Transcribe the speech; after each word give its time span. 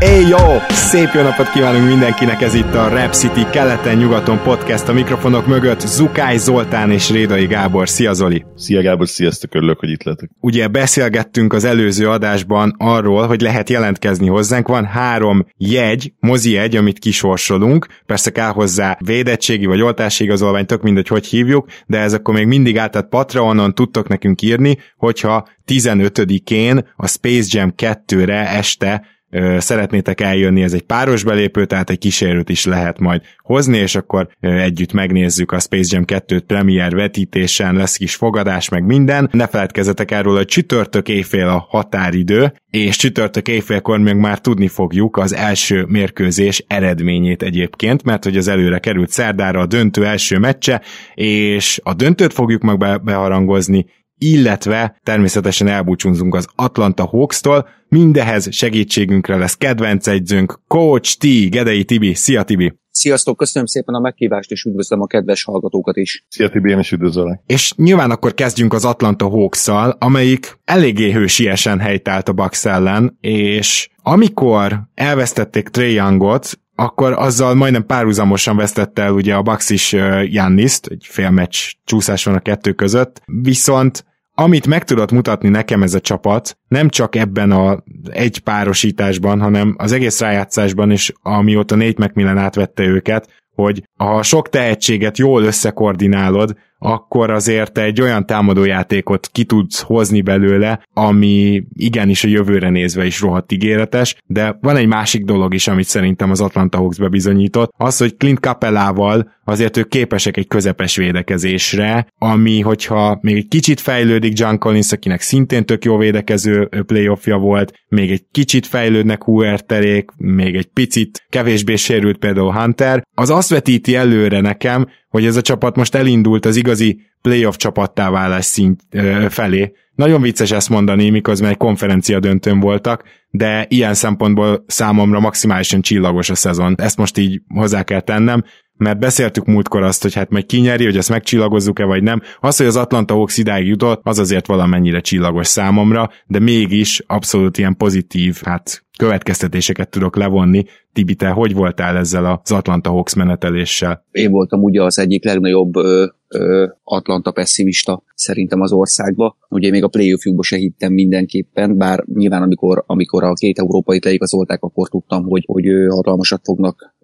Éj 0.00 0.26
jó! 0.28 0.38
Szép 0.68 1.08
jó 1.14 1.22
napot 1.22 1.50
kívánunk 1.50 1.86
mindenkinek, 1.86 2.42
ez 2.42 2.54
itt 2.54 2.74
a 2.74 2.88
Rap 2.88 3.12
City 3.12 3.46
keleten-nyugaton 3.52 4.42
podcast 4.42 4.88
a 4.88 4.92
mikrofonok 4.92 5.46
mögött 5.46 5.80
Zukály 5.80 6.36
Zoltán 6.36 6.90
és 6.90 7.10
Rédai 7.10 7.46
Gábor. 7.46 7.88
Szia 7.88 8.12
Zoli! 8.12 8.44
Szia 8.56 8.82
Gábor, 8.82 9.08
sziasztok, 9.08 9.54
örülök, 9.54 9.78
hogy 9.78 9.90
itt 9.90 10.02
lehetek. 10.02 10.30
Ugye 10.40 10.68
beszélgettünk 10.68 11.52
az 11.52 11.64
előző 11.64 12.08
adásban 12.08 12.74
arról, 12.78 13.26
hogy 13.26 13.40
lehet 13.40 13.70
jelentkezni 13.70 14.28
hozzánk. 14.28 14.68
Van 14.68 14.84
három 14.84 15.46
jegy, 15.56 16.12
mozi 16.20 16.50
jegy, 16.50 16.76
amit 16.76 16.98
kisorsolunk. 16.98 17.86
Persze 18.06 18.30
kell 18.30 18.50
hozzá 18.50 18.96
védettségi 19.04 19.66
vagy 19.66 19.80
oltási 19.80 20.24
igazolvány, 20.24 20.66
tök 20.66 20.82
mindegy, 20.82 21.08
hogy 21.08 21.26
hívjuk, 21.26 21.66
de 21.86 21.98
ez 21.98 22.12
akkor 22.12 22.34
még 22.34 22.46
mindig 22.46 22.78
át, 22.78 22.90
tehát 22.90 23.08
Patreonon 23.08 23.74
tudtok 23.74 24.08
nekünk 24.08 24.42
írni, 24.42 24.78
hogyha 24.96 25.48
15-én 25.66 26.88
a 26.96 27.06
Space 27.06 27.58
Jam 27.58 27.72
2-re 27.76 28.48
este 28.48 29.18
szeretnétek 29.58 30.20
eljönni, 30.20 30.62
ez 30.62 30.72
egy 30.72 30.82
páros 30.82 31.24
belépő, 31.24 31.64
tehát 31.64 31.90
egy 31.90 31.98
kísérőt 31.98 32.48
is 32.48 32.64
lehet 32.64 32.98
majd 32.98 33.22
hozni, 33.38 33.78
és 33.78 33.94
akkor 33.94 34.28
együtt 34.40 34.92
megnézzük 34.92 35.52
a 35.52 35.58
Space 35.58 35.94
Jam 35.94 36.04
2 36.04 36.40
premier 36.40 36.94
vetítésen, 36.94 37.74
lesz 37.74 37.96
kis 37.96 38.14
fogadás, 38.14 38.68
meg 38.68 38.84
minden. 38.84 39.28
Ne 39.32 39.46
feledkezzetek 39.46 40.10
erről, 40.10 40.36
hogy 40.36 40.46
csütörtök 40.46 41.08
éjfél 41.08 41.48
a 41.48 41.66
határidő, 41.68 42.52
és 42.70 42.96
csütörtök 42.96 43.48
éjfélkor 43.48 43.98
még 43.98 44.14
már 44.14 44.38
tudni 44.38 44.68
fogjuk 44.68 45.16
az 45.16 45.34
első 45.34 45.84
mérkőzés 45.88 46.64
eredményét 46.66 47.42
egyébként, 47.42 48.02
mert 48.02 48.24
hogy 48.24 48.36
az 48.36 48.48
előre 48.48 48.78
került 48.78 49.10
szerdára 49.10 49.60
a 49.60 49.66
döntő 49.66 50.06
első 50.06 50.38
meccse, 50.38 50.82
és 51.14 51.80
a 51.82 51.94
döntőt 51.94 52.32
fogjuk 52.32 52.62
meg 52.62 53.02
beharangozni, 53.02 53.86
illetve 54.20 54.98
természetesen 55.02 55.68
elbúcsúzunk 55.68 56.34
az 56.34 56.46
Atlanta 56.54 57.04
Hawks-tól, 57.04 57.68
mindehez 57.88 58.54
segítségünkre 58.54 59.36
lesz 59.36 59.56
kedvenc 59.56 60.06
egyzőnk, 60.06 60.60
Coach 60.66 61.16
T, 61.18 61.50
Gedei 61.50 61.84
Tibi. 61.84 62.14
Szia 62.14 62.42
Tibi! 62.42 62.78
Sziasztok, 62.90 63.36
köszönöm 63.36 63.66
szépen 63.66 63.94
a 63.94 64.00
meghívást, 64.00 64.50
és 64.50 64.64
üdvözlöm 64.64 65.00
a 65.00 65.06
kedves 65.06 65.44
hallgatókat 65.44 65.96
is. 65.96 66.24
Szia 66.28 66.48
Tibi, 66.48 66.70
én 66.70 66.78
is 66.78 66.92
üdvözöllek. 66.92 67.40
És 67.46 67.72
nyilván 67.76 68.10
akkor 68.10 68.34
kezdjünk 68.34 68.72
az 68.72 68.84
Atlanta 68.84 69.28
hawks 69.28 69.68
amelyik 69.98 70.58
eléggé 70.64 71.12
hősiesen 71.12 71.78
helytált 71.78 72.28
a 72.28 72.32
Bucks 72.32 72.64
ellen, 72.64 73.16
és 73.20 73.88
amikor 74.02 74.80
elvesztették 74.94 75.68
Trey 75.68 75.92
Youngot, 75.92 76.58
akkor 76.74 77.12
azzal 77.12 77.54
majdnem 77.54 77.86
párhuzamosan 77.86 78.56
vesztette 78.56 79.02
el 79.02 79.12
ugye 79.12 79.34
a 79.34 79.42
Bucks 79.42 79.70
is 79.70 79.92
Janniszt, 80.24 80.86
egy 80.86 81.06
fél 81.08 81.30
meccs 81.30 81.56
csúszás 81.84 82.24
van 82.24 82.34
a 82.34 82.40
kettő 82.40 82.72
között, 82.72 83.22
viszont 83.42 84.04
amit 84.40 84.66
meg 84.66 84.84
tudott 84.84 85.12
mutatni 85.12 85.48
nekem 85.48 85.82
ez 85.82 85.94
a 85.94 86.00
csapat, 86.00 86.58
nem 86.68 86.88
csak 86.88 87.16
ebben 87.16 87.50
a 87.50 87.82
egy 88.10 88.38
párosításban, 88.38 89.40
hanem 89.40 89.74
az 89.78 89.92
egész 89.92 90.20
rájátszásban 90.20 90.90
is, 90.90 91.12
amióta 91.22 91.76
Nate 91.76 92.04
McMillan 92.04 92.38
átvette 92.38 92.82
őket, 92.82 93.28
hogy 93.54 93.82
ha 93.96 94.22
sok 94.22 94.48
tehetséget 94.48 95.18
jól 95.18 95.42
összekoordinálod, 95.42 96.56
akkor 96.82 97.30
azért 97.30 97.78
egy 97.78 98.00
olyan 98.00 98.26
támadójátékot 98.26 99.28
ki 99.32 99.44
tudsz 99.44 99.80
hozni 99.80 100.20
belőle, 100.20 100.86
ami 100.94 101.62
igenis 101.72 102.24
a 102.24 102.28
jövőre 102.28 102.70
nézve 102.70 103.06
is 103.06 103.20
rohadt 103.20 103.52
ígéretes, 103.52 104.16
de 104.26 104.58
van 104.60 104.76
egy 104.76 104.86
másik 104.86 105.24
dolog 105.24 105.54
is, 105.54 105.68
amit 105.68 105.86
szerintem 105.86 106.30
az 106.30 106.40
Atlanta 106.40 106.78
Hawks 106.78 106.98
bebizonyított, 106.98 107.72
az, 107.76 107.98
hogy 107.98 108.16
Clint 108.16 108.38
Capellával 108.38 109.38
azért 109.44 109.76
ők 109.76 109.88
képesek 109.88 110.36
egy 110.36 110.46
közepes 110.46 110.96
védekezésre, 110.96 112.06
ami, 112.18 112.60
hogyha 112.60 113.18
még 113.20 113.36
egy 113.36 113.48
kicsit 113.48 113.80
fejlődik 113.80 114.38
John 114.38 114.56
Collins, 114.56 114.92
akinek 114.92 115.20
szintén 115.20 115.64
tök 115.64 115.84
jó 115.84 115.96
védekező 115.96 116.68
playoffja 116.86 117.36
volt, 117.36 117.72
még 117.88 118.10
egy 118.10 118.24
kicsit 118.30 118.66
fejlődnek 118.66 119.24
Huerterék, 119.24 120.10
még 120.16 120.56
egy 120.56 120.66
picit 120.66 121.26
kevésbé 121.28 121.76
sérült 121.76 122.18
például 122.18 122.52
Hunter, 122.52 123.02
az 123.14 123.30
azt 123.30 123.50
vetíti 123.50 123.96
előre 123.96 124.40
nekem, 124.40 124.86
hogy 125.10 125.24
ez 125.24 125.36
a 125.36 125.42
csapat 125.42 125.76
most 125.76 125.94
elindult 125.94 126.46
az 126.46 126.56
igazi 126.56 127.00
playoff 127.22 127.56
csapattá 127.56 128.10
válás 128.10 128.44
szint 128.44 128.80
felé. 129.28 129.72
Nagyon 129.94 130.20
vicces 130.20 130.50
ezt 130.50 130.68
mondani, 130.68 131.10
miközben 131.10 131.50
egy 131.50 131.56
konferencia 131.56 132.20
döntőn 132.20 132.60
voltak, 132.60 133.04
de 133.30 133.66
ilyen 133.68 133.94
szempontból 133.94 134.64
számomra 134.66 135.20
maximálisan 135.20 135.80
csillagos 135.80 136.30
a 136.30 136.34
szezon. 136.34 136.74
Ezt 136.78 136.96
most 136.96 137.18
így 137.18 137.40
hozzá 137.54 137.82
kell 137.82 138.00
tennem, 138.00 138.44
mert 138.76 138.98
beszéltük 138.98 139.44
múltkor 139.44 139.82
azt, 139.82 140.02
hogy 140.02 140.14
hát 140.14 140.30
majd 140.30 140.46
kinyeri, 140.46 140.84
hogy 140.84 140.96
ezt 140.96 141.08
megcsillagozzuk-e 141.08 141.84
vagy 141.84 142.02
nem. 142.02 142.22
Az, 142.40 142.56
hogy 142.56 142.66
az 142.66 142.76
Atlanta 142.76 143.14
Hawks 143.14 143.38
idáig 143.38 143.66
jutott, 143.66 144.00
az 144.04 144.18
azért 144.18 144.46
valamennyire 144.46 145.00
csillagos 145.00 145.46
számomra, 145.46 146.10
de 146.26 146.38
mégis 146.38 147.02
abszolút 147.06 147.58
ilyen 147.58 147.76
pozitív, 147.76 148.40
hát 148.44 148.84
következtetéseket 149.00 149.90
tudok 149.90 150.16
levonni. 150.16 150.64
Tibi, 150.92 151.14
te 151.14 151.28
hogy 151.28 151.54
voltál 151.54 151.96
ezzel 151.96 152.24
az 152.24 152.52
Atlanta 152.52 152.90
Hawks 152.90 153.14
meneteléssel? 153.14 154.04
Én 154.10 154.30
voltam 154.30 154.62
ugye 154.62 154.82
az 154.82 154.98
egyik 154.98 155.24
legnagyobb 155.24 155.76
ö, 155.76 156.06
ö, 156.28 156.66
Atlanta 156.84 157.30
pessimista 157.30 158.02
szerintem 158.14 158.60
az 158.60 158.72
országba. 158.72 159.36
Ugye 159.48 159.70
még 159.70 159.84
a 159.84 159.88
playoffjukba 159.88 160.42
se 160.42 160.56
hittem 160.56 160.92
mindenképpen, 160.92 161.76
bár 161.76 162.04
nyilván 162.14 162.42
amikor, 162.42 162.84
amikor 162.86 163.24
a 163.24 163.32
két 163.32 163.58
európai 163.58 163.98
leigazolták, 164.02 164.62
akkor 164.62 164.88
tudtam, 164.88 165.24
hogy, 165.24 165.44
hogy 165.46 165.64
hatalmasat 165.88 166.40
fognak 166.44 166.94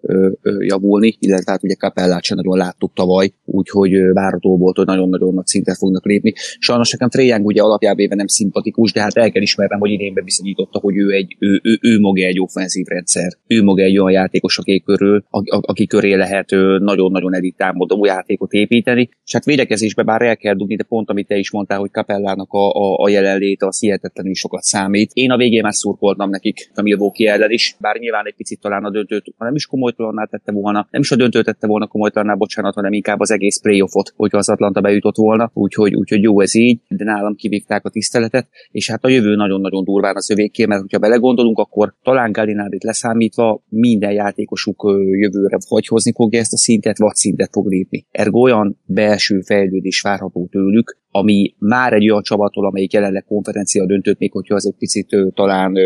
javulni, 0.59 1.15
illetve 1.19 1.51
hát 1.51 1.63
ugye 1.63 1.75
Capellát 1.75 2.23
sem 2.23 2.37
nagyon 2.37 2.57
láttuk 2.57 2.93
tavaly, 2.93 3.31
úgyhogy 3.45 3.91
várható 4.13 4.57
volt, 4.57 4.77
hogy 4.77 4.85
nagyon-nagyon 4.85 5.33
nagy 5.33 5.45
szinten 5.45 5.75
fognak 5.75 6.05
lépni. 6.05 6.33
Sajnos 6.59 6.91
nekem 6.91 7.09
Treyang 7.09 7.45
ugye 7.45 7.61
alapjában 7.61 8.17
nem 8.17 8.27
szimpatikus, 8.27 8.91
de 8.91 9.01
hát 9.01 9.15
el 9.17 9.31
kell 9.31 9.41
ismernem, 9.41 9.79
hogy 9.79 9.91
idén 9.91 10.13
bebizonyította, 10.13 10.79
hogy 10.79 10.97
ő, 10.97 11.11
egy, 11.11 11.35
ő, 11.39 11.59
ő, 11.63 11.79
ő 11.81 11.99
maga 11.99 12.21
egy 12.21 12.39
offenzív 12.39 12.85
rendszer, 12.85 13.31
ő 13.47 13.63
maga 13.63 13.81
egy 13.81 13.97
olyan 13.97 14.11
játékos, 14.11 14.57
aki 14.57 14.81
körül, 14.85 15.23
aki 15.61 15.87
köré 15.87 16.13
lehet 16.13 16.49
nagyon-nagyon 16.79 17.35
elit 17.35 17.57
támadó 17.57 18.05
játékot 18.05 18.51
építeni, 18.51 19.09
és 19.25 19.33
hát 19.33 19.45
védekezésbe 19.45 20.03
bár 20.03 20.21
el 20.21 20.37
kell 20.37 20.53
dugni, 20.53 20.75
de 20.75 20.83
pont 20.83 21.09
amit 21.09 21.27
te 21.27 21.37
is 21.37 21.51
mondtál, 21.51 21.79
hogy 21.79 21.91
Capellának 21.91 22.51
a, 22.51 22.69
a, 22.69 23.03
a 23.03 23.09
jelenléte 23.09 23.65
az 23.65 23.79
hihetetlenül 23.79 24.33
sokat 24.33 24.61
számít. 24.61 25.11
Én 25.13 25.31
a 25.31 25.37
végén 25.37 25.61
már 25.61 25.73
szurkoltam 25.73 26.29
nekik 26.29 26.71
a 26.75 26.81
Milwaukee 26.81 27.31
ellen 27.31 27.51
is, 27.51 27.75
bár 27.79 27.97
nyilván 27.97 28.25
egy 28.25 28.35
picit 28.35 28.59
talán 28.59 28.83
a 28.83 28.91
döntőt 28.91 29.33
nem 29.37 29.55
is 29.55 29.65
komolytalannál 29.97 30.27
tette 30.27 30.51
volna, 30.51 30.87
nem 30.91 31.01
is 31.01 31.11
a 31.11 31.15
döntőt 31.15 31.45
tette 31.45 31.67
volna 31.67 31.87
komolytalannál, 31.87 32.35
bocsánat, 32.35 32.73
hanem 32.73 32.93
inkább 32.93 33.19
az 33.19 33.31
egész 33.31 33.61
playoffot, 33.61 34.13
hogyha 34.15 34.37
az 34.37 34.49
Atlanta 34.49 34.81
bejutott 34.81 35.15
volna, 35.15 35.51
úgyhogy, 35.53 35.95
úgyhogy 35.95 36.21
jó 36.21 36.41
ez 36.41 36.55
így, 36.55 36.79
de 36.87 37.03
nálam 37.03 37.35
kivívták 37.35 37.85
a 37.85 37.89
tiszteletet, 37.89 38.47
és 38.71 38.89
hát 38.89 39.03
a 39.03 39.09
jövő 39.09 39.35
nagyon-nagyon 39.35 39.83
durván 39.83 40.15
az 40.15 40.31
övéké, 40.31 40.65
mert 40.65 40.81
hogyha 40.81 40.99
belegondolunk, 40.99 41.57
akkor 41.57 41.93
talán 42.03 42.31
Galinádit 42.31 42.83
leszámítva 42.83 43.63
minden 43.69 44.11
játékosuk 44.11 44.83
jövőre 45.11 45.57
vagy 45.69 45.87
hozni 45.87 46.13
fogja 46.13 46.39
ezt 46.39 46.53
a 46.53 46.57
szintet, 46.57 46.97
vagy 46.97 47.15
szintet 47.15 47.49
fog 47.51 47.67
lépni. 47.67 48.05
Ergo 48.11 48.39
olyan 48.39 48.79
belső 48.85 49.41
fejlődés 49.41 50.01
várható 50.01 50.47
tőlük, 50.51 50.97
ami 51.17 51.55
már 51.59 51.93
egy 51.93 52.09
olyan 52.09 52.21
csapattól, 52.21 52.65
amelyik 52.65 52.93
jelenleg 52.93 53.23
konferencia 53.27 53.85
döntött, 53.85 54.19
még 54.19 54.31
hogyha 54.31 54.55
az 54.55 54.67
egy 54.67 54.75
picit 54.77 55.15
talán 55.33 55.77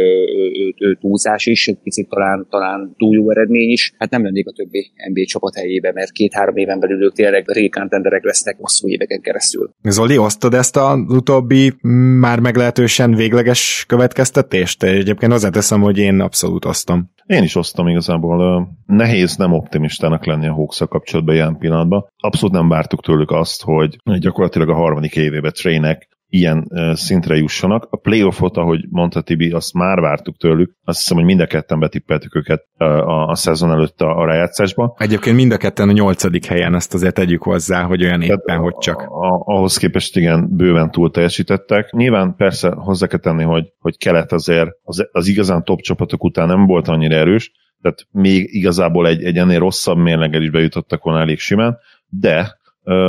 túlzás 0.99 1.45
is, 1.45 1.67
egy 1.67 1.77
picit 1.83 2.09
talán, 2.09 2.47
talán 2.49 2.93
túl 2.97 3.15
jó 3.15 3.29
eredmény 3.29 3.69
is, 3.69 3.93
hát 3.97 4.09
nem 4.09 4.23
lennék 4.23 4.47
a 4.47 4.51
többi 4.51 4.91
NBA 5.09 5.25
csapat 5.25 5.55
helyébe, 5.55 5.91
mert 5.93 6.11
két-három 6.11 6.55
éven 6.55 6.79
belül 6.79 7.03
ők 7.03 7.13
tényleg 7.13 7.43
rékántenderek 7.47 8.23
lesznek 8.23 8.55
hosszú 8.59 8.87
éveken 8.87 9.21
keresztül. 9.21 9.69
Zoli, 9.83 10.17
osztod 10.17 10.53
ezt 10.53 10.77
az 10.77 10.99
utóbbi 11.07 11.73
már 12.19 12.39
meglehetősen 12.39 13.15
végleges 13.15 13.85
következtetést? 13.87 14.83
Egyébként 14.83 15.31
hozzáteszem, 15.31 15.81
hogy 15.81 15.97
én 15.97 16.19
abszolút 16.19 16.65
osztom. 16.65 17.09
Én 17.25 17.43
is 17.43 17.55
osztom 17.55 17.87
igazából. 17.87 18.67
Nehéz 18.85 19.35
nem 19.35 19.53
optimistának 19.53 20.25
lenni 20.25 20.47
a 20.47 20.53
hawks 20.53 20.81
kapcsolatban 20.89 21.35
ilyen 21.35 21.57
pillanatban. 21.57 22.05
Abszolút 22.17 22.55
nem 22.55 22.69
vártuk 22.69 23.01
tőlük 23.01 23.31
azt, 23.31 23.63
hogy 23.63 23.97
gyakorlatilag 24.03 24.69
a 24.69 24.75
harmadik 24.75 25.15
évébe 25.15 25.51
Trének 25.51 26.09
ilyen 26.31 26.67
szintre 26.93 27.35
jussanak. 27.35 27.87
A 27.89 27.97
playoffot, 27.97 28.57
ahogy 28.57 28.85
mondta 28.89 29.21
Tibi, 29.21 29.49
azt 29.51 29.73
már 29.73 29.99
vártuk 29.99 30.37
tőlük. 30.37 30.75
Azt 30.83 30.99
hiszem, 30.99 31.17
hogy 31.17 31.25
mind 31.25 31.39
a 31.39 31.45
ketten 31.45 31.79
betippeltük 31.79 32.35
őket 32.35 32.65
a, 32.77 32.85
a 33.29 33.35
szezon 33.35 33.71
előtt 33.71 34.01
a, 34.01 34.17
a 34.17 34.25
rájátszásba. 34.25 34.95
Egyébként 34.97 35.35
mind 35.35 35.51
a 35.51 35.57
ketten 35.57 35.89
a 35.89 35.91
nyolcadik 35.91 36.45
helyen, 36.45 36.75
ezt 36.75 36.93
azért 36.93 37.13
tegyük 37.13 37.43
hozzá, 37.43 37.83
hogy 37.83 38.03
olyan 38.03 38.21
éppen, 38.21 38.41
Tehát 38.45 38.61
hogy 38.61 38.77
csak. 38.77 39.01
A, 39.01 39.27
a, 39.27 39.43
ahhoz 39.45 39.77
képest 39.77 40.17
igen, 40.17 40.55
bőven 40.55 40.91
túl 40.91 41.11
teljesítettek. 41.11 41.91
Nyilván 41.91 42.35
persze 42.35 42.69
hozzá 42.69 43.07
kell 43.07 43.19
tenni, 43.19 43.43
hogy, 43.43 43.73
hogy 43.79 43.97
kelet 43.97 44.31
azért 44.31 44.69
az, 44.83 45.07
az 45.11 45.27
igazán 45.27 45.63
top 45.63 45.81
csapatok 45.81 46.23
után 46.23 46.47
nem 46.47 46.65
volt 46.65 46.87
annyira 46.87 47.15
erős, 47.15 47.51
tehát 47.81 48.07
még 48.11 48.53
igazából 48.53 49.07
egy, 49.07 49.23
egy 49.23 49.37
ennél 49.37 49.59
rosszabb 49.59 49.97
mérleggel 49.97 50.41
is 50.41 50.49
bejutottak 50.49 51.03
volna 51.03 51.19
elég 51.19 51.39
simán, 51.39 51.77
de 52.09 52.59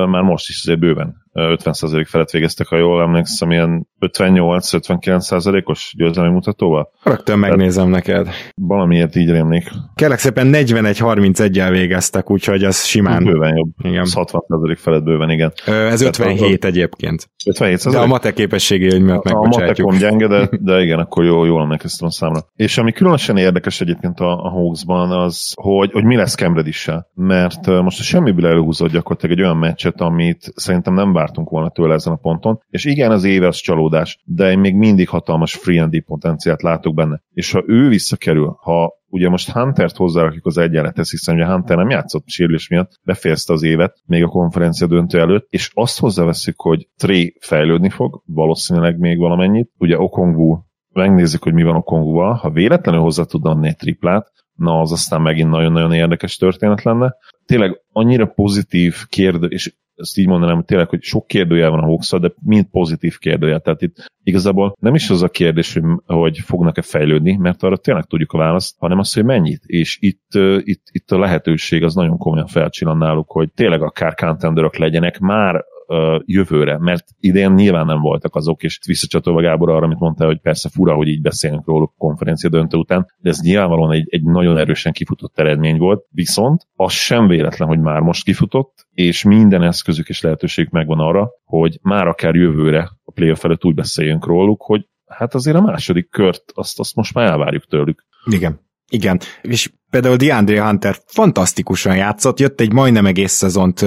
már 0.06 0.22
most 0.22 0.48
is 0.48 0.60
azért 0.62 0.78
bőven 0.78 1.21
50% 1.34 2.06
felett 2.08 2.30
végeztek, 2.30 2.66
ha 2.66 2.76
jól 2.76 3.02
emlékszem, 3.02 3.50
ilyen 3.50 3.88
58-59%-os 4.06 5.94
győzelmi 5.96 6.32
mutatóval. 6.32 6.90
Rögtön 7.02 7.38
megnézem 7.38 7.90
Tehát 7.90 8.06
neked. 8.06 8.28
Valamiért 8.54 9.16
így 9.16 9.30
rémlik. 9.30 9.70
Kérlek 9.94 10.18
szépen 10.18 10.50
41-31-el 10.52 11.68
végeztek, 11.70 12.30
úgyhogy 12.30 12.64
az 12.64 12.84
simán. 12.84 13.24
Bőven 13.24 13.56
jobb. 13.56 13.68
Igen. 13.82 14.06
60% 14.12 14.76
felett 14.78 15.02
bőven, 15.02 15.30
igen. 15.30 15.52
Ez 15.66 16.00
57 16.00 16.38
Tehát, 16.38 16.64
egyébként. 16.64 17.30
57 17.46 17.90
De 17.90 17.98
a 17.98 18.06
mate 18.06 18.32
képességé, 18.32 18.90
hogy 18.90 19.02
miatt 19.02 19.24
A 19.24 19.48
matekom 19.48 19.96
gyenge, 19.96 20.26
de, 20.26 20.48
de 20.70 20.82
igen, 20.82 20.98
akkor 20.98 21.24
jól, 21.24 21.46
jól 21.46 21.62
emlékeztem 21.62 22.08
a 22.08 22.10
számra. 22.10 22.40
És 22.56 22.78
ami 22.78 22.92
különösen 22.92 23.36
érdekes 23.36 23.80
egyébként 23.80 24.20
a, 24.20 24.44
a 24.44 24.48
Hawksban 24.48 25.10
az, 25.10 25.52
hogy, 25.54 25.92
hogy 25.92 26.04
mi 26.04 26.16
lesz 26.16 26.34
Cam 26.34 26.56
Mert 27.14 27.66
most 27.66 28.00
a 28.00 28.02
semmiből 28.02 28.46
előhúzott 28.46 28.90
gyakorlatilag 28.90 29.38
egy 29.38 29.44
olyan 29.44 29.56
meccset, 29.56 30.00
amit 30.00 30.52
szerintem 30.54 30.94
nem 30.94 31.12
vártunk 31.12 31.48
volna 31.48 31.70
tőle 31.70 31.94
ezen 31.94 32.12
a 32.12 32.16
ponton. 32.16 32.60
És 32.70 32.84
igen, 32.84 33.10
az 33.10 33.24
éves 33.24 33.60
csalódás, 33.60 33.91
de 34.24 34.50
én 34.50 34.58
még 34.58 34.74
mindig 34.74 35.08
hatalmas 35.08 35.54
free 35.54 35.82
and 35.82 36.04
potenciált 36.04 36.62
látok 36.62 36.94
benne. 36.94 37.22
És 37.32 37.52
ha 37.52 37.62
ő 37.66 37.88
visszakerül, 37.88 38.56
ha 38.60 38.92
ugye 39.06 39.28
most 39.28 39.50
Huntert 39.50 39.96
hozzárakjuk 39.96 40.46
az 40.46 40.58
egyenlethez, 40.58 41.10
hiszen 41.10 41.34
ugye 41.34 41.46
Hunter 41.46 41.76
nem 41.76 41.90
játszott 41.90 42.28
sérülés 42.28 42.68
miatt, 42.68 43.00
befejezte 43.02 43.52
az 43.52 43.62
évet, 43.62 44.02
még 44.06 44.22
a 44.22 44.28
konferencia 44.28 44.86
döntő 44.86 45.18
előtt, 45.18 45.46
és 45.50 45.70
azt 45.74 45.98
hozzáveszünk, 45.98 46.60
hogy 46.60 46.88
Trey 46.96 47.36
fejlődni 47.40 47.88
fog, 47.88 48.22
valószínűleg 48.26 48.98
még 48.98 49.18
valamennyit. 49.18 49.70
Ugye 49.78 49.98
Okongwu 49.98 50.58
megnézzük, 50.92 51.42
hogy 51.42 51.52
mi 51.52 51.62
van 51.62 51.76
Okongwuval, 51.76 52.32
ha 52.32 52.50
véletlenül 52.50 53.00
hozzá 53.00 53.22
tudna 53.22 53.50
adni 53.50 53.68
egy 53.68 53.76
triplát, 53.76 54.30
na 54.54 54.80
az 54.80 54.92
aztán 54.92 55.20
megint 55.20 55.50
nagyon-nagyon 55.50 55.92
érdekes 55.92 56.36
történet 56.36 56.82
lenne. 56.82 57.14
Tényleg 57.44 57.80
annyira 57.92 58.26
pozitív 58.26 58.96
kérdő, 59.08 59.46
és 59.46 59.74
ezt 60.02 60.18
így 60.18 60.26
mondanám, 60.26 60.54
hogy 60.54 60.64
tényleg, 60.64 60.88
hogy 60.88 61.02
sok 61.02 61.26
kérdőjel 61.26 61.70
van 61.70 61.78
a 61.78 61.86
hawks 61.86 62.10
de 62.10 62.32
mind 62.42 62.64
pozitív 62.64 63.18
kérdőjel. 63.18 63.60
Tehát 63.60 63.82
itt 63.82 64.10
igazából 64.22 64.76
nem 64.80 64.94
is 64.94 65.10
az 65.10 65.22
a 65.22 65.28
kérdés, 65.28 65.72
hogy, 65.72 65.82
hogy 66.06 66.38
fognak-e 66.38 66.82
fejlődni, 66.82 67.36
mert 67.36 67.62
arra 67.62 67.76
tényleg 67.76 68.04
tudjuk 68.04 68.32
a 68.32 68.38
választ, 68.38 68.76
hanem 68.78 68.98
az, 68.98 69.12
hogy 69.14 69.24
mennyit. 69.24 69.62
És 69.66 69.98
itt, 70.00 70.34
itt, 70.58 70.82
itt 70.92 71.10
a 71.10 71.18
lehetőség 71.18 71.82
az 71.82 71.94
nagyon 71.94 72.18
komolyan 72.18 72.46
felcsillan 72.46 72.96
náluk, 72.96 73.30
hogy 73.30 73.52
tényleg 73.52 73.82
akár 73.82 74.14
contenderok 74.14 74.76
legyenek, 74.76 75.18
már 75.18 75.64
jövőre, 76.24 76.78
mert 76.78 77.04
idén 77.20 77.52
nyilván 77.52 77.86
nem 77.86 78.00
voltak 78.00 78.34
azok, 78.34 78.62
és 78.62 78.78
visszacsatolva 78.86 79.40
Gábor 79.40 79.70
arra, 79.70 79.84
amit 79.84 79.98
mondta, 79.98 80.24
hogy 80.24 80.40
persze 80.40 80.68
fura, 80.68 80.94
hogy 80.94 81.08
így 81.08 81.20
beszélünk 81.20 81.66
róluk 81.66 81.94
konferencia 81.98 82.50
döntő 82.50 82.76
után, 82.76 83.06
de 83.18 83.30
ez 83.30 83.40
nyilvánvalóan 83.40 83.92
egy, 83.92 84.06
egy 84.10 84.22
nagyon 84.22 84.58
erősen 84.58 84.92
kifutott 84.92 85.38
eredmény 85.38 85.78
volt, 85.78 86.06
viszont 86.10 86.66
az 86.74 86.92
sem 86.92 87.26
véletlen, 87.26 87.68
hogy 87.68 87.80
már 87.80 88.00
most 88.00 88.24
kifutott, 88.24 88.86
és 88.90 89.22
minden 89.22 89.62
eszközük 89.62 90.08
és 90.08 90.20
lehetőség 90.20 90.68
megvan 90.70 90.98
arra, 90.98 91.30
hogy 91.44 91.78
már 91.82 92.06
akár 92.06 92.34
jövőre 92.34 92.90
a 93.04 93.12
playoff 93.12 93.44
előtt 93.44 93.64
úgy 93.64 93.74
beszéljünk 93.74 94.26
róluk, 94.26 94.62
hogy 94.62 94.86
hát 95.06 95.34
azért 95.34 95.56
a 95.56 95.60
második 95.60 96.10
kört 96.10 96.42
azt, 96.54 96.78
azt 96.78 96.94
most 96.94 97.14
már 97.14 97.30
elvárjuk 97.30 97.66
tőlük. 97.66 98.04
Igen. 98.30 98.60
Igen, 98.88 99.20
és 99.42 99.72
például 99.92 100.16
DeAndre 100.16 100.64
Hunter 100.64 100.96
fantasztikusan 101.06 101.96
játszott, 101.96 102.40
jött 102.40 102.60
egy 102.60 102.72
majdnem 102.72 103.06
egész 103.06 103.32
szezont 103.32 103.80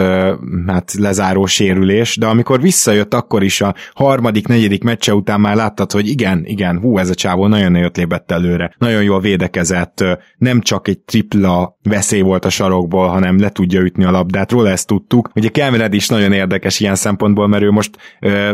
hát 0.68 0.94
lezáró 0.98 1.46
sérülés, 1.46 2.18
de 2.18 2.26
amikor 2.26 2.62
visszajött, 2.62 3.14
akkor 3.14 3.44
is 3.44 3.62
a 3.62 3.76
harmadik, 3.94 4.48
negyedik 4.48 4.84
meccse 4.84 5.14
után 5.14 5.40
már 5.40 5.56
láttad, 5.56 5.92
hogy 5.92 6.08
igen, 6.08 6.46
igen, 6.46 6.80
hú, 6.80 6.98
ez 6.98 7.10
a 7.10 7.16
csávó 7.16 7.48
nagyon 7.48 7.72
nagyot 7.72 7.98
lépett 7.98 8.32
előre, 8.32 8.76
nagyon 8.78 9.04
jól 9.04 9.20
védekezett, 9.20 10.04
nem 10.38 10.62
csak 10.62 10.88
egy 10.88 11.00
tripla 11.00 11.78
veszély 11.84 12.22
volt 12.22 12.46
a 12.46 12.50
sarokból, 12.50 13.08
hanem 13.08 13.40
le 13.40 13.50
tudja 13.50 13.82
ütni 13.82 14.04
a 14.04 14.12
labdát, 14.12 14.52
róla 14.52 14.70
ezt 14.70 14.88
tudtuk. 14.88 15.30
Ugye 15.36 15.50
Cameron 15.50 15.94
is 15.94 16.08
nagyon 16.08 16.32
érdekes 16.32 16.80
ilyen 16.80 16.96
szempontból, 16.96 17.48
mert 17.48 17.64
ő 17.64 17.72
most 17.72 17.98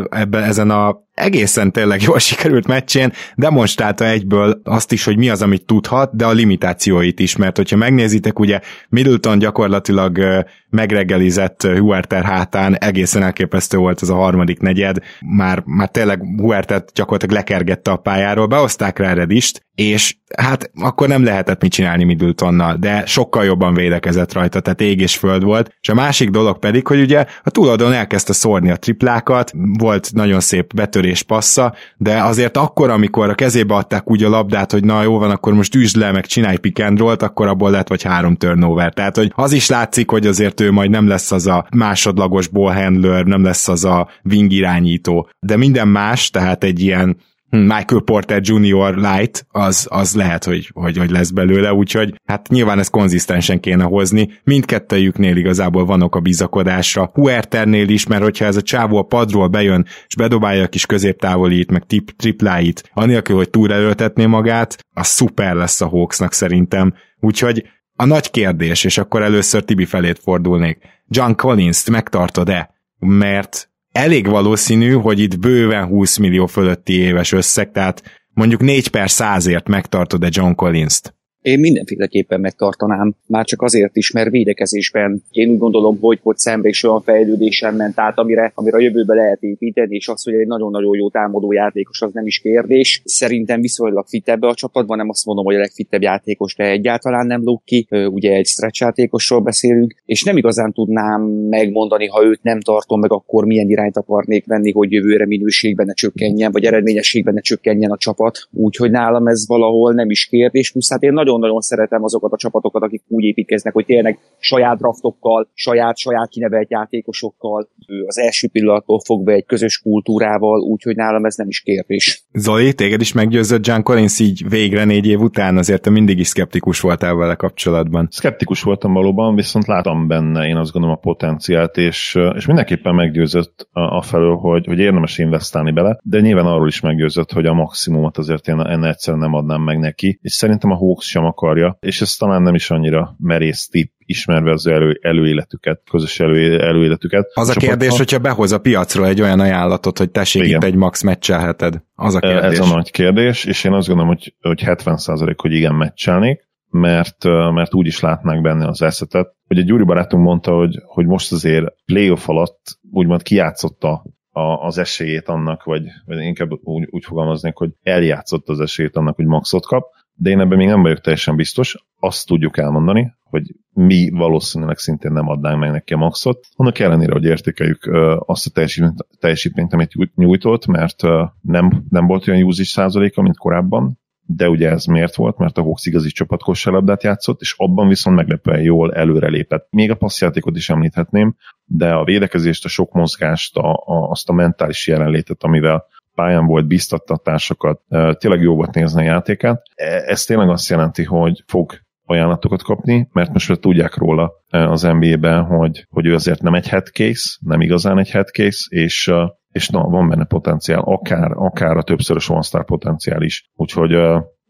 ebben 0.09 0.43
ezen 0.43 0.69
a 0.69 1.09
egészen 1.13 1.71
tényleg 1.71 2.01
jól 2.01 2.19
sikerült 2.29 2.67
meccsén 2.67 3.11
demonstrálta 3.35 4.05
egyből 4.05 4.61
azt 4.63 4.91
is, 4.91 5.03
hogy 5.03 5.17
mi 5.17 5.29
az, 5.29 5.41
amit 5.41 5.65
tudhat, 5.65 6.15
de 6.15 6.25
a 6.25 6.31
limitációit 6.31 7.19
is, 7.19 7.35
mert 7.41 7.57
hogyha 7.57 7.75
megnézitek, 7.75 8.39
ugye 8.39 8.59
Middleton 8.89 9.39
gyakorlatilag 9.39 10.45
megreggelizett 10.71 11.61
Huerter 11.61 12.23
hátán, 12.23 12.77
egészen 12.77 13.23
elképesztő 13.23 13.77
volt 13.77 14.01
ez 14.01 14.09
a 14.09 14.15
harmadik 14.15 14.59
negyed, 14.59 14.97
már, 15.19 15.63
már 15.65 15.89
tényleg 15.89 16.21
Huertet 16.37 16.91
gyakorlatilag 16.93 17.35
lekergette 17.35 17.91
a 17.91 17.95
pályáról, 17.95 18.47
behozták 18.47 18.99
rá 18.99 19.13
Redist, 19.13 19.65
és 19.75 20.15
hát 20.37 20.71
akkor 20.81 21.07
nem 21.07 21.23
lehetett 21.23 21.61
mit 21.61 21.71
csinálni 21.71 22.03
Middletonnal, 22.03 22.75
de 22.75 23.05
sokkal 23.05 23.45
jobban 23.45 23.73
védekezett 23.73 24.33
rajta, 24.33 24.59
tehát 24.59 24.81
ég 24.81 24.99
és 24.99 25.17
föld 25.17 25.43
volt. 25.43 25.75
És 25.81 25.89
a 25.89 25.93
másik 25.93 26.29
dolog 26.29 26.59
pedig, 26.59 26.87
hogy 26.87 27.01
ugye 27.01 27.25
a 27.43 27.49
túladon 27.49 27.93
elkezdte 27.93 28.33
szórni 28.33 28.69
a 28.69 28.75
triplákat, 28.75 29.53
volt 29.79 30.13
nagyon 30.13 30.39
szép 30.39 30.73
betörés 30.73 31.23
passza, 31.23 31.75
de 31.97 32.23
azért 32.23 32.57
akkor, 32.57 32.89
amikor 32.89 33.29
a 33.29 33.35
kezébe 33.35 33.73
adták 33.73 34.11
úgy 34.11 34.23
a 34.23 34.29
labdát, 34.29 34.71
hogy 34.71 34.83
na 34.83 35.03
jó 35.03 35.19
van, 35.19 35.31
akkor 35.31 35.53
most 35.53 35.75
üsd 35.75 35.95
le, 35.95 36.11
meg 36.11 36.25
csinálj 36.25 36.57
pick 36.57 36.79
and 36.83 36.99
roll-t, 36.99 37.21
akkor 37.21 37.47
abból 37.47 37.71
lett 37.71 37.87
vagy 37.87 38.03
három 38.03 38.35
turnover. 38.35 38.93
Tehát, 38.93 39.15
hogy 39.15 39.31
az 39.35 39.51
is 39.51 39.69
látszik, 39.69 40.09
hogy 40.09 40.27
azért 40.27 40.60
ő 40.61 40.71
majd 40.71 40.89
nem 40.89 41.07
lesz 41.07 41.31
az 41.31 41.47
a 41.47 41.67
másodlagos 41.75 42.47
ballhandler, 42.47 43.25
nem 43.25 43.43
lesz 43.43 43.67
az 43.67 43.85
a 43.85 44.09
wing 44.23 44.51
irányító, 44.51 45.29
de 45.39 45.57
minden 45.57 45.87
más, 45.87 46.29
tehát 46.29 46.63
egy 46.63 46.79
ilyen 46.79 47.17
Michael 47.51 48.01
Porter 48.05 48.41
Jr. 48.43 48.95
Light, 48.95 49.45
az, 49.49 49.87
az 49.89 50.15
lehet, 50.15 50.43
hogy, 50.43 50.69
hogy, 50.73 50.97
hogy 50.97 51.09
lesz 51.09 51.29
belőle, 51.29 51.73
úgyhogy 51.73 52.13
hát 52.25 52.47
nyilván 52.47 52.79
ezt 52.79 52.89
konzisztensen 52.89 53.59
kéne 53.59 53.83
hozni. 53.83 54.29
Mindkettőjüknél 54.43 55.35
igazából 55.35 55.85
vanok 55.85 56.15
a 56.15 56.19
bizakodásra. 56.19 57.11
Huerternél 57.13 57.89
is, 57.89 58.07
mert 58.07 58.23
hogyha 58.23 58.45
ez 58.45 58.55
a 58.55 58.61
csávó 58.61 58.97
a 58.97 59.03
padról 59.03 59.47
bejön, 59.47 59.85
és 60.07 60.15
bedobálja 60.15 60.63
a 60.63 60.67
kis 60.67 60.85
középtávolít, 60.85 61.71
meg 61.71 61.85
tip, 61.85 62.11
tripláit, 62.11 62.89
anélkül, 62.93 63.35
hogy 63.35 63.49
túlelőtetné 63.49 64.25
magát, 64.25 64.77
az 64.93 65.07
szuper 65.07 65.55
lesz 65.55 65.81
a 65.81 65.87
Hawksnak 65.87 66.33
szerintem. 66.33 66.93
Úgyhogy 67.19 67.63
a 67.95 68.05
nagy 68.05 68.31
kérdés, 68.31 68.83
és 68.83 68.97
akkor 68.97 69.21
először 69.21 69.63
Tibi 69.63 69.85
felét 69.85 70.19
fordulnék. 70.19 70.77
John 71.07 71.31
Collins-t 71.31 71.89
megtartod-e? 71.89 72.73
Mert 72.99 73.69
elég 73.91 74.27
valószínű, 74.27 74.91
hogy 74.91 75.19
itt 75.19 75.39
bőven 75.39 75.85
20 75.85 76.17
millió 76.17 76.45
fölötti 76.45 76.93
éves 76.93 77.31
összeg, 77.31 77.71
tehát 77.71 78.03
mondjuk 78.33 78.61
4 78.61 78.87
per 78.87 79.07
100ért 79.09 79.69
megtartod-e 79.69 80.27
John 80.31 80.53
Collins-t? 80.53 81.15
Én 81.41 81.59
mindenféleképpen 81.59 82.39
megtartanám, 82.39 83.15
már 83.25 83.45
csak 83.45 83.61
azért 83.61 83.95
is, 83.95 84.11
mert 84.11 84.29
védekezésben 84.29 85.23
én 85.31 85.49
úgy 85.49 85.57
gondolom, 85.57 85.97
hogy, 85.99 86.19
hogy 86.23 86.37
szembe 86.37 86.69
is 86.69 86.83
olyan 86.83 87.01
fejlődésen 87.01 87.73
ment 87.73 87.99
át, 87.99 88.17
amire, 88.17 88.51
amire 88.55 88.77
a 88.77 88.79
jövőbe 88.79 89.13
lehet 89.13 89.43
építeni, 89.43 89.95
és 89.95 90.07
az, 90.07 90.23
hogy 90.23 90.33
egy 90.33 90.47
nagyon-nagyon 90.47 90.97
jó 90.97 91.09
támadó 91.09 91.51
játékos, 91.51 92.01
az 92.01 92.13
nem 92.13 92.25
is 92.25 92.39
kérdés. 92.39 93.01
Szerintem 93.05 93.61
viszonylag 93.61 94.05
fit 94.07 94.29
ebbe 94.29 94.47
a 94.47 94.53
csapatban, 94.53 94.97
nem 94.97 95.09
azt 95.09 95.25
mondom, 95.25 95.45
hogy 95.45 95.55
a 95.55 95.59
legfittebb 95.59 96.01
játékos, 96.01 96.55
de 96.55 96.63
egyáltalán 96.63 97.25
nem 97.25 97.43
lók 97.43 97.61
ki. 97.65 97.87
Ugye 97.89 98.31
egy 98.31 98.45
stretch 98.45 98.81
játékosról 98.81 99.39
beszélünk, 99.39 99.95
és 100.05 100.23
nem 100.23 100.37
igazán 100.37 100.73
tudnám 100.73 101.21
megmondani, 101.49 102.07
ha 102.07 102.23
őt 102.23 102.43
nem 102.43 102.59
tartom 102.59 102.99
meg, 102.99 103.11
akkor 103.11 103.45
milyen 103.45 103.69
irányt 103.69 103.97
akarnék 103.97 104.45
venni, 104.45 104.71
hogy 104.71 104.91
jövőre 104.91 105.25
minőségben 105.25 105.85
ne 105.85 105.93
csökkenjen, 105.93 106.51
vagy 106.51 106.63
eredményességben 106.63 107.33
ne 107.33 107.41
csökkenjen 107.41 107.91
a 107.91 107.97
csapat. 107.97 108.47
Úgyhogy 108.51 108.91
nálam 108.91 109.27
ez 109.27 109.47
valahol 109.47 109.93
nem 109.93 110.09
is 110.09 110.25
kérdés. 110.25 110.71
Plusz 110.71 110.89
hát 110.89 111.03
én 111.03 111.13
nagyon 111.13 111.30
nagyon-nagyon 111.31 111.61
szeretem 111.61 112.03
azokat 112.03 112.31
a 112.31 112.37
csapatokat, 112.37 112.81
akik 112.81 113.03
úgy 113.07 113.23
építkeznek, 113.23 113.73
hogy 113.73 113.85
tényleg 113.85 114.19
saját 114.39 114.77
draftokkal, 114.77 115.49
saját, 115.53 115.97
saját 115.97 116.29
kinevelt 116.29 116.71
játékosokkal, 116.71 117.69
az 118.05 118.17
első 118.17 118.47
pillanattól 118.47 118.99
fogva 119.05 119.31
egy 119.31 119.45
közös 119.45 119.81
kultúrával, 119.81 120.59
úgyhogy 120.59 120.95
nálam 120.95 121.25
ez 121.25 121.35
nem 121.35 121.47
is 121.47 121.61
kérdés. 121.61 122.23
Zoli, 122.33 122.73
téged 122.73 123.01
is 123.01 123.13
meggyőzött 123.13 123.65
John 123.65 123.81
Collins 123.81 124.19
így 124.19 124.49
végre 124.49 124.83
négy 124.85 125.07
év 125.07 125.19
után, 125.19 125.57
azért 125.57 125.81
te 125.81 125.89
mindig 125.89 126.19
is 126.19 126.27
szkeptikus 126.27 126.79
voltál 126.79 127.15
vele 127.15 127.35
kapcsolatban. 127.35 128.07
Szkeptikus 128.11 128.61
voltam 128.61 128.93
valóban, 128.93 129.35
viszont 129.35 129.65
látom 129.67 130.07
benne 130.07 130.47
én 130.47 130.55
azt 130.55 130.71
gondolom 130.71 130.95
a 130.95 130.99
potenciált, 130.99 131.77
és, 131.77 132.17
és 132.35 132.45
mindenképpen 132.45 132.95
meggyőzött 132.95 133.67
afelől, 133.71 134.35
hogy, 134.35 134.65
hogy 134.65 134.79
érdemes 134.79 135.17
investálni 135.17 135.71
bele, 135.71 135.99
de 136.03 136.19
nyilván 136.19 136.45
arról 136.45 136.67
is 136.67 136.79
meggyőzött, 136.79 137.31
hogy 137.31 137.45
a 137.45 137.53
maximumot 137.53 138.17
azért 138.17 138.47
én 138.47 138.59
enne 138.59 138.87
egyszerűen 138.87 139.23
nem 139.23 139.33
adnám 139.33 139.61
meg 139.61 139.79
neki, 139.79 140.19
és 140.21 140.33
szerintem 140.33 140.71
a 140.71 140.75
Hawks 140.75 141.07
sem 141.07 141.20
akarja, 141.25 141.77
és 141.79 142.01
ez 142.01 142.13
talán 142.13 142.41
nem 142.41 142.55
is 142.55 142.69
annyira 142.69 143.15
merész 143.19 143.67
tipp, 143.67 143.91
ismerve 144.05 144.51
az 144.51 144.67
elő, 144.67 144.99
előéletüket, 145.01 145.81
közös 145.91 146.19
elő, 146.19 146.59
előéletüket. 146.59 147.31
Az 147.33 147.49
a 147.49 147.53
kérdés, 147.53 147.97
hogyha 147.97 148.19
behoz 148.19 148.51
a 148.51 148.59
piacról 148.59 149.07
egy 149.07 149.21
olyan 149.21 149.39
ajánlatot, 149.39 149.97
hogy 149.97 150.11
tessék 150.11 150.43
igen. 150.43 150.61
itt 150.61 150.67
egy 150.67 150.75
max 150.75 151.01
meccselheted. 151.01 151.81
Az 151.95 152.15
a 152.15 152.19
kérdés. 152.19 152.59
Ez 152.59 152.69
a 152.69 152.75
nagy 152.75 152.91
kérdés, 152.91 153.45
és 153.45 153.63
én 153.63 153.73
azt 153.73 153.87
gondolom, 153.87 154.11
hogy, 154.11 154.35
hogy 154.41 154.63
70% 154.65 155.33
hogy 155.37 155.53
igen 155.53 155.75
meccselnék, 155.75 156.49
mert, 156.69 157.23
mert 157.53 157.73
úgy 157.73 157.87
is 157.87 157.99
látnák 157.99 158.41
benne 158.41 158.67
az 158.67 158.81
eszetet. 158.81 159.35
Ugye 159.49 159.61
Gyuri 159.61 159.83
barátunk 159.83 160.23
mondta, 160.23 160.51
hogy, 160.51 160.81
hogy 160.85 161.05
most 161.05 161.31
azért 161.31 161.65
playoff 161.85 162.29
alatt 162.29 162.79
úgymond 162.91 163.21
kijátszotta 163.21 164.03
a, 164.31 164.41
az 164.41 164.77
esélyét 164.77 165.27
annak, 165.27 165.63
vagy, 165.63 165.83
vagy 166.05 166.19
inkább 166.19 166.49
úgy, 166.63 166.87
úgy 166.89 167.05
fogalmaznék, 167.05 167.55
hogy 167.55 167.69
eljátszott 167.83 168.49
az 168.49 168.59
esélyét 168.59 168.95
annak, 168.95 169.15
hogy 169.15 169.25
maxot 169.25 169.65
kap, 169.65 169.85
de 170.21 170.29
én 170.29 170.39
ebben 170.39 170.57
még 170.57 170.67
nem 170.67 170.81
vagyok 170.81 170.99
teljesen 170.99 171.35
biztos. 171.35 171.85
Azt 171.99 172.27
tudjuk 172.27 172.57
elmondani, 172.57 173.13
hogy 173.23 173.55
mi 173.73 174.09
valószínűleg 174.09 174.77
szintén 174.77 175.11
nem 175.11 175.27
adnánk 175.27 175.59
meg 175.59 175.71
neki 175.71 175.93
a 175.93 175.97
maxot. 175.97 176.47
Annak 176.55 176.79
ellenére, 176.79 177.11
hogy 177.11 177.23
értékeljük 177.23 177.89
azt 178.25 178.45
a 178.45 178.49
teljesítményt, 178.49 179.07
teljesítményt 179.19 179.73
amit 179.73 180.15
nyújtott, 180.15 180.65
mert 180.65 181.01
nem, 181.41 181.83
nem 181.89 182.07
volt 182.07 182.27
olyan 182.27 182.43
usage 182.43 182.67
százaléka, 182.67 183.21
mint 183.21 183.37
korábban, 183.37 183.99
de 184.25 184.49
ugye 184.49 184.69
ez 184.69 184.85
miért 184.85 185.15
volt? 185.15 185.37
Mert 185.37 185.57
a 185.57 185.61
Hawks 185.61 185.85
igazi 185.85 186.09
csapatkosárlabdát 186.09 187.03
játszott, 187.03 187.41
és 187.41 187.53
abban 187.57 187.87
viszont 187.87 188.15
meglepően 188.15 188.61
jól 188.61 188.93
előrelépett. 188.93 189.67
Még 189.69 189.91
a 189.91 189.95
passzjátékot 189.95 190.55
is 190.55 190.69
említhetném, 190.69 191.35
de 191.65 191.93
a 191.93 192.03
védekezést, 192.03 192.65
a 192.65 192.69
sok 192.69 192.93
mozgást, 192.93 193.57
a, 193.57 193.73
a, 193.73 194.09
azt 194.09 194.29
a 194.29 194.33
mentális 194.33 194.87
jelenlétet, 194.87 195.43
amivel 195.43 195.85
pályán 196.15 196.45
volt, 196.45 196.67
biztatta 196.67 197.13
a 197.13 197.17
társakat, 197.17 197.81
tényleg 198.17 198.41
jó 198.41 198.55
volt 198.55 198.73
nézni 198.73 199.01
a 199.01 199.11
játékát. 199.11 199.61
E, 199.75 199.85
ez 199.85 200.23
tényleg 200.23 200.49
azt 200.49 200.69
jelenti, 200.69 201.03
hogy 201.03 201.43
fog 201.47 201.73
ajánlatokat 202.05 202.63
kapni, 202.63 203.09
mert 203.11 203.31
most 203.33 203.49
már 203.49 203.57
tudják 203.57 203.95
róla 203.95 204.31
az 204.49 204.81
NBA-ben, 204.81 205.43
hogy, 205.43 205.85
hogy 205.89 206.05
ő 206.05 206.13
azért 206.13 206.41
nem 206.41 206.53
egy 206.53 206.67
head 206.67 206.87
case, 206.87 207.37
nem 207.39 207.61
igazán 207.61 207.99
egy 207.99 208.09
head 208.09 208.27
case, 208.27 208.65
és 208.69 209.11
és 209.51 209.69
na, 209.69 209.83
van 209.83 210.09
benne 210.09 210.25
potenciál, 210.25 210.81
akár, 210.81 211.31
akár 211.31 211.77
a 211.77 211.83
többszörös 211.83 212.29
one 212.29 212.63
potenciál 212.65 213.21
is. 213.21 213.49
Úgyhogy 213.55 213.93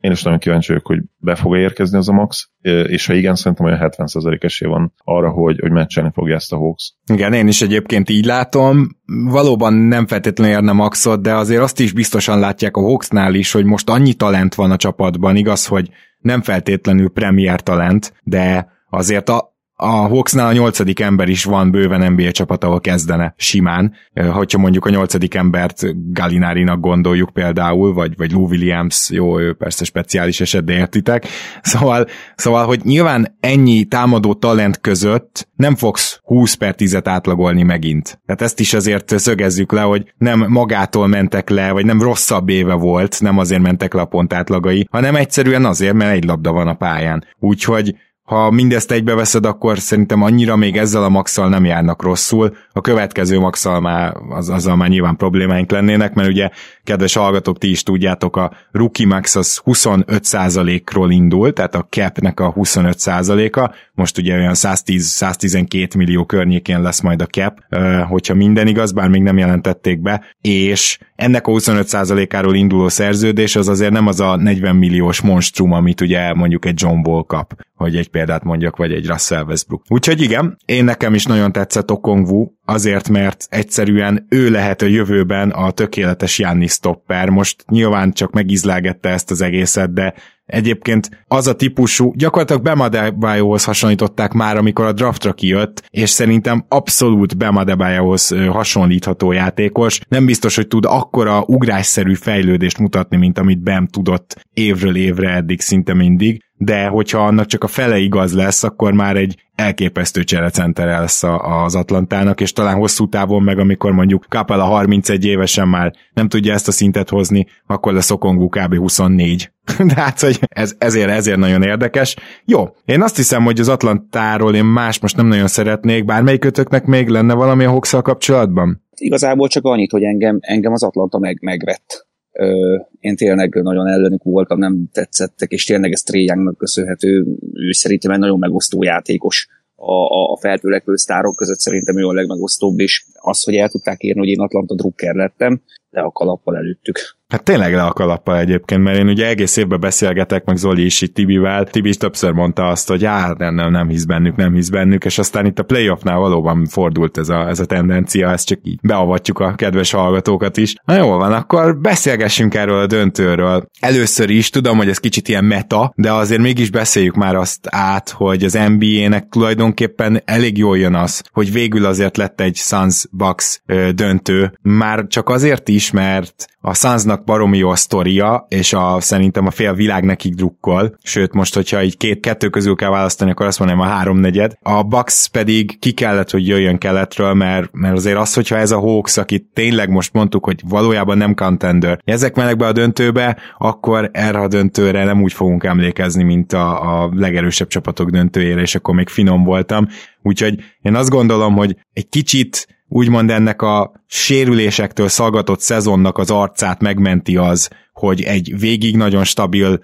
én 0.01 0.11
is 0.11 0.23
nagyon 0.23 0.39
kíváncsi 0.39 0.67
vagyok, 0.67 0.87
hogy 0.87 0.99
be 1.17 1.35
fog 1.35 1.57
érkezni 1.57 1.97
az 1.97 2.09
a 2.09 2.13
max, 2.13 2.49
és 2.61 3.05
ha 3.05 3.13
igen, 3.13 3.35
szerintem 3.35 3.65
olyan 3.65 3.79
70% 3.81 4.43
esély 4.43 4.69
van 4.69 4.93
arra, 5.03 5.29
hogy, 5.29 5.59
hogy 5.59 5.71
meccselni 5.71 6.11
fogja 6.13 6.35
ezt 6.35 6.53
a 6.53 6.57
Hawks. 6.57 6.93
Igen, 7.13 7.33
én 7.33 7.47
is 7.47 7.61
egyébként 7.61 8.09
így 8.09 8.25
látom. 8.25 8.87
Valóban 9.25 9.73
nem 9.73 10.07
feltétlenül 10.07 10.53
érne 10.53 10.71
maxot, 10.71 11.21
de 11.21 11.33
azért 11.33 11.61
azt 11.61 11.79
is 11.79 11.93
biztosan 11.93 12.39
látják 12.39 12.75
a 12.75 12.81
Hawksnál 12.81 13.33
is, 13.33 13.51
hogy 13.51 13.65
most 13.65 13.89
annyi 13.89 14.13
talent 14.13 14.55
van 14.55 14.71
a 14.71 14.75
csapatban, 14.75 15.35
igaz, 15.35 15.65
hogy 15.65 15.89
nem 16.19 16.41
feltétlenül 16.41 17.09
premier 17.09 17.61
talent, 17.61 18.13
de 18.23 18.67
azért 18.89 19.29
a, 19.29 19.55
a 19.83 20.07
Hawksnál 20.07 20.47
a 20.47 20.51
nyolcadik 20.51 20.99
ember 20.99 21.29
is 21.29 21.43
van 21.43 21.71
bőven 21.71 22.11
NBA 22.11 22.31
csapat, 22.31 22.63
ahol 22.63 22.81
kezdene 22.81 23.33
simán. 23.37 23.93
Hogyha 24.31 24.57
mondjuk 24.57 24.85
a 24.85 24.89
nyolcadik 24.89 25.33
embert 25.33 25.83
Galinárinak 26.13 26.79
gondoljuk 26.79 27.29
például, 27.29 27.93
vagy, 27.93 28.17
vagy 28.17 28.31
Lou 28.31 28.47
Williams, 28.47 29.09
jó, 29.09 29.39
ő 29.39 29.53
persze 29.53 29.85
speciális 29.85 30.41
eset, 30.41 30.63
de 30.63 30.73
értitek. 30.73 31.27
Szóval, 31.61 32.07
szóval, 32.35 32.65
hogy 32.65 32.79
nyilván 32.83 33.37
ennyi 33.39 33.83
támadó 33.83 34.33
talent 34.33 34.81
között 34.81 35.49
nem 35.55 35.75
fogsz 35.75 36.19
20 36.23 36.53
per 36.53 36.75
10-et 36.77 37.05
átlagolni 37.05 37.63
megint. 37.63 38.21
Tehát 38.25 38.41
ezt 38.41 38.59
is 38.59 38.73
azért 38.73 39.19
szögezzük 39.19 39.71
le, 39.71 39.81
hogy 39.81 40.13
nem 40.17 40.45
magától 40.47 41.07
mentek 41.07 41.49
le, 41.49 41.71
vagy 41.71 41.85
nem 41.85 42.01
rosszabb 42.01 42.49
éve 42.49 42.73
volt, 42.73 43.21
nem 43.21 43.37
azért 43.37 43.61
mentek 43.61 43.93
le 43.93 44.01
a 44.01 44.05
pont 44.05 44.33
átlagai, 44.33 44.87
hanem 44.91 45.15
egyszerűen 45.15 45.65
azért, 45.65 45.93
mert 45.93 46.11
egy 46.11 46.25
labda 46.25 46.51
van 46.51 46.67
a 46.67 46.73
pályán. 46.73 47.25
Úgyhogy 47.39 47.95
ha 48.31 48.51
mindezt 48.51 48.91
egybeveszed, 48.91 49.45
akkor 49.45 49.79
szerintem 49.79 50.21
annyira 50.21 50.55
még 50.55 50.77
ezzel 50.77 51.03
a 51.03 51.09
maxal 51.09 51.49
nem 51.49 51.65
járnak 51.65 52.03
rosszul. 52.03 52.55
A 52.73 52.81
következő 52.81 53.39
maxal 53.39 53.79
már, 53.79 54.13
az, 54.29 54.49
azzal 54.49 54.75
már 54.75 54.89
nyilván 54.89 55.15
problémáink 55.15 55.71
lennének, 55.71 56.13
mert 56.13 56.29
ugye, 56.29 56.49
kedves 56.83 57.13
hallgatók, 57.13 57.57
ti 57.57 57.69
is 57.69 57.83
tudjátok, 57.83 58.35
a 58.35 58.51
rookie 58.71 59.07
max 59.07 59.35
az 59.35 59.61
25%-ról 59.65 61.11
indul, 61.11 61.53
tehát 61.53 61.75
a 61.75 61.87
capnek 61.89 62.39
a 62.39 62.53
25%-a, 62.53 63.73
most 63.93 64.17
ugye 64.17 64.35
olyan 64.35 64.53
110-112 64.55 65.97
millió 65.97 66.25
környékén 66.25 66.81
lesz 66.81 67.01
majd 67.01 67.21
a 67.21 67.25
cap, 67.25 67.59
hogyha 68.07 68.33
minden 68.33 68.67
igaz, 68.67 68.91
bár 68.91 69.09
még 69.09 69.21
nem 69.21 69.37
jelentették 69.37 70.01
be, 70.01 70.23
és 70.41 70.99
ennek 71.15 71.47
a 71.47 71.51
25%-áról 71.51 72.55
induló 72.55 72.87
szerződés 72.87 73.55
az 73.55 73.67
azért 73.67 73.91
nem 73.91 74.07
az 74.07 74.19
a 74.19 74.35
40 74.35 74.75
milliós 74.75 75.21
monstrum, 75.21 75.71
amit 75.71 76.01
ugye 76.01 76.33
mondjuk 76.33 76.65
egy 76.65 76.81
John 76.81 77.07
Wall 77.09 77.23
kap, 77.27 77.53
hogy 77.75 77.95
egy 77.95 78.09
példát 78.09 78.43
mondjak, 78.43 78.77
vagy 78.77 78.91
egy 78.91 79.07
Russell 79.07 79.43
Westbrook. 79.43 79.83
Úgyhogy 79.87 80.21
igen, 80.21 80.57
én 80.65 80.83
nekem 80.83 81.13
is 81.13 81.25
nagyon 81.25 81.51
tetszett 81.51 81.91
Okongwu, 81.91 82.47
azért, 82.71 83.09
mert 83.09 83.47
egyszerűen 83.49 84.25
ő 84.29 84.49
lehet 84.49 84.81
a 84.81 84.85
jövőben 84.85 85.49
a 85.49 85.71
tökéletes 85.71 86.39
Janni 86.39 86.67
stopper. 86.67 87.29
Most 87.29 87.63
nyilván 87.67 88.11
csak 88.11 88.31
megizlágette 88.31 89.09
ezt 89.09 89.31
az 89.31 89.41
egészet, 89.41 89.93
de 89.93 90.13
Egyébként 90.51 91.09
az 91.27 91.47
a 91.47 91.55
típusú, 91.55 92.13
gyakorlatilag 92.15 92.61
Bemadebayohoz 92.61 93.63
hasonlították 93.63 94.31
már, 94.31 94.57
amikor 94.57 94.85
a 94.85 94.91
draftra 94.91 95.33
kijött, 95.33 95.83
és 95.89 96.09
szerintem 96.09 96.65
abszolút 96.67 97.37
Bemadebayohoz 97.37 98.35
hasonlítható 98.49 99.31
játékos. 99.31 99.99
Nem 100.07 100.25
biztos, 100.25 100.55
hogy 100.55 100.67
tud 100.67 100.85
akkora 100.85 101.43
ugrásszerű 101.45 102.13
fejlődést 102.13 102.77
mutatni, 102.77 103.17
mint 103.17 103.37
amit 103.37 103.63
Bem 103.63 103.87
tudott 103.87 104.45
évről 104.53 104.95
évre 104.95 105.29
eddig 105.29 105.61
szinte 105.61 105.93
mindig, 105.93 106.43
de 106.57 106.87
hogyha 106.87 107.25
annak 107.25 107.45
csak 107.45 107.63
a 107.63 107.67
fele 107.67 107.97
igaz 107.97 108.33
lesz, 108.33 108.63
akkor 108.63 108.93
már 108.93 109.15
egy 109.15 109.35
elképesztő 109.55 110.23
cserecenter 110.23 110.87
lesz 110.87 111.23
az 111.63 111.75
Atlantának, 111.75 112.41
és 112.41 112.53
talán 112.53 112.75
hosszú 112.75 113.09
távon 113.09 113.43
meg, 113.43 113.59
amikor 113.59 113.91
mondjuk 113.91 114.25
Kapela 114.29 114.63
31 114.63 115.25
évesen 115.25 115.67
már 115.67 115.93
nem 116.13 116.27
tudja 116.27 116.53
ezt 116.53 116.67
a 116.67 116.71
szintet 116.71 117.09
hozni, 117.09 117.47
akkor 117.65 117.93
lesz 117.93 118.11
Okongwu 118.11 118.49
kb. 118.49 118.75
24. 118.75 119.51
De 119.87 119.93
hát, 119.95 120.19
hogy 120.19 120.39
ez, 120.47 120.75
ezért, 120.77 121.09
ezért 121.09 121.37
nagyon 121.37 121.63
érdekes. 121.63 122.15
Jó, 122.45 122.63
én 122.85 123.01
azt 123.01 123.15
hiszem, 123.15 123.43
hogy 123.43 123.59
az 123.59 123.67
Atlantáról 123.67 124.55
én 124.55 124.65
más 124.65 124.99
most 124.99 125.15
nem 125.15 125.27
nagyon 125.27 125.47
szeretnék, 125.47 126.05
bármelyikötöknek 126.05 126.85
még 126.85 127.07
lenne 127.07 127.33
valami 127.33 127.63
a 127.63 127.69
hawks 127.69 127.95
kapcsolatban? 128.01 128.83
Igazából 128.95 129.47
csak 129.47 129.65
annyit, 129.65 129.91
hogy 129.91 130.03
engem, 130.03 130.37
engem 130.41 130.71
az 130.71 130.83
Atlanta 130.83 131.19
meg, 131.19 131.37
megvett. 131.41 132.07
Ö, 132.31 132.77
én 132.99 133.15
tényleg 133.15 133.53
nagyon 133.53 133.87
ellenük 133.87 134.23
voltam, 134.23 134.59
nem 134.59 134.89
tetszettek, 134.91 135.51
és 135.51 135.65
tényleg 135.65 135.91
ez 135.91 136.01
Tré 136.01 136.25
köszönhető. 136.57 137.25
Ő 137.53 137.71
szerintem 137.71 138.11
egy 138.11 138.19
nagyon 138.19 138.39
megosztó 138.39 138.83
játékos 138.83 139.47
a, 139.75 140.31
a, 140.31 140.37
feltörekvő 140.37 140.95
sztárok 140.95 141.35
között 141.35 141.59
szerintem 141.59 141.97
ő 141.97 142.05
a 142.05 142.13
legmegosztóbb, 142.13 142.79
és 142.79 143.05
az, 143.13 143.43
hogy 143.43 143.55
el 143.55 143.69
tudták 143.69 144.01
érni, 144.01 144.19
hogy 144.19 144.29
én 144.29 144.39
Atlanta 144.39 144.75
Drucker 144.75 145.15
lettem, 145.15 145.61
le 145.91 146.01
a 146.01 146.11
kalappal 146.11 146.57
előttük. 146.57 146.97
Hát 147.31 147.43
tényleg 147.43 147.73
le 147.73 147.83
a 147.83 147.93
kalappal 147.93 148.37
egyébként, 148.37 148.83
mert 148.83 148.97
én 148.97 149.07
ugye 149.07 149.27
egész 149.27 149.57
évben 149.57 149.79
beszélgetek, 149.79 150.45
meg 150.45 150.55
Zoli 150.55 150.85
is 150.85 151.01
itt 151.01 151.13
Tibivel. 151.13 151.65
Tibi 151.65 151.89
is 151.89 151.97
többször 151.97 152.31
mondta 152.31 152.67
azt, 152.67 152.87
hogy 152.87 153.05
á, 153.05 153.33
nem, 153.37 153.55
nem, 153.55 153.71
nem 153.71 153.87
hisz 153.87 154.05
bennük, 154.05 154.35
nem 154.35 154.53
hisz 154.53 154.69
bennük, 154.69 155.05
és 155.05 155.17
aztán 155.17 155.45
itt 155.45 155.59
a 155.59 155.63
playoffnál 155.63 156.17
valóban 156.17 156.65
fordult 156.65 157.17
ez 157.17 157.29
a, 157.29 157.47
ez 157.47 157.59
a 157.59 157.65
tendencia, 157.65 158.29
ezt 158.29 158.47
csak 158.47 158.59
így 158.63 158.79
beavatjuk 158.81 159.39
a 159.39 159.55
kedves 159.55 159.91
hallgatókat 159.91 160.57
is. 160.57 160.75
Na 160.85 160.95
jól 160.95 161.17
van, 161.17 161.33
akkor 161.33 161.77
beszélgessünk 161.77 162.53
erről 162.53 162.79
a 162.79 162.87
döntőről. 162.87 163.65
Először 163.79 164.29
is 164.29 164.49
tudom, 164.49 164.77
hogy 164.77 164.89
ez 164.89 164.97
kicsit 164.97 165.27
ilyen 165.27 165.45
meta, 165.45 165.93
de 165.95 166.13
azért 166.13 166.41
mégis 166.41 166.69
beszéljük 166.69 167.15
már 167.15 167.35
azt 167.35 167.67
át, 167.69 168.09
hogy 168.09 168.43
az 168.43 168.59
NBA-nek 168.77 169.27
tulajdonképpen 169.29 170.21
elég 170.25 170.57
jól 170.57 170.77
jön 170.77 170.95
az, 170.95 171.23
hogy 171.31 171.51
végül 171.51 171.85
azért 171.85 172.17
lett 172.17 172.41
egy 172.41 172.55
Suns 172.55 173.05
Bucks 173.11 173.61
döntő. 173.93 174.53
Már 174.61 175.07
csak 175.07 175.29
azért 175.29 175.69
is, 175.69 175.80
mert 175.89 176.45
a 176.61 176.73
Sunsnak 176.73 177.23
baromi 177.23 177.57
jó 177.57 177.69
a 177.69 177.75
sztoria, 177.75 178.45
és 178.49 178.73
a, 178.73 178.97
szerintem 178.99 179.45
a 179.45 179.51
fél 179.51 179.73
világ 179.73 180.03
nekik 180.03 180.33
drukkol, 180.33 180.97
sőt 181.03 181.33
most, 181.33 181.55
hogyha 181.55 181.83
így 181.83 181.97
két, 181.97 182.19
kettő 182.19 182.49
közül 182.49 182.75
kell 182.75 182.89
választani, 182.89 183.31
akkor 183.31 183.45
azt 183.45 183.59
mondom 183.59 183.79
a 183.79 183.85
háromnegyed. 183.85 184.53
A 184.61 184.83
Bucks 184.83 185.27
pedig 185.27 185.79
ki 185.79 185.91
kellett, 185.91 186.29
hogy 186.29 186.47
jöjjön 186.47 186.77
keletről, 186.77 187.33
mert, 187.33 187.69
mert 187.71 187.95
azért 187.95 188.17
az, 188.17 188.33
hogyha 188.33 188.57
ez 188.57 188.71
a 188.71 188.79
Hawks, 188.79 189.17
akit 189.17 189.45
tényleg 189.53 189.89
most 189.89 190.13
mondtuk, 190.13 190.45
hogy 190.45 190.61
valójában 190.67 191.17
nem 191.17 191.35
contender, 191.35 191.99
ezek 192.05 192.35
mennek 192.35 192.57
be 192.57 192.65
a 192.65 192.71
döntőbe, 192.71 193.37
akkor 193.57 194.09
erre 194.13 194.39
a 194.39 194.47
döntőre 194.47 195.03
nem 195.03 195.21
úgy 195.21 195.33
fogunk 195.33 195.63
emlékezni, 195.63 196.23
mint 196.23 196.53
a, 196.53 197.03
a 197.03 197.11
legerősebb 197.13 197.67
csapatok 197.67 198.09
döntőjére, 198.09 198.61
és 198.61 198.75
akkor 198.75 198.95
még 198.95 199.09
finom 199.09 199.43
voltam. 199.43 199.87
Úgyhogy 200.23 200.59
én 200.81 200.95
azt 200.95 201.09
gondolom, 201.09 201.55
hogy 201.55 201.75
egy 201.93 202.09
kicsit 202.09 202.67
úgymond 202.93 203.29
ennek 203.31 203.61
a 203.61 203.91
sérülésektől 204.05 205.07
szaggatott 205.07 205.59
szezonnak 205.59 206.17
az 206.17 206.31
arcát 206.31 206.81
megmenti 206.81 207.37
az, 207.37 207.69
hogy 207.91 208.21
egy 208.21 208.59
végig 208.59 208.97
nagyon 208.97 209.23
stabil 209.23 209.79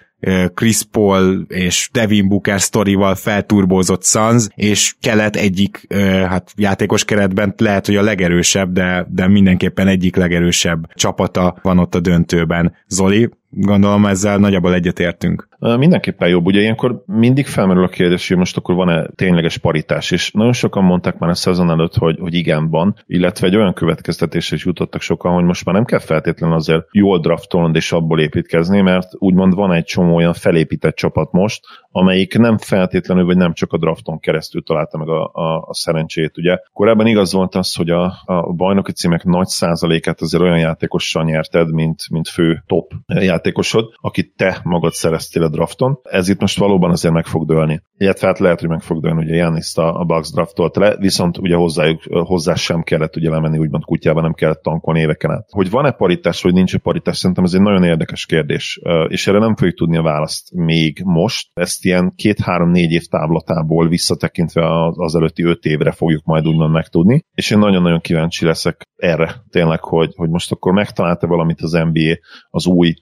Chris 0.53 0.83
Paul 0.91 1.45
és 1.47 1.89
Devin 1.93 2.27
Booker 2.27 2.61
sztorival 2.61 3.15
felturbózott 3.15 4.03
Suns, 4.03 4.47
és 4.55 4.95
kelet 4.99 5.35
egyik 5.35 5.93
hát 6.27 6.53
játékos 6.55 7.05
keretben 7.05 7.53
lehet, 7.57 7.85
hogy 7.85 7.95
a 7.95 8.01
legerősebb, 8.01 8.71
de, 8.71 9.07
de 9.09 9.27
mindenképpen 9.27 9.87
egyik 9.87 10.15
legerősebb 10.15 10.93
csapata 10.93 11.59
van 11.61 11.79
ott 11.79 11.95
a 11.95 11.99
döntőben. 11.99 12.75
Zoli, 12.87 13.29
gondolom 13.49 14.05
ezzel 14.05 14.37
nagyjából 14.37 14.73
egyetértünk. 14.73 15.47
Mindenképpen 15.59 16.29
jobb. 16.29 16.45
Ugye 16.45 16.59
ilyenkor 16.59 17.03
mindig 17.05 17.45
felmerül 17.45 17.83
a 17.83 17.87
kérdés, 17.87 18.27
hogy 18.27 18.37
most 18.37 18.57
akkor 18.57 18.75
van-e 18.75 19.07
tényleges 19.15 19.57
paritás, 19.57 20.11
és 20.11 20.31
nagyon 20.31 20.53
sokan 20.53 20.83
mondták 20.83 21.17
már 21.17 21.29
a 21.29 21.33
szezon 21.33 21.69
előtt, 21.69 21.95
hogy, 21.95 22.17
hogy 22.19 22.33
igen 22.33 22.69
van, 22.69 22.95
illetve 23.05 23.47
egy 23.47 23.55
olyan 23.55 23.73
következtetésre 23.73 24.55
is 24.55 24.65
jutottak 24.65 25.01
sokan, 25.01 25.33
hogy 25.33 25.43
most 25.43 25.65
már 25.65 25.75
nem 25.75 25.85
kell 25.85 25.99
feltétlenül 25.99 26.55
azért 26.55 26.85
jól 26.91 27.19
draftolnod 27.19 27.75
és 27.75 27.91
abból 27.97 28.19
építkezni, 28.19 28.81
mert 28.81 29.07
úgymond 29.17 29.53
van 29.53 29.73
egy 29.73 29.83
csomó 29.83 30.15
olyan 30.15 30.33
felépített 30.33 30.95
csapat 30.95 31.31
most, 31.31 31.65
amelyik 31.91 32.37
nem 32.37 32.57
feltétlenül, 32.57 33.25
vagy 33.25 33.37
nem 33.37 33.53
csak 33.53 33.73
a 33.73 33.77
drafton 33.77 34.19
keresztül 34.19 34.63
találta 34.63 34.97
meg 34.97 35.07
a, 35.07 35.31
a, 35.33 35.57
a 35.67 35.73
szerencsét. 35.73 36.37
Ugye 36.37 36.57
korábban 36.73 37.07
igaz 37.07 37.33
volt 37.33 37.55
az, 37.55 37.75
hogy 37.75 37.89
a, 37.89 38.03
a 38.25 38.53
bajnoki 38.53 38.91
címek 38.91 39.23
nagy 39.23 39.47
százalékát 39.47 40.21
azért 40.21 40.43
olyan 40.43 40.59
játékossal 40.59 41.23
nyerted, 41.23 41.73
mint, 41.73 42.01
mint 42.09 42.27
fő 42.27 42.63
top 42.65 42.91
játékosod, 43.07 43.93
akit 44.01 44.33
te 44.35 44.59
magad 44.63 44.91
szereztél 44.91 45.43
a 45.43 45.49
drafton. 45.49 45.99
Ez 46.03 46.29
itt 46.29 46.39
most 46.39 46.59
valóban 46.59 46.91
azért 46.91 47.13
meg 47.13 47.25
fog 47.25 47.45
dőlni. 47.45 47.81
Illetve 47.97 48.27
hát 48.27 48.39
lehet, 48.39 48.59
hogy 48.59 48.69
meg 48.69 48.81
fog 48.81 49.01
dőlni, 49.01 49.23
ugye 49.23 49.35
Janniszt 49.35 49.77
a, 49.77 49.99
a 49.99 50.03
Bucks 50.03 50.31
draftolt 50.31 50.75
le, 50.75 50.95
viszont 50.97 51.37
ugye 51.37 51.55
hozzájuk, 51.55 52.01
hozzá 52.03 52.55
sem 52.55 52.81
kellett 52.81 53.15
ugye 53.15 53.29
lemenni, 53.29 53.57
úgymond 53.57 53.83
kutyában 53.83 54.23
nem 54.23 54.33
kellett 54.33 54.61
tankolni 54.61 54.99
éveken 54.99 55.31
át. 55.31 55.47
Hogy 55.49 55.69
van-e 55.69 55.91
paritás, 55.91 56.41
vagy 56.41 56.53
nincs-e 56.53 56.77
paritás, 56.77 57.17
szerintem 57.17 57.43
ez 57.43 57.53
egy 57.53 57.61
nagyon 57.61 57.83
érdekes 57.87 58.25
kérdés, 58.25 58.79
és 59.07 59.27
erre 59.27 59.39
nem 59.39 59.55
fogjuk 59.55 59.75
tudni 59.75 59.97
a 59.97 60.01
választ 60.01 60.53
még 60.53 61.01
most. 61.03 61.49
Ezt 61.53 61.85
ilyen 61.85 62.13
két-három-négy 62.15 62.91
év 62.91 63.05
táblatából 63.05 63.87
visszatekintve 63.87 64.85
az 64.89 65.15
előtti 65.15 65.43
öt 65.43 65.65
évre 65.65 65.91
fogjuk 65.91 66.23
majd 66.23 66.47
úgymond 66.47 66.71
megtudni, 66.71 67.25
és 67.33 67.51
én 67.51 67.57
nagyon-nagyon 67.57 67.99
kíváncsi 67.99 68.45
leszek 68.45 68.81
erre 68.95 69.35
tényleg, 69.49 69.83
hogy, 69.83 70.13
hogy 70.15 70.29
most 70.29 70.51
akkor 70.51 70.73
megtalálta 70.73 71.27
valamit 71.27 71.61
az 71.61 71.71
NBA 71.71 72.17
az 72.49 72.65
új 72.65 72.93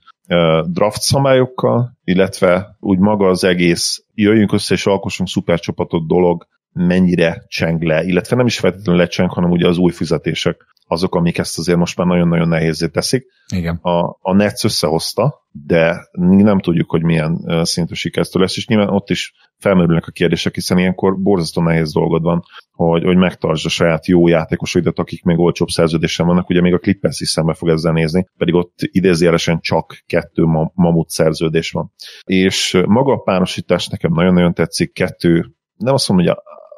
draft 0.66 1.02
szabályokkal, 1.02 1.98
illetve 2.04 2.78
úgy 2.80 3.00
maga 3.00 3.28
az 3.28 3.44
egész 3.44 4.06
jöjjünk 4.14 4.54
össze 4.54 4.74
és 4.74 4.86
alkossunk 4.86 5.30
szupercsapatot 5.30 6.08
dolog 6.08 6.48
mennyire 6.76 7.44
cseng 7.48 7.82
le, 7.82 8.04
illetve 8.04 8.36
nem 8.36 8.46
is 8.46 8.60
feltétlenül 8.60 9.02
lecseng, 9.02 9.32
hanem 9.32 9.52
ugye 9.52 9.68
az 9.68 9.78
új 9.78 9.92
fizetések 9.92 10.66
azok, 10.88 11.16
amik 11.16 11.38
ezt 11.38 11.58
azért 11.58 11.78
most 11.78 11.98
már 11.98 12.08
nagyon-nagyon 12.08 12.48
nehézé 12.48 12.88
teszik. 12.88 13.26
Igen. 13.54 13.76
A, 13.76 14.18
a 14.22 14.34
Nets 14.34 14.64
összehozta, 14.64 15.48
de 15.52 16.10
nem 16.12 16.60
tudjuk, 16.60 16.90
hogy 16.90 17.04
milyen 17.04 17.62
szintű 17.64 17.94
sikertől 17.94 18.42
lesz, 18.42 18.58
és 18.58 18.68
nyilván 18.68 18.90
ott 18.90 19.10
is 19.10 19.34
felmerülnek 19.58 20.08
a 20.08 20.12
kérdések, 20.12 20.54
hiszen 20.54 20.78
ilyenkor 20.78 21.20
borzasztó 21.20 21.62
nehéz 21.62 21.94
dolgod 21.94 22.22
van, 22.22 22.44
hogy, 22.72 23.04
hogy 23.04 23.18
megtartsd 23.18 23.66
a 23.66 23.70
saját 23.70 24.08
jó 24.08 24.28
játékosaidat, 24.28 25.00
akik 25.00 25.24
még 25.24 25.40
olcsóbb 25.40 25.68
szerződésen 25.68 26.26
vannak, 26.26 26.50
ugye 26.50 26.62
még 26.62 26.74
a 26.74 26.80
Clippers 26.80 27.20
is 27.20 27.30
szembe 27.30 27.54
fog 27.54 27.70
ezzel 27.70 27.94
nézni, 27.94 28.28
pedig 28.38 28.54
ott 28.54 28.74
idézőjelesen 28.78 29.60
csak 29.60 30.04
kettő 30.06 30.44
ma- 30.44 30.72
mamut 30.74 31.10
szerződés 31.10 31.72
van. 31.72 31.92
És 32.24 32.82
maga 32.86 33.14
a 33.14 33.22
párosítás 33.22 33.88
nekem 33.88 34.14
nagyon-nagyon 34.14 34.54
tetszik, 34.54 34.94
kettő, 34.94 35.52
nem 35.76 35.94
azt 35.94 36.10
mondom, 36.10 36.28
hogy 36.28 36.36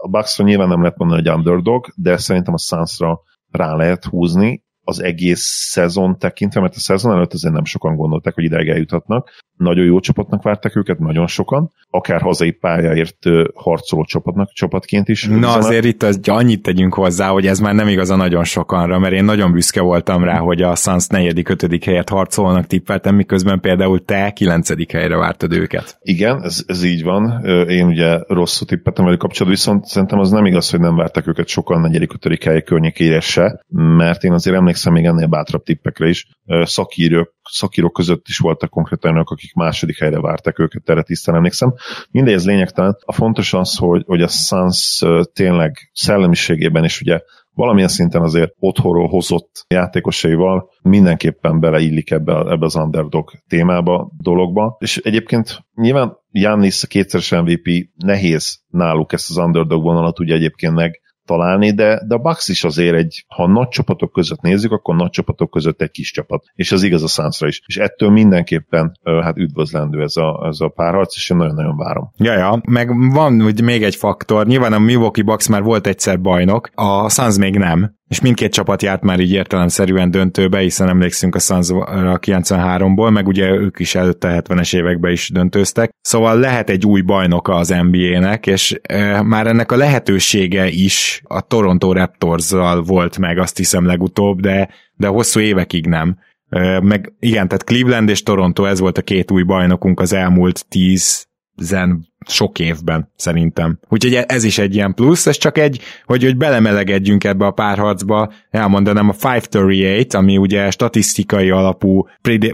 a, 0.07 0.09
Bucksra 0.09 0.45
nyilván 0.45 0.67
nem 0.67 0.81
lehet 0.81 0.97
mondani, 0.97 1.21
hogy 1.21 1.37
underdog, 1.37 1.87
de 1.95 2.17
szerintem 2.17 2.53
a 2.53 2.57
Sunsra 2.57 3.21
rá 3.51 3.75
lehet 3.75 4.05
húzni, 4.05 4.65
az 4.87 5.03
egész 5.03 5.41
szezon 5.41 6.17
tekintve, 6.17 6.61
mert 6.61 6.75
a 6.75 6.79
szezon 6.79 7.11
előtt 7.11 7.33
azért 7.33 7.53
nem 7.53 7.65
sokan 7.65 7.95
gondolták, 7.95 8.33
hogy 8.33 8.43
ideig 8.43 8.67
eljuthatnak. 8.67 9.29
Nagyon 9.57 9.85
jó 9.85 9.99
csapatnak 9.99 10.43
várták 10.43 10.75
őket, 10.75 10.99
nagyon 10.99 11.27
sokan, 11.27 11.71
akár 11.89 12.21
hazai 12.21 12.51
pályáért 12.51 13.17
harcoló 13.53 14.03
csapatnak, 14.03 14.51
csapatként 14.53 15.07
is. 15.07 15.25
Na 15.25 15.35
üzenet. 15.35 15.55
azért 15.55 15.85
itt 15.85 16.03
az, 16.03 16.19
annyit 16.23 16.61
tegyünk 16.61 16.93
hozzá, 16.93 17.29
hogy 17.29 17.47
ez 17.47 17.59
már 17.59 17.73
nem 17.73 17.87
igaz 17.87 18.09
a 18.09 18.15
nagyon 18.15 18.43
sokanra, 18.43 18.99
mert 18.99 19.13
én 19.13 19.23
nagyon 19.23 19.51
büszke 19.51 19.81
voltam 19.81 20.23
rá, 20.23 20.37
hogy 20.37 20.61
a 20.61 20.75
Suns 20.75 21.07
4 21.07 21.41
5 21.49 21.83
helyet 21.83 22.09
harcolnak 22.09 22.67
tippeltem, 22.67 23.15
miközben 23.15 23.59
például 23.59 24.05
te 24.05 24.31
9 24.31 24.91
helyre 24.91 25.17
vártad 25.17 25.53
őket. 25.53 25.97
Igen, 26.01 26.43
ez, 26.43 26.63
ez 26.67 26.83
így 26.83 27.03
van. 27.03 27.45
Én 27.67 27.85
ugye 27.85 28.19
rosszul 28.27 28.67
tippeltem 28.67 29.05
velük 29.05 29.19
kapcsolatban, 29.19 29.57
viszont 29.59 29.85
szerintem 29.85 30.19
az 30.19 30.29
nem 30.29 30.45
igaz, 30.45 30.69
hogy 30.69 30.79
nem 30.79 30.95
vártak 30.95 31.27
őket 31.27 31.47
sokan 31.47 31.81
4 31.81 32.07
5 32.23 32.43
hely 32.43 32.63
környékére 32.63 33.19
se, 33.19 33.61
mert 33.97 34.23
én 34.23 34.33
azért 34.33 34.55
emlékszem 34.55 34.75
még 34.85 35.05
ennél 35.05 35.27
bátrabb 35.27 35.63
tippekre 35.63 36.07
is. 36.07 36.27
Szakírók, 36.63 37.33
szakírók 37.43 37.93
között 37.93 38.27
is 38.27 38.37
voltak 38.37 38.69
konkrétan 38.69 39.11
olyanok, 39.11 39.31
akik 39.31 39.53
második 39.53 39.97
helyre 39.97 40.19
várták 40.19 40.59
őket, 40.59 40.89
erre 40.89 41.01
tisztán 41.01 41.35
emlékszem. 41.35 41.73
Mindegy, 42.11 42.33
ez 42.33 42.45
lényegtelen. 42.45 42.97
A 43.05 43.13
fontos 43.13 43.53
az, 43.53 43.75
hogy, 43.77 44.03
hogy 44.05 44.21
a 44.21 44.27
Suns 44.27 45.03
tényleg 45.33 45.89
szellemiségében 45.93 46.83
is 46.83 47.01
ugye 47.01 47.19
valamilyen 47.57 47.89
szinten 47.89 48.21
azért 48.21 48.53
otthonról 48.59 49.07
hozott 49.07 49.65
játékosaival 49.67 50.69
mindenképpen 50.81 51.59
beleillik 51.59 52.11
ebbe, 52.11 52.33
ebbe 52.33 52.65
az 52.65 52.75
underdog 52.75 53.31
témába, 53.47 54.11
dologba. 54.17 54.77
És 54.79 54.97
egyébként 54.97 55.65
nyilván 55.75 56.17
Jannis 56.31 56.83
a 56.83 56.87
kétszeres 56.87 57.31
MVP 57.31 57.89
nehéz 57.95 58.59
náluk 58.67 59.13
ezt 59.13 59.29
az 59.29 59.37
underdog 59.37 59.83
vonalat 59.83 60.19
ugye 60.19 60.35
egyébként 60.35 60.73
meg 60.73 61.01
találni, 61.27 61.73
de, 61.73 62.01
de 62.07 62.15
a 62.15 62.17
Bucks 62.17 62.47
is 62.47 62.63
azért 62.63 62.95
egy, 62.95 63.25
ha 63.27 63.47
nagy 63.47 63.67
csapatok 63.67 64.11
között 64.11 64.41
nézzük, 64.41 64.71
akkor 64.71 64.95
nagy 64.95 65.09
csapatok 65.09 65.49
között 65.49 65.81
egy 65.81 65.91
kis 65.91 66.11
csapat. 66.11 66.43
És 66.53 66.71
ez 66.71 66.83
igaz 66.83 67.03
a 67.03 67.07
Sunsra 67.07 67.47
is. 67.47 67.61
És 67.65 67.77
ettől 67.77 68.09
mindenképpen 68.09 68.99
hát 69.03 69.37
üdvözlendő 69.37 70.01
ez 70.01 70.15
a, 70.15 70.45
ez 70.47 70.59
a 70.59 70.67
párharc, 70.67 71.15
és 71.15 71.29
én 71.29 71.37
nagyon-nagyon 71.37 71.77
várom. 71.77 72.11
Ja, 72.17 72.33
ja, 72.33 72.61
meg 72.69 73.11
van 73.13 73.41
hogy 73.41 73.63
még 73.63 73.83
egy 73.83 73.95
faktor, 73.95 74.45
nyilván 74.47 74.73
a 74.73 74.79
Milwaukee 74.79 75.23
Bucks 75.23 75.47
már 75.47 75.63
volt 75.63 75.87
egyszer 75.87 76.21
bajnok, 76.21 76.69
a 76.73 77.09
Suns 77.09 77.37
még 77.37 77.57
nem, 77.57 77.96
és 78.07 78.21
mindkét 78.21 78.51
csapat 78.51 78.81
járt 78.81 79.03
már 79.03 79.19
így 79.19 79.31
értelemszerűen 79.31 80.11
döntőbe, 80.11 80.59
hiszen 80.59 80.89
emlékszünk 80.89 81.35
a 81.35 81.39
suns 81.39 81.67
93-ból, 81.71 83.11
meg 83.11 83.27
ugye 83.27 83.49
ők 83.49 83.79
is 83.79 83.95
előtte 83.95 84.43
70-es 84.43 84.75
években 84.75 85.11
is 85.11 85.29
döntőztek. 85.29 85.91
Szóval 86.01 86.39
lehet 86.39 86.69
egy 86.69 86.85
új 86.85 87.01
bajnoka 87.01 87.55
az 87.55 87.75
NBA-nek, 87.89 88.47
és 88.47 88.79
e, 88.81 89.21
már 89.21 89.47
ennek 89.47 89.71
a 89.71 89.75
lehetősége 89.75 90.67
is 90.67 91.21
a 91.23 91.41
Toronto 91.41 91.93
raptors 91.93 92.51
volt 92.85 93.17
meg, 93.17 93.37
azt 93.37 93.57
hiszem 93.57 93.85
legutóbb, 93.85 94.39
de, 94.39 94.69
de 94.93 95.07
hosszú 95.07 95.39
évekig 95.39 95.87
nem. 95.87 96.17
E, 96.49 96.81
meg 96.81 97.13
igen, 97.19 97.47
tehát 97.47 97.63
Cleveland 97.63 98.09
és 98.09 98.23
Toronto, 98.23 98.65
ez 98.65 98.79
volt 98.79 98.97
a 98.97 99.01
két 99.01 99.31
új 99.31 99.43
bajnokunk 99.43 99.99
az 99.99 100.13
elmúlt 100.13 100.65
10 100.69 101.26
zen 101.57 102.07
sok 102.27 102.59
évben, 102.59 103.11
szerintem. 103.15 103.79
Úgyhogy 103.89 104.13
e- 104.13 104.25
ez 104.27 104.43
is 104.43 104.57
egy 104.57 104.75
ilyen 104.75 104.93
plusz, 104.93 105.27
ez 105.27 105.37
csak 105.37 105.57
egy, 105.57 105.81
hogy, 106.05 106.23
hogy 106.23 106.37
belemelegedjünk 106.37 107.23
ebbe 107.23 107.45
a 107.45 107.51
párharcba, 107.51 108.31
elmondanám 108.49 109.09
a 109.09 109.15
538, 109.17 110.13
ami 110.13 110.37
ugye 110.37 110.71
statisztikai 110.71 111.49
alapú 111.49 112.07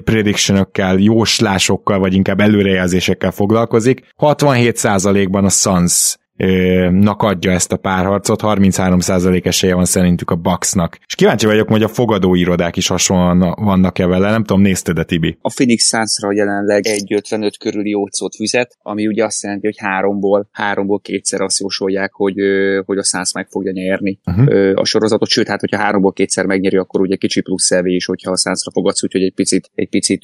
predictionökkel, 0.03 0.97
jóslásokkal, 0.97 1.99
vagy 1.99 2.13
inkább 2.13 2.39
előrejelzésekkel 2.39 3.31
foglalkozik. 3.31 4.13
67%-ban 4.17 5.45
a 5.45 5.49
Suns 5.49 6.17
nak 6.91 7.21
adja 7.21 7.51
ezt 7.51 7.71
a 7.71 7.77
párharcot, 7.77 8.39
33% 8.43 9.45
esélye 9.45 9.75
van 9.75 9.85
szerintük 9.85 10.29
a 10.29 10.35
Bucksnak. 10.35 10.97
És 11.07 11.15
kíváncsi 11.15 11.45
vagyok, 11.45 11.67
hogy 11.67 11.83
a 11.83 11.87
fogadóirodák 11.87 12.75
is 12.75 12.87
hasonlóan 12.87 13.55
vannak-e 13.63 14.05
vele, 14.05 14.29
nem 14.29 14.43
tudom, 14.43 14.61
nézted-e 14.61 15.03
Tibi? 15.03 15.37
A 15.41 15.49
Phoenix 15.49 15.87
Sunsra 15.87 16.33
jelenleg 16.33 16.83
1.55 16.85 17.51
körüli 17.59 17.89
jócot 17.89 18.35
fizet, 18.35 18.77
ami 18.81 19.07
ugye 19.07 19.23
azt 19.23 19.43
jelenti, 19.43 19.65
hogy 19.65 19.77
háromból, 19.77 20.47
háromból 20.51 20.99
kétszer 20.99 21.41
azt 21.41 21.59
jósolják, 21.59 22.13
hogy, 22.13 22.35
hogy 22.85 22.97
a 22.97 23.03
Suns 23.03 23.33
meg 23.33 23.47
fogja 23.49 23.71
nyerni 23.71 24.19
uh-huh. 24.25 24.71
a 24.75 24.85
sorozatot, 24.85 25.29
sőt, 25.29 25.47
hát 25.47 25.59
hogyha 25.59 25.77
háromból 25.77 26.13
kétszer 26.13 26.45
megnyeri, 26.45 26.77
akkor 26.77 27.01
ugye 27.01 27.15
kicsi 27.15 27.41
plusz 27.41 27.65
szevé 27.65 27.93
is, 27.93 28.05
hogyha 28.05 28.31
a 28.31 28.37
Sunsra 28.37 28.71
fogadsz, 28.71 29.03
úgyhogy 29.03 29.23
egy 29.23 29.33
picit, 29.33 29.69
egy 29.75 29.89
picit 29.89 30.23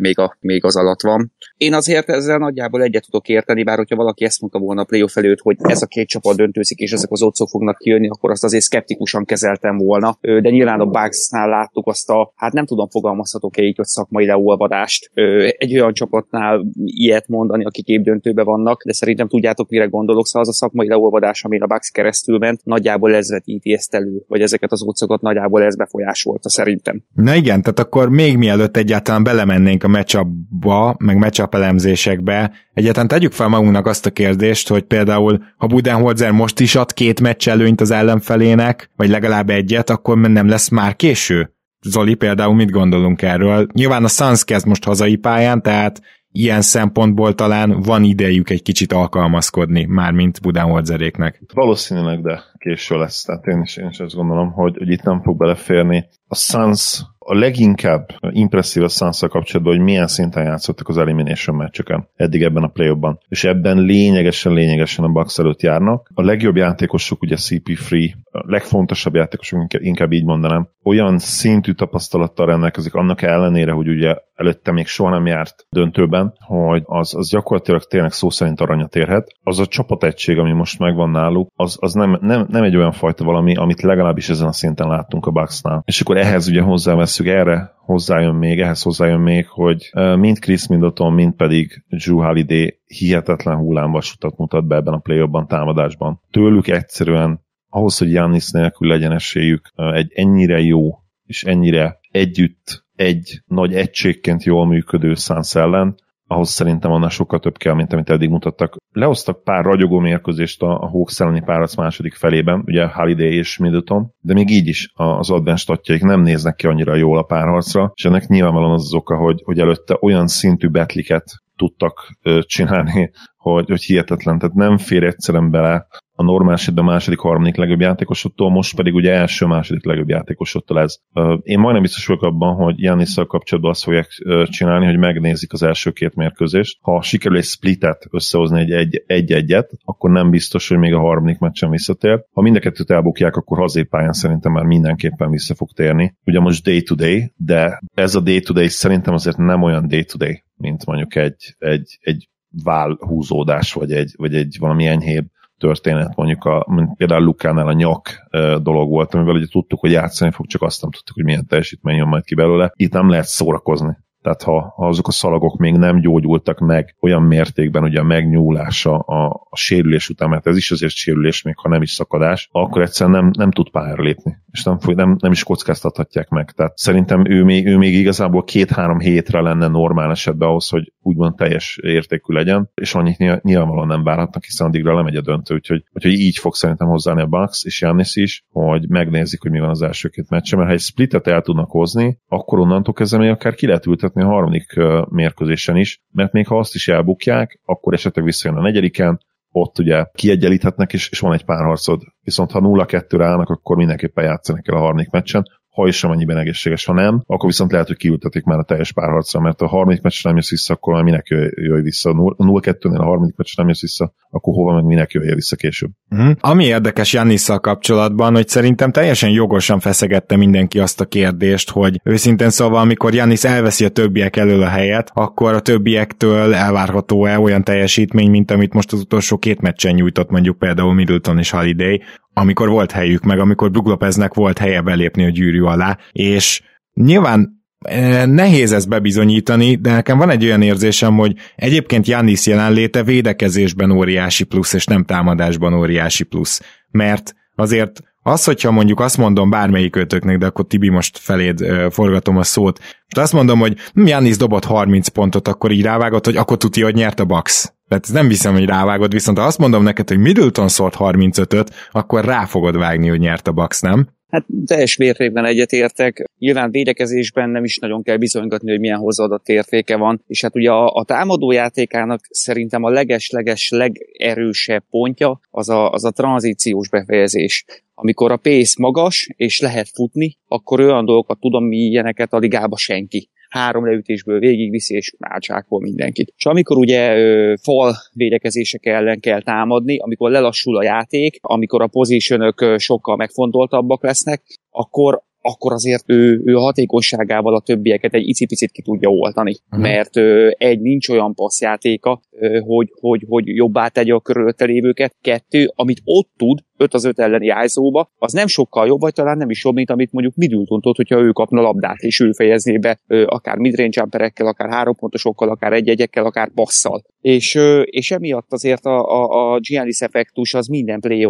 még, 0.00 0.18
a, 0.18 0.36
még 0.40 0.64
az 0.64 0.76
alatt 0.76 1.02
van. 1.02 1.32
Én 1.56 1.74
azért 1.74 2.08
ezzel 2.08 2.38
nagyjából 2.38 2.82
egyet 2.82 3.04
tudok 3.04 3.28
érteni, 3.28 3.62
bár 3.62 3.76
hogyha 3.76 3.96
valaki 3.96 4.24
ezt 4.24 4.40
mondta 4.40 4.58
volna 4.58 4.80
a 4.80 4.84
playoff 4.84 5.16
előtt, 5.34 5.58
hogy 5.60 5.70
ez 5.72 5.82
a 5.82 5.86
két 5.86 6.08
csapat 6.08 6.36
döntőzik, 6.36 6.78
és 6.78 6.92
ezek 6.92 7.10
az 7.10 7.22
otcok 7.22 7.48
fognak 7.48 7.78
kijönni, 7.78 8.08
akkor 8.08 8.30
azt 8.30 8.44
azért 8.44 8.62
szkeptikusan 8.62 9.24
kezeltem 9.24 9.76
volna. 9.76 10.18
De 10.20 10.50
nyilván 10.50 10.80
a 10.80 10.86
Bugsnál 10.86 11.48
láttuk 11.48 11.86
azt 11.86 12.10
a, 12.10 12.32
hát 12.36 12.52
nem 12.52 12.66
tudom, 12.66 12.88
fogalmazhatok-e 12.88 13.62
így, 13.62 13.76
hogy 13.76 13.86
szakmai 13.86 14.26
leolvadást. 14.26 15.10
Egy 15.58 15.74
olyan 15.74 15.92
csapatnál 15.92 16.64
ilyet 16.84 17.28
mondani, 17.28 17.64
akik 17.64 17.86
épp 17.86 18.02
döntőbe 18.02 18.42
vannak, 18.42 18.84
de 18.84 18.92
szerintem 18.92 19.28
tudjátok, 19.28 19.68
mire 19.68 19.84
gondolok, 19.84 20.26
szóval 20.26 20.42
az 20.42 20.48
a 20.48 20.52
szakmai 20.52 20.88
leolvadás, 20.88 21.44
amin 21.44 21.62
a 21.62 21.66
Bugs 21.66 21.90
keresztül 21.90 22.38
ment, 22.38 22.64
nagyjából 22.64 23.14
ez 23.14 23.30
vetíti 23.30 23.72
ezt 23.72 23.94
elő, 23.94 24.24
vagy 24.28 24.40
ezeket 24.40 24.72
az 24.72 24.82
otcokat 24.82 25.20
nagyjából 25.20 25.62
ez 25.62 25.76
befolyásolta 25.76 26.50
szerintem. 26.50 27.02
Na 27.14 27.34
igen, 27.34 27.62
tehát 27.62 27.78
akkor 27.78 28.08
még 28.08 28.36
mielőtt 28.36 28.76
egyáltalán 28.76 29.24
belemennénk 29.24 29.84
a 29.84 29.88
meccsapba, 29.88 30.96
meg 30.98 31.18
meccsap 31.18 31.54
elemzésekbe, 31.54 32.52
egyáltalán 32.74 33.08
tegyük 33.08 33.32
fel 33.32 33.48
magunknak 33.48 33.86
azt 33.86 34.06
a 34.06 34.10
kérdést, 34.10 34.68
hogy 34.68 34.82
például 34.82 35.42
ha 35.56 35.66
Budenholzer 35.66 36.30
most 36.30 36.60
is 36.60 36.74
ad 36.74 36.92
két 36.92 37.20
meccs 37.20 37.48
előnyt 37.48 37.80
az 37.80 37.90
ellenfelének, 37.90 38.90
vagy 38.96 39.08
legalább 39.08 39.50
egyet, 39.50 39.90
akkor 39.90 40.18
nem 40.18 40.48
lesz 40.48 40.68
már 40.68 40.96
késő? 40.96 41.54
Zoli, 41.86 42.14
például 42.14 42.54
mit 42.54 42.70
gondolunk 42.70 43.22
erről? 43.22 43.66
Nyilván 43.72 44.04
a 44.04 44.08
Suns 44.08 44.44
kezd 44.44 44.66
most 44.66 44.84
hazai 44.84 45.16
pályán, 45.16 45.62
tehát 45.62 46.00
ilyen 46.32 46.62
szempontból 46.62 47.34
talán 47.34 47.80
van 47.80 48.04
idejük 48.04 48.50
egy 48.50 48.62
kicsit 48.62 48.92
alkalmazkodni, 48.92 49.84
már 49.84 50.12
mint 50.12 50.40
Budenholzeréknek. 50.40 51.42
Valószínűleg, 51.54 52.20
de 52.20 52.42
késő 52.64 52.98
lesz. 52.98 53.22
Tehát 53.22 53.46
én 53.46 53.60
is, 53.62 53.76
én 53.76 53.88
is 53.88 54.00
azt 54.00 54.14
gondolom, 54.14 54.52
hogy, 54.52 54.76
hogy 54.76 54.90
itt 54.90 55.02
nem 55.02 55.22
fog 55.22 55.36
beleférni. 55.36 56.08
A 56.28 56.34
Suns 56.34 57.02
a 57.26 57.34
leginkább 57.34 58.08
impresszív 58.30 58.82
a 58.82 58.88
suns 58.88 59.18
kapcsolatban, 59.18 59.76
hogy 59.76 59.84
milyen 59.84 60.06
szinten 60.06 60.44
játszottak 60.44 60.88
az 60.88 60.98
elimination 60.98 61.56
meccseken 61.56 62.08
eddig 62.14 62.42
ebben 62.42 62.62
a 62.62 62.68
play 62.68 62.94
ban 62.94 63.18
és 63.28 63.44
ebben 63.44 63.78
lényegesen, 63.78 64.52
lényegesen 64.52 65.04
a 65.04 65.08
Bucks 65.08 65.38
előtt 65.38 65.62
járnak. 65.62 66.10
A 66.14 66.22
legjobb 66.22 66.56
játékosok 66.56 67.22
ugye 67.22 67.36
CP3, 67.38 68.12
a 68.30 68.42
legfontosabb 68.46 69.14
játékosok, 69.14 69.66
inkább 69.68 70.12
így 70.12 70.24
mondanám, 70.24 70.68
olyan 70.82 71.18
szintű 71.18 71.72
tapasztalattal 71.72 72.46
rendelkezik, 72.46 72.94
annak 72.94 73.22
ellenére, 73.22 73.72
hogy 73.72 73.88
ugye 73.88 74.16
előtte 74.34 74.72
még 74.72 74.86
soha 74.86 75.10
nem 75.10 75.26
járt 75.26 75.66
döntőben, 75.70 76.34
hogy 76.38 76.82
az, 76.84 77.14
az 77.14 77.28
gyakorlatilag 77.30 77.82
tényleg 77.82 78.12
szó 78.12 78.30
szerint 78.30 78.60
aranyat 78.60 78.96
érhet. 78.96 79.32
Az 79.42 79.58
a 79.58 79.66
csapategység, 79.66 80.38
ami 80.38 80.52
most 80.52 80.78
megvan 80.78 81.10
náluk, 81.10 81.50
az, 81.56 81.76
az 81.80 81.92
nem, 81.92 82.18
nem, 82.20 82.46
nem 82.54 82.62
egy 82.64 82.76
olyan 82.76 82.92
fajta 82.92 83.24
valami, 83.24 83.56
amit 83.56 83.82
legalábbis 83.82 84.28
ezen 84.28 84.48
a 84.48 84.52
szinten 84.52 84.88
láttunk 84.88 85.26
a 85.26 85.30
Bucksnál. 85.30 85.82
És 85.86 86.00
akkor 86.00 86.16
ehhez 86.16 86.48
ugye 86.48 86.60
hozzáveszünk 86.60 87.28
erre, 87.28 87.74
hozzájön 87.78 88.34
még, 88.34 88.60
ehhez 88.60 88.82
hozzájön 88.82 89.20
még, 89.20 89.46
hogy 89.48 89.90
mind 90.16 90.38
Chris 90.38 90.66
Middleton, 90.66 91.12
mind 91.12 91.34
pedig 91.34 91.84
Drew 91.88 92.22
Holiday 92.22 92.80
hihetetlen 92.86 93.56
hullámvasutat 93.56 94.36
mutat 94.36 94.66
be 94.66 94.76
ebben 94.76 94.94
a 94.94 94.98
play 94.98 95.28
támadásban. 95.46 96.20
Tőlük 96.30 96.68
egyszerűen 96.68 97.40
ahhoz, 97.68 97.98
hogy 97.98 98.12
Jannis 98.12 98.50
nélkül 98.50 98.88
legyen 98.88 99.12
esélyük 99.12 99.72
egy 99.76 100.12
ennyire 100.14 100.60
jó 100.60 100.98
és 101.24 101.44
ennyire 101.44 101.98
együtt 102.10 102.84
egy 102.96 103.42
nagy 103.46 103.74
egységként 103.74 104.44
jól 104.44 104.66
működő 104.66 105.14
Suns 105.14 105.54
ellen, 105.54 105.94
ahhoz 106.34 106.48
szerintem 106.48 106.92
annál 106.92 107.08
sokkal 107.08 107.38
több 107.38 107.56
kell, 107.56 107.74
mint 107.74 107.92
amit 107.92 108.10
eddig 108.10 108.28
mutattak. 108.28 108.76
Lehoztak 108.92 109.44
pár 109.44 109.64
ragyogó 109.64 109.98
mérkőzést 109.98 110.62
a, 110.62 110.80
a 110.80 110.88
Hawks 110.88 111.20
elleni 111.20 111.42
párac 111.42 111.76
második 111.76 112.14
felében, 112.14 112.62
ugye 112.66 112.86
Holiday 112.86 113.34
és 113.36 113.58
Middleton, 113.58 114.10
de 114.20 114.34
még 114.34 114.50
így 114.50 114.66
is 114.66 114.90
az 114.94 115.30
advanced 115.30 115.58
statjaik 115.58 116.02
nem 116.02 116.20
néznek 116.20 116.54
ki 116.54 116.66
annyira 116.66 116.94
jól 116.94 117.18
a 117.18 117.22
párharcra, 117.22 117.92
és 117.94 118.04
ennek 118.04 118.26
nyilvánvalóan 118.26 118.72
az 118.72 118.82
az 118.82 118.94
oka, 118.94 119.16
hogy, 119.16 119.40
hogy 119.44 119.58
előtte 119.58 119.98
olyan 120.00 120.26
szintű 120.26 120.68
betliket 120.68 121.24
tudtak 121.56 122.18
csinálni, 122.40 123.10
hogy, 123.36 123.68
hogy 123.68 123.82
hihetetlen, 123.82 124.38
tehát 124.38 124.54
nem 124.54 124.78
fér 124.78 125.02
egyszerűen 125.02 125.50
bele 125.50 125.86
a 126.16 126.22
normál 126.22 126.54
esetben 126.54 126.84
második, 126.84 127.18
harmadik 127.18 127.56
legjobb 127.56 127.80
játékosottól, 127.80 128.50
most 128.50 128.76
pedig 128.76 128.94
ugye 128.94 129.12
első, 129.12 129.46
második 129.46 129.84
legjobb 129.84 130.08
játékosottól 130.08 130.80
ez. 130.80 130.96
Én 131.42 131.58
majdnem 131.58 131.82
biztos 131.82 132.06
vagyok 132.06 132.22
abban, 132.22 132.54
hogy 132.54 132.78
Jannisszal 132.78 133.26
kapcsolatban 133.26 133.72
azt 133.72 133.82
fogják 133.82 134.08
csinálni, 134.44 134.86
hogy 134.86 134.98
megnézik 134.98 135.52
az 135.52 135.62
első 135.62 135.90
két 135.90 136.14
mérkőzést. 136.14 136.78
Ha 136.80 137.02
sikerül 137.02 137.36
egy 137.36 137.44
splitet 137.44 138.06
összehozni 138.10 138.72
egy 138.72 139.02
egy-egyet, 139.06 139.70
akkor 139.84 140.10
nem 140.10 140.30
biztos, 140.30 140.68
hogy 140.68 140.78
még 140.78 140.92
a 140.92 140.98
harmadik 140.98 141.38
meccsen 141.38 141.70
visszatér. 141.70 142.24
Ha 142.32 142.42
mind 142.42 142.56
a 142.56 142.60
kettőt 142.60 142.90
elbukják, 142.90 143.36
akkor 143.36 143.58
hazépályán 143.58 144.12
szerintem 144.12 144.52
már 144.52 144.64
mindenképpen 144.64 145.30
vissza 145.30 145.54
fog 145.54 145.72
térni. 145.72 146.16
Ugye 146.24 146.40
most 146.40 146.64
day-to-day, 146.64 147.32
de 147.36 147.80
ez 147.94 148.14
a 148.14 148.20
day-to-day 148.20 148.68
szerintem 148.68 149.14
azért 149.14 149.36
nem 149.36 149.62
olyan 149.62 149.88
day-to-day, 149.88 150.42
mint 150.56 150.86
mondjuk 150.86 151.16
egy, 151.16 151.54
egy, 151.58 151.98
egy 152.00 152.28
válhúzódás, 152.62 153.72
vagy 153.72 153.92
egy, 153.92 154.12
vagy 154.16 154.34
egy 154.34 154.56
valami 154.58 154.86
enyhébb 154.86 155.24
történet, 155.58 156.16
mondjuk 156.16 156.44
a, 156.44 156.66
mint 156.68 156.96
például 156.96 157.24
Lukánál 157.24 157.66
a 157.66 157.72
nyak 157.72 158.28
dolog 158.62 158.88
volt, 158.88 159.14
amivel 159.14 159.34
ugye 159.34 159.46
tudtuk, 159.46 159.80
hogy 159.80 159.90
játszani 159.90 160.30
fog, 160.30 160.46
csak 160.46 160.62
azt 160.62 160.82
nem 160.82 160.90
tudtuk, 160.90 161.14
hogy 161.14 161.24
milyen 161.24 161.46
teljesítmény 161.46 161.96
jön 161.96 162.08
majd 162.08 162.24
ki 162.24 162.34
belőle. 162.34 162.72
Itt 162.74 162.92
nem 162.92 163.08
lehet 163.08 163.26
szórakozni. 163.26 163.96
Tehát 164.24 164.42
ha, 164.42 164.72
ha 164.76 164.86
azok 164.86 165.08
a 165.08 165.10
szalagok 165.10 165.56
még 165.56 165.74
nem 165.74 166.00
gyógyultak 166.00 166.58
meg 166.58 166.96
olyan 167.00 167.22
mértékben, 167.22 167.82
hogy 167.82 167.96
a 167.96 168.02
megnyúlása 168.02 168.98
a, 168.98 169.46
a 169.50 169.56
sérülés 169.56 170.08
után, 170.08 170.28
mert 170.28 170.46
ez 170.46 170.56
is 170.56 170.70
azért 170.70 170.92
sérülés, 170.92 171.42
még 171.42 171.56
ha 171.56 171.68
nem 171.68 171.82
is 171.82 171.90
szakadás, 171.90 172.48
akkor 172.52 172.82
egyszerűen 172.82 173.20
nem, 173.20 173.30
nem 173.36 173.50
tud 173.50 173.70
pályára 173.70 174.02
lépni, 174.02 174.36
és 174.50 174.62
nem, 174.62 174.78
nem, 174.80 175.16
nem 175.20 175.32
is 175.32 175.42
kockáztathatják 175.42 176.28
meg. 176.28 176.50
Tehát 176.50 176.78
szerintem 176.78 177.30
ő 177.30 177.44
még, 177.44 177.66
ő 177.66 177.76
még 177.76 177.94
igazából 177.94 178.44
két-három 178.44 178.98
hétre 178.98 179.40
lenne 179.40 179.66
normál 179.66 180.10
esetben 180.10 180.48
ahhoz, 180.48 180.68
hogy 180.68 180.92
úgymond 181.00 181.34
teljes 181.34 181.78
értékű 181.82 182.34
legyen, 182.34 182.70
és 182.74 182.94
annyit 182.94 183.42
nyilvánvalóan 183.42 183.86
nem 183.86 184.04
várhatnak, 184.04 184.44
hiszen 184.44 184.66
addigra 184.66 184.94
lemegy 184.94 185.16
a 185.16 185.22
döntő, 185.22 185.54
úgyhogy, 185.54 185.84
úgyhogy 185.92 186.12
így 186.12 186.36
fog 186.36 186.54
szerintem 186.54 186.88
hozzáni 186.88 187.20
a 187.20 187.26
Bucks 187.26 187.64
és 187.64 187.80
Jannis 187.80 188.16
is, 188.16 188.44
hogy 188.50 188.88
megnézik, 188.88 189.42
hogy 189.42 189.50
mi 189.50 189.60
van 189.60 189.70
az 189.70 189.82
első 189.82 190.08
két 190.08 190.30
meccsen, 190.30 190.58
mert 190.58 190.70
ha 190.70 190.76
egy 190.76 190.82
splitet 190.82 191.26
el 191.26 191.42
tudnak 191.42 191.70
hozni, 191.70 192.18
akkor 192.28 192.58
onnantól 192.58 192.94
kezdve 192.94 193.18
még 193.18 193.30
akár 193.30 193.54
ki 193.54 193.66
lehet 193.66 193.86
a 194.22 194.26
harmadik 194.26 194.74
mérkőzésen 195.08 195.76
is, 195.76 196.02
mert 196.12 196.32
még 196.32 196.46
ha 196.46 196.58
azt 196.58 196.74
is 196.74 196.88
elbukják, 196.88 197.60
akkor 197.64 197.92
esetleg 197.92 198.24
visszajön 198.24 198.56
a 198.56 198.62
negyediken, 198.62 199.20
ott 199.50 199.78
ugye 199.78 200.04
kiegyenlíthetnek, 200.12 200.92
és, 200.92 201.10
és 201.10 201.18
van 201.18 201.32
egy 201.32 201.44
pár 201.44 201.64
harcod. 201.64 202.02
Viszont 202.20 202.50
ha 202.50 202.60
0-2-re 202.62 203.26
állnak, 203.26 203.48
akkor 203.48 203.76
mindenképpen 203.76 204.24
játszanak 204.24 204.62
kell 204.62 204.76
a 204.76 204.80
harmadik 204.80 205.10
meccsen 205.10 205.44
ha 205.74 205.86
is 205.86 206.04
amennyiben 206.04 206.36
egészséges, 206.36 206.84
ha 206.84 206.92
nem, 206.92 207.22
akkor 207.26 207.48
viszont 207.48 207.72
lehet, 207.72 207.86
hogy 207.86 207.96
kiültetik 207.96 208.44
már 208.44 208.58
a 208.58 208.62
teljes 208.62 208.92
párharcra, 208.92 209.40
mert 209.40 209.60
a 209.60 209.66
harmadik 209.66 210.02
meccs 210.02 210.24
nem 210.24 210.34
jössz 210.34 210.50
vissza, 210.50 210.74
akkor 210.74 210.94
már 210.94 211.02
minek 211.02 211.26
jöjj, 211.28 211.82
vissza. 211.82 212.12
0-2-nél 212.14 212.98
a 212.98 213.04
harmadik 213.04 213.36
meccs 213.36 213.56
nem 213.56 213.68
jössz 213.68 213.80
vissza, 213.80 214.12
akkor 214.30 214.54
hova 214.54 214.74
meg 214.74 214.84
minek 214.84 215.12
jöjj 215.12 215.34
vissza 215.34 215.56
később. 215.56 215.90
Uh-huh. 216.10 216.36
Ami 216.40 216.64
érdekes 216.64 217.12
Jannisszal 217.12 217.60
kapcsolatban, 217.60 218.34
hogy 218.34 218.48
szerintem 218.48 218.92
teljesen 218.92 219.30
jogosan 219.30 219.80
feszegette 219.80 220.36
mindenki 220.36 220.78
azt 220.78 221.00
a 221.00 221.04
kérdést, 221.04 221.70
hogy 221.70 222.00
őszintén 222.04 222.50
szóval, 222.50 222.80
amikor 222.80 223.14
Jannis 223.14 223.44
elveszi 223.44 223.84
a 223.84 223.88
többiek 223.88 224.36
elől 224.36 224.62
a 224.62 224.68
helyet, 224.68 225.10
akkor 225.14 225.54
a 225.54 225.60
többiektől 225.60 226.54
elvárható-e 226.54 227.38
olyan 227.38 227.64
teljesítmény, 227.64 228.30
mint 228.30 228.50
amit 228.50 228.72
most 228.72 228.92
az 228.92 229.00
utolsó 229.00 229.38
két 229.38 229.60
meccsen 229.60 229.94
nyújtott 229.94 230.30
mondjuk 230.30 230.58
például 230.58 230.94
Middleton 230.94 231.38
és 231.38 231.50
Holiday, 231.50 232.02
amikor 232.34 232.68
volt 232.68 232.92
helyük, 232.92 233.22
meg 233.22 233.38
amikor 233.38 233.70
Brook 233.70 233.86
Lopeznek 233.86 234.34
volt 234.34 234.58
helye 234.58 234.80
belépni 234.80 235.24
a 235.24 235.30
gyűrű 235.30 235.62
alá, 235.62 235.98
és 236.12 236.62
nyilván 236.94 237.62
e, 237.78 238.26
nehéz 238.26 238.72
ezt 238.72 238.88
bebizonyítani, 238.88 239.74
de 239.74 239.92
nekem 239.92 240.18
van 240.18 240.30
egy 240.30 240.44
olyan 240.44 240.62
érzésem, 240.62 241.16
hogy 241.16 241.34
egyébként 241.56 242.06
Janis 242.06 242.46
jelenléte 242.46 243.02
védekezésben 243.02 243.90
óriási 243.90 244.44
plusz, 244.44 244.72
és 244.72 244.84
nem 244.84 245.04
támadásban 245.04 245.74
óriási 245.74 246.24
plusz. 246.24 246.62
Mert 246.90 247.34
azért 247.54 248.00
az, 248.22 248.44
hogyha 248.44 248.70
mondjuk 248.70 249.00
azt 249.00 249.16
mondom 249.16 249.50
bármelyik 249.50 249.96
ötöknek, 249.96 250.38
de 250.38 250.46
akkor 250.46 250.66
Tibi 250.66 250.88
most 250.88 251.18
feléd 251.18 251.60
ö, 251.60 251.86
forgatom 251.90 252.36
a 252.36 252.42
szót, 252.42 252.78
most 252.78 253.18
azt 253.18 253.32
mondom, 253.32 253.58
hogy 253.58 253.76
Janis 253.94 254.36
dobott 254.36 254.64
30 254.64 255.08
pontot, 255.08 255.48
akkor 255.48 255.70
így 255.70 255.82
rávágott, 255.82 256.24
hogy 256.24 256.36
akkor 256.36 256.56
tudja, 256.56 256.84
hogy 256.84 256.94
nyert 256.94 257.20
a 257.20 257.24
Bax. 257.24 257.73
Tehát 257.88 258.12
nem 258.12 258.28
viszem, 258.28 258.52
hogy 258.52 258.64
rávágod, 258.64 259.12
viszont 259.12 259.38
ha 259.38 259.44
azt 259.44 259.58
mondom 259.58 259.82
neked, 259.82 260.08
hogy 260.08 260.18
Middleton 260.18 260.68
szólt 260.68 260.94
35-öt, 260.98 261.70
akkor 261.90 262.24
rá 262.24 262.44
fogod 262.44 262.76
vágni, 262.76 263.08
hogy 263.08 263.18
nyert 263.18 263.48
a 263.48 263.52
Bucks, 263.52 263.80
nem? 263.80 264.08
Hát 264.34 264.46
teljes 264.66 264.96
mértékben 264.96 265.44
egyetértek. 265.44 266.24
Nyilván 266.38 266.70
védekezésben 266.70 267.50
nem 267.50 267.64
is 267.64 267.78
nagyon 267.78 268.02
kell 268.02 268.16
bizonygatni, 268.16 268.70
hogy 268.70 268.80
milyen 268.80 268.98
hozzáadott 268.98 269.48
értéke 269.48 269.96
van. 269.96 270.22
És 270.26 270.42
hát 270.42 270.56
ugye 270.56 270.70
a, 270.70 270.86
a 270.86 271.04
támadó 271.04 271.52
játékának 271.52 272.20
szerintem 272.30 272.82
a 272.82 272.90
leges-leges 272.90 273.70
legerősebb 273.70 274.82
pontja 274.90 275.40
az 275.50 275.68
a, 275.68 275.90
az 275.90 276.04
a 276.04 276.10
tranzíciós 276.10 276.88
befejezés. 276.88 277.64
Amikor 277.94 278.32
a 278.32 278.36
pace 278.36 278.74
magas, 278.78 279.28
és 279.36 279.60
lehet 279.60 279.88
futni, 279.94 280.36
akkor 280.48 280.80
olyan 280.80 281.04
dolgokat 281.04 281.40
tud, 281.40 281.54
ami 281.54 281.76
ilyeneket 281.76 282.32
a 282.32 282.38
ligába 282.38 282.76
senki 282.76 283.28
három 283.54 283.86
leütésből 283.86 284.38
végigviszi, 284.38 284.94
és 284.94 285.14
rácsákol 285.18 285.80
mindenkit. 285.80 286.32
És 286.36 286.46
amikor 286.46 286.76
ugye 286.76 287.16
ö, 287.16 287.54
fal 287.62 287.94
védekezések 288.12 288.86
ellen 288.86 289.20
kell 289.20 289.42
támadni, 289.42 289.98
amikor 289.98 290.30
lelassul 290.30 290.76
a 290.76 290.82
játék, 290.82 291.38
amikor 291.40 291.82
a 291.82 291.86
pozícionok 291.86 292.74
sokkal 292.76 293.16
megfontoltabbak 293.16 294.02
lesznek, 294.02 294.42
akkor 294.70 295.22
akkor 295.46 295.72
azért 295.72 296.04
ő, 296.06 296.42
ő 296.44 296.52
hatékonyságával 296.52 297.54
a 297.54 297.60
többieket 297.60 298.14
egy 298.14 298.28
icipicit 298.28 298.70
ki 298.70 298.82
tudja 298.82 299.08
oltani. 299.08 299.54
Uh-huh. 299.66 299.80
Mert 299.80 300.16
ö, 300.16 300.50
egy, 300.56 300.80
nincs 300.80 301.08
olyan 301.08 301.34
passzjátéka, 301.34 302.20
ö, 302.30 302.58
hogy, 302.58 302.88
hogy, 303.00 303.24
hogy 303.28 303.46
jobbá 303.46 303.88
tegye 303.88 304.14
a 304.14 304.20
körülötte 304.20 304.64
lévőket. 304.64 305.16
Kettő, 305.20 305.72
amit 305.74 306.00
ott 306.04 306.30
tud, 306.36 306.58
5 306.76 306.94
az 306.94 307.04
5 307.04 307.18
elleni 307.18 307.48
ájzóba, 307.48 308.10
az 308.18 308.32
nem 308.32 308.46
sokkal 308.46 308.86
jobb, 308.86 309.00
vagy 309.00 309.12
talán 309.12 309.36
nem 309.36 309.50
is 309.50 309.64
jobb, 309.64 309.74
mint 309.74 309.90
amit 309.90 310.12
mondjuk 310.12 310.34
Middleton 310.34 310.80
tud, 310.80 310.96
hogyha 310.96 311.20
ő 311.20 311.30
kapna 311.30 311.60
labdát, 311.60 312.00
és 312.00 312.20
ő 312.20 312.32
fejezné 312.32 312.78
be 312.78 313.00
akár 313.26 313.56
midrange 313.56 314.00
jumperekkel, 314.00 314.46
akár 314.46 314.70
három 314.70 314.94
pontosokkal, 314.94 315.48
akár 315.48 315.72
egy-egyekkel, 315.72 316.24
akár 316.24 316.50
passzal. 316.54 317.02
És, 317.20 317.58
és 317.84 318.10
emiatt 318.10 318.52
azért 318.52 318.84
a, 318.84 319.08
a, 319.08 319.52
a 319.52 319.58
Giannis 319.58 320.00
effektus 320.00 320.54
az 320.54 320.66
minden 320.66 321.00
play 321.00 321.28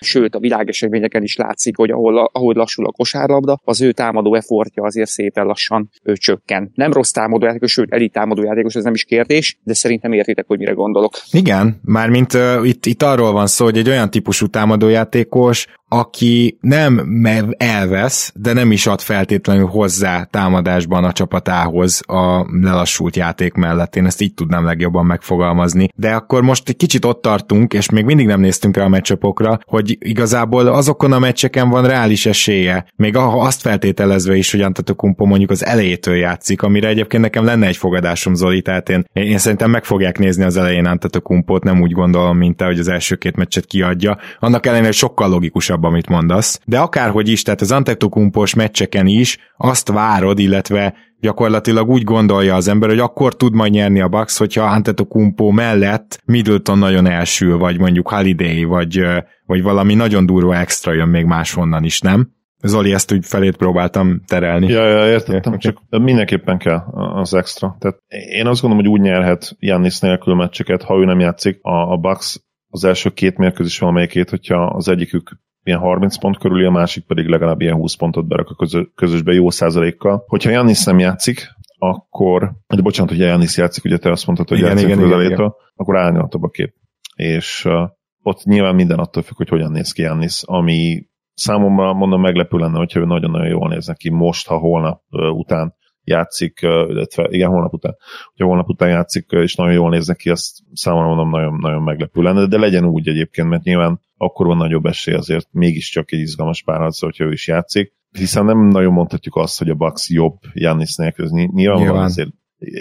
sőt 0.00 0.34
a 0.34 0.38
világeseményeken 0.38 1.22
is 1.22 1.36
látszik, 1.36 1.76
hogy 1.76 1.90
ahol, 1.90 2.18
ahol 2.32 2.54
lassul 2.54 2.86
a 2.86 2.92
kosárlabda, 2.92 3.60
az 3.64 3.80
ő 3.80 3.92
támadó 3.92 4.34
effortja 4.34 4.82
azért 4.82 5.08
szépen 5.08 5.46
lassan 5.46 5.90
ő, 6.02 6.12
csökken. 6.12 6.70
Nem 6.74 6.92
rossz 6.92 7.10
támadó 7.10 7.44
játékos, 7.46 7.72
sőt 7.72 7.92
elit 7.92 8.12
támadó 8.12 8.42
játékos, 8.42 8.74
ez 8.74 8.84
nem 8.84 8.94
is 8.94 9.04
kérdés, 9.04 9.58
de 9.62 9.74
szerintem 9.74 10.12
értitek, 10.12 10.46
hogy 10.46 10.58
mire 10.58 10.72
gondolok. 10.72 11.12
Igen, 11.30 11.80
mármint 11.84 12.34
uh, 12.34 12.68
itt, 12.68 12.86
itt 12.86 13.02
arról 13.02 13.32
van 13.32 13.46
szó, 13.46 13.64
hogy 13.64 13.78
egy 13.78 13.88
olyan 13.88 14.10
típusú 14.10 14.46
támadó 14.46 14.85
játékos, 14.88 15.66
aki 15.88 16.58
nem 16.60 17.16
elvesz, 17.56 18.32
de 18.34 18.52
nem 18.52 18.72
is 18.72 18.86
ad 18.86 19.00
feltétlenül 19.00 19.66
hozzá 19.66 20.22
támadásban 20.24 21.04
a 21.04 21.12
csapatához 21.12 22.02
a 22.06 22.46
lelassult 22.60 23.16
játék 23.16 23.54
mellett. 23.54 23.96
Én 23.96 24.06
ezt 24.06 24.20
így 24.20 24.34
tudnám 24.34 24.64
legjobban 24.64 25.06
megfogalmazni. 25.06 25.88
De 25.94 26.14
akkor 26.14 26.42
most 26.42 26.68
egy 26.68 26.76
kicsit 26.76 27.04
ott 27.04 27.22
tartunk, 27.22 27.72
és 27.72 27.90
még 27.90 28.04
mindig 28.04 28.26
nem 28.26 28.40
néztünk 28.40 28.76
rá 28.76 28.84
a 28.84 28.88
meccsapokra, 28.88 29.58
hogy 29.64 29.96
igazából 30.00 30.66
azokon 30.66 31.12
a 31.12 31.18
meccseken 31.18 31.68
van 31.68 31.86
reális 31.86 32.26
esélye, 32.26 32.86
még 32.96 33.16
azt 33.16 33.60
feltételezve 33.60 34.36
is, 34.36 34.50
hogy 34.50 34.60
Antetokumpo 34.60 35.24
mondjuk 35.24 35.50
az 35.50 35.64
elejétől 35.64 36.16
játszik, 36.16 36.62
amire 36.62 36.88
egyébként 36.88 37.22
nekem 37.22 37.44
lenne 37.44 37.66
egy 37.66 37.76
fogadásom 37.76 38.34
Zoli, 38.34 38.62
tehát 38.62 38.88
én, 38.88 39.04
én 39.12 39.38
szerintem 39.38 39.70
meg 39.70 39.84
fogják 39.84 40.18
nézni 40.18 40.44
az 40.44 40.56
elején 40.56 40.86
Antetokumpót, 40.86 41.64
nem 41.64 41.80
úgy 41.80 41.92
gondolom, 41.92 42.36
mint 42.36 42.56
te, 42.56 42.64
hogy 42.64 42.78
az 42.78 42.88
első 42.88 43.16
két 43.16 43.36
meccset 43.36 43.66
kiadja. 43.66 44.18
Annak 44.38 44.66
ellenére 44.66 44.92
sokkal 44.92 45.28
logikusabb, 45.28 45.75
amit 45.84 46.08
mondasz. 46.08 46.60
De 46.64 46.78
akárhogy 46.78 47.28
is, 47.28 47.42
tehát 47.42 47.60
az 47.60 47.72
Antetokumpos 47.72 48.54
meccseken 48.54 49.06
is 49.06 49.38
azt 49.56 49.88
várod, 49.88 50.38
illetve 50.38 50.94
gyakorlatilag 51.20 51.88
úgy 51.88 52.02
gondolja 52.02 52.54
az 52.54 52.68
ember, 52.68 52.88
hogy 52.88 52.98
akkor 52.98 53.36
tud 53.36 53.54
majd 53.54 53.72
nyerni 53.72 54.00
a 54.00 54.08
Bucks, 54.08 54.38
hogyha 54.38 54.64
Antetokumpo 54.64 55.50
mellett 55.50 56.20
Middleton 56.24 56.78
nagyon 56.78 57.06
elsül, 57.06 57.58
vagy 57.58 57.78
mondjuk 57.78 58.08
Holiday, 58.08 58.64
vagy, 58.64 59.02
vagy 59.46 59.62
valami 59.62 59.94
nagyon 59.94 60.26
durva 60.26 60.56
extra 60.56 60.92
jön 60.92 61.08
még 61.08 61.24
máshonnan 61.24 61.84
is, 61.84 62.00
nem? 62.00 62.34
Zoli, 62.62 62.92
ezt 62.92 63.12
úgy 63.12 63.26
felét 63.26 63.56
próbáltam 63.56 64.20
terelni. 64.26 64.68
Ja, 64.68 64.88
ja 64.88 65.06
értettem, 65.06 65.58
csak 65.58 65.78
mindenképpen 65.88 66.58
kell 66.58 66.78
az 66.94 67.34
extra. 67.34 67.76
Tehát 67.78 67.98
én 68.08 68.46
azt 68.46 68.60
gondolom, 68.60 68.84
hogy 68.84 68.94
úgy 68.94 69.04
nyerhet 69.04 69.56
Jannis 69.58 69.98
nélkül 69.98 70.34
meccseket, 70.34 70.82
ha 70.82 70.96
ő 70.96 71.04
nem 71.04 71.20
játszik. 71.20 71.58
A, 71.62 71.92
a 71.92 71.96
Bucks 71.96 72.40
az 72.68 72.84
első 72.84 73.10
két 73.10 73.38
mérkőzés 73.38 73.78
valamelyikét, 73.78 74.30
hogyha 74.30 74.66
az 74.66 74.88
egyikük 74.88 75.38
ilyen 75.66 75.78
30 75.78 76.18
pont 76.18 76.38
körüli, 76.38 76.64
a 76.64 76.70
másik 76.70 77.06
pedig 77.06 77.26
legalább 77.26 77.60
ilyen 77.60 77.74
20 77.74 77.94
pontot 77.94 78.26
berak 78.26 78.50
a 78.56 78.66
közösbe 78.94 79.32
jó 79.32 79.50
százalékkal. 79.50 80.24
Hogyha 80.26 80.50
Jannis 80.50 80.84
nem 80.84 80.98
játszik, 80.98 81.48
akkor, 81.78 82.52
de 82.66 82.82
bocsánat, 82.82 83.10
hogy 83.10 83.20
Jannis 83.20 83.56
játszik, 83.56 83.84
ugye 83.84 83.98
te 83.98 84.10
azt 84.10 84.26
mondtad, 84.26 84.48
hogy 84.48 84.58
igen, 84.58 84.70
játszik 84.70 84.88
igen, 84.88 85.06
igen, 85.06 85.20
igen. 85.20 85.52
akkor 85.74 85.96
árnyaltabb 85.96 86.42
a 86.42 86.48
kép. 86.48 86.74
És 87.16 87.64
uh, 87.64 87.90
ott 88.22 88.44
nyilván 88.44 88.74
minden 88.74 88.98
attól 88.98 89.22
függ, 89.22 89.36
hogy 89.36 89.48
hogyan 89.48 89.70
néz 89.70 89.92
ki 89.92 90.02
Jannis, 90.02 90.42
ami 90.44 91.06
számomra 91.34 91.92
mondom 91.92 92.20
meglepő 92.20 92.58
lenne, 92.58 92.78
hogyha 92.78 93.00
ő 93.00 93.04
nagyon-nagyon 93.04 93.48
jól 93.48 93.68
néz 93.68 93.92
ki 93.96 94.10
most, 94.10 94.46
ha 94.46 94.58
holnap 94.58 95.02
uh, 95.10 95.38
után 95.38 95.74
játszik, 96.06 96.58
illetve 96.62 97.26
igen, 97.30 97.48
holnap 97.48 97.72
után, 97.72 97.96
hogyha 98.30 98.46
holnap 98.46 98.68
után 98.68 98.88
játszik, 98.88 99.26
és 99.30 99.54
nagyon 99.54 99.72
jól 99.72 99.90
néznek 99.90 100.16
ki, 100.16 100.30
azt 100.30 100.58
számomra 100.72 101.06
mondom 101.06 101.30
nagyon, 101.30 101.58
nagyon 101.60 101.82
meglepő 101.82 102.22
lenne, 102.22 102.46
de 102.46 102.58
legyen 102.58 102.84
úgy 102.84 103.08
egyébként, 103.08 103.48
mert 103.48 103.62
nyilván 103.62 104.00
akkor 104.16 104.46
van 104.46 104.56
nagyobb 104.56 104.86
esély 104.86 105.14
azért 105.14 105.48
mégiscsak 105.50 106.12
egy 106.12 106.20
izgalmas 106.20 106.62
párharc, 106.62 107.00
hogyha 107.00 107.24
ő 107.24 107.32
is 107.32 107.48
játszik, 107.48 107.92
hiszen 108.10 108.44
nem 108.44 108.58
nagyon 108.58 108.92
mondhatjuk 108.92 109.36
azt, 109.36 109.58
hogy 109.58 109.70
a 109.70 109.74
Bucks 109.74 110.10
jobb 110.10 110.38
Jannis 110.52 110.96
nélkül, 110.96 111.28
nyilván, 111.30 111.78
nyilván. 111.78 112.02
azért 112.02 112.30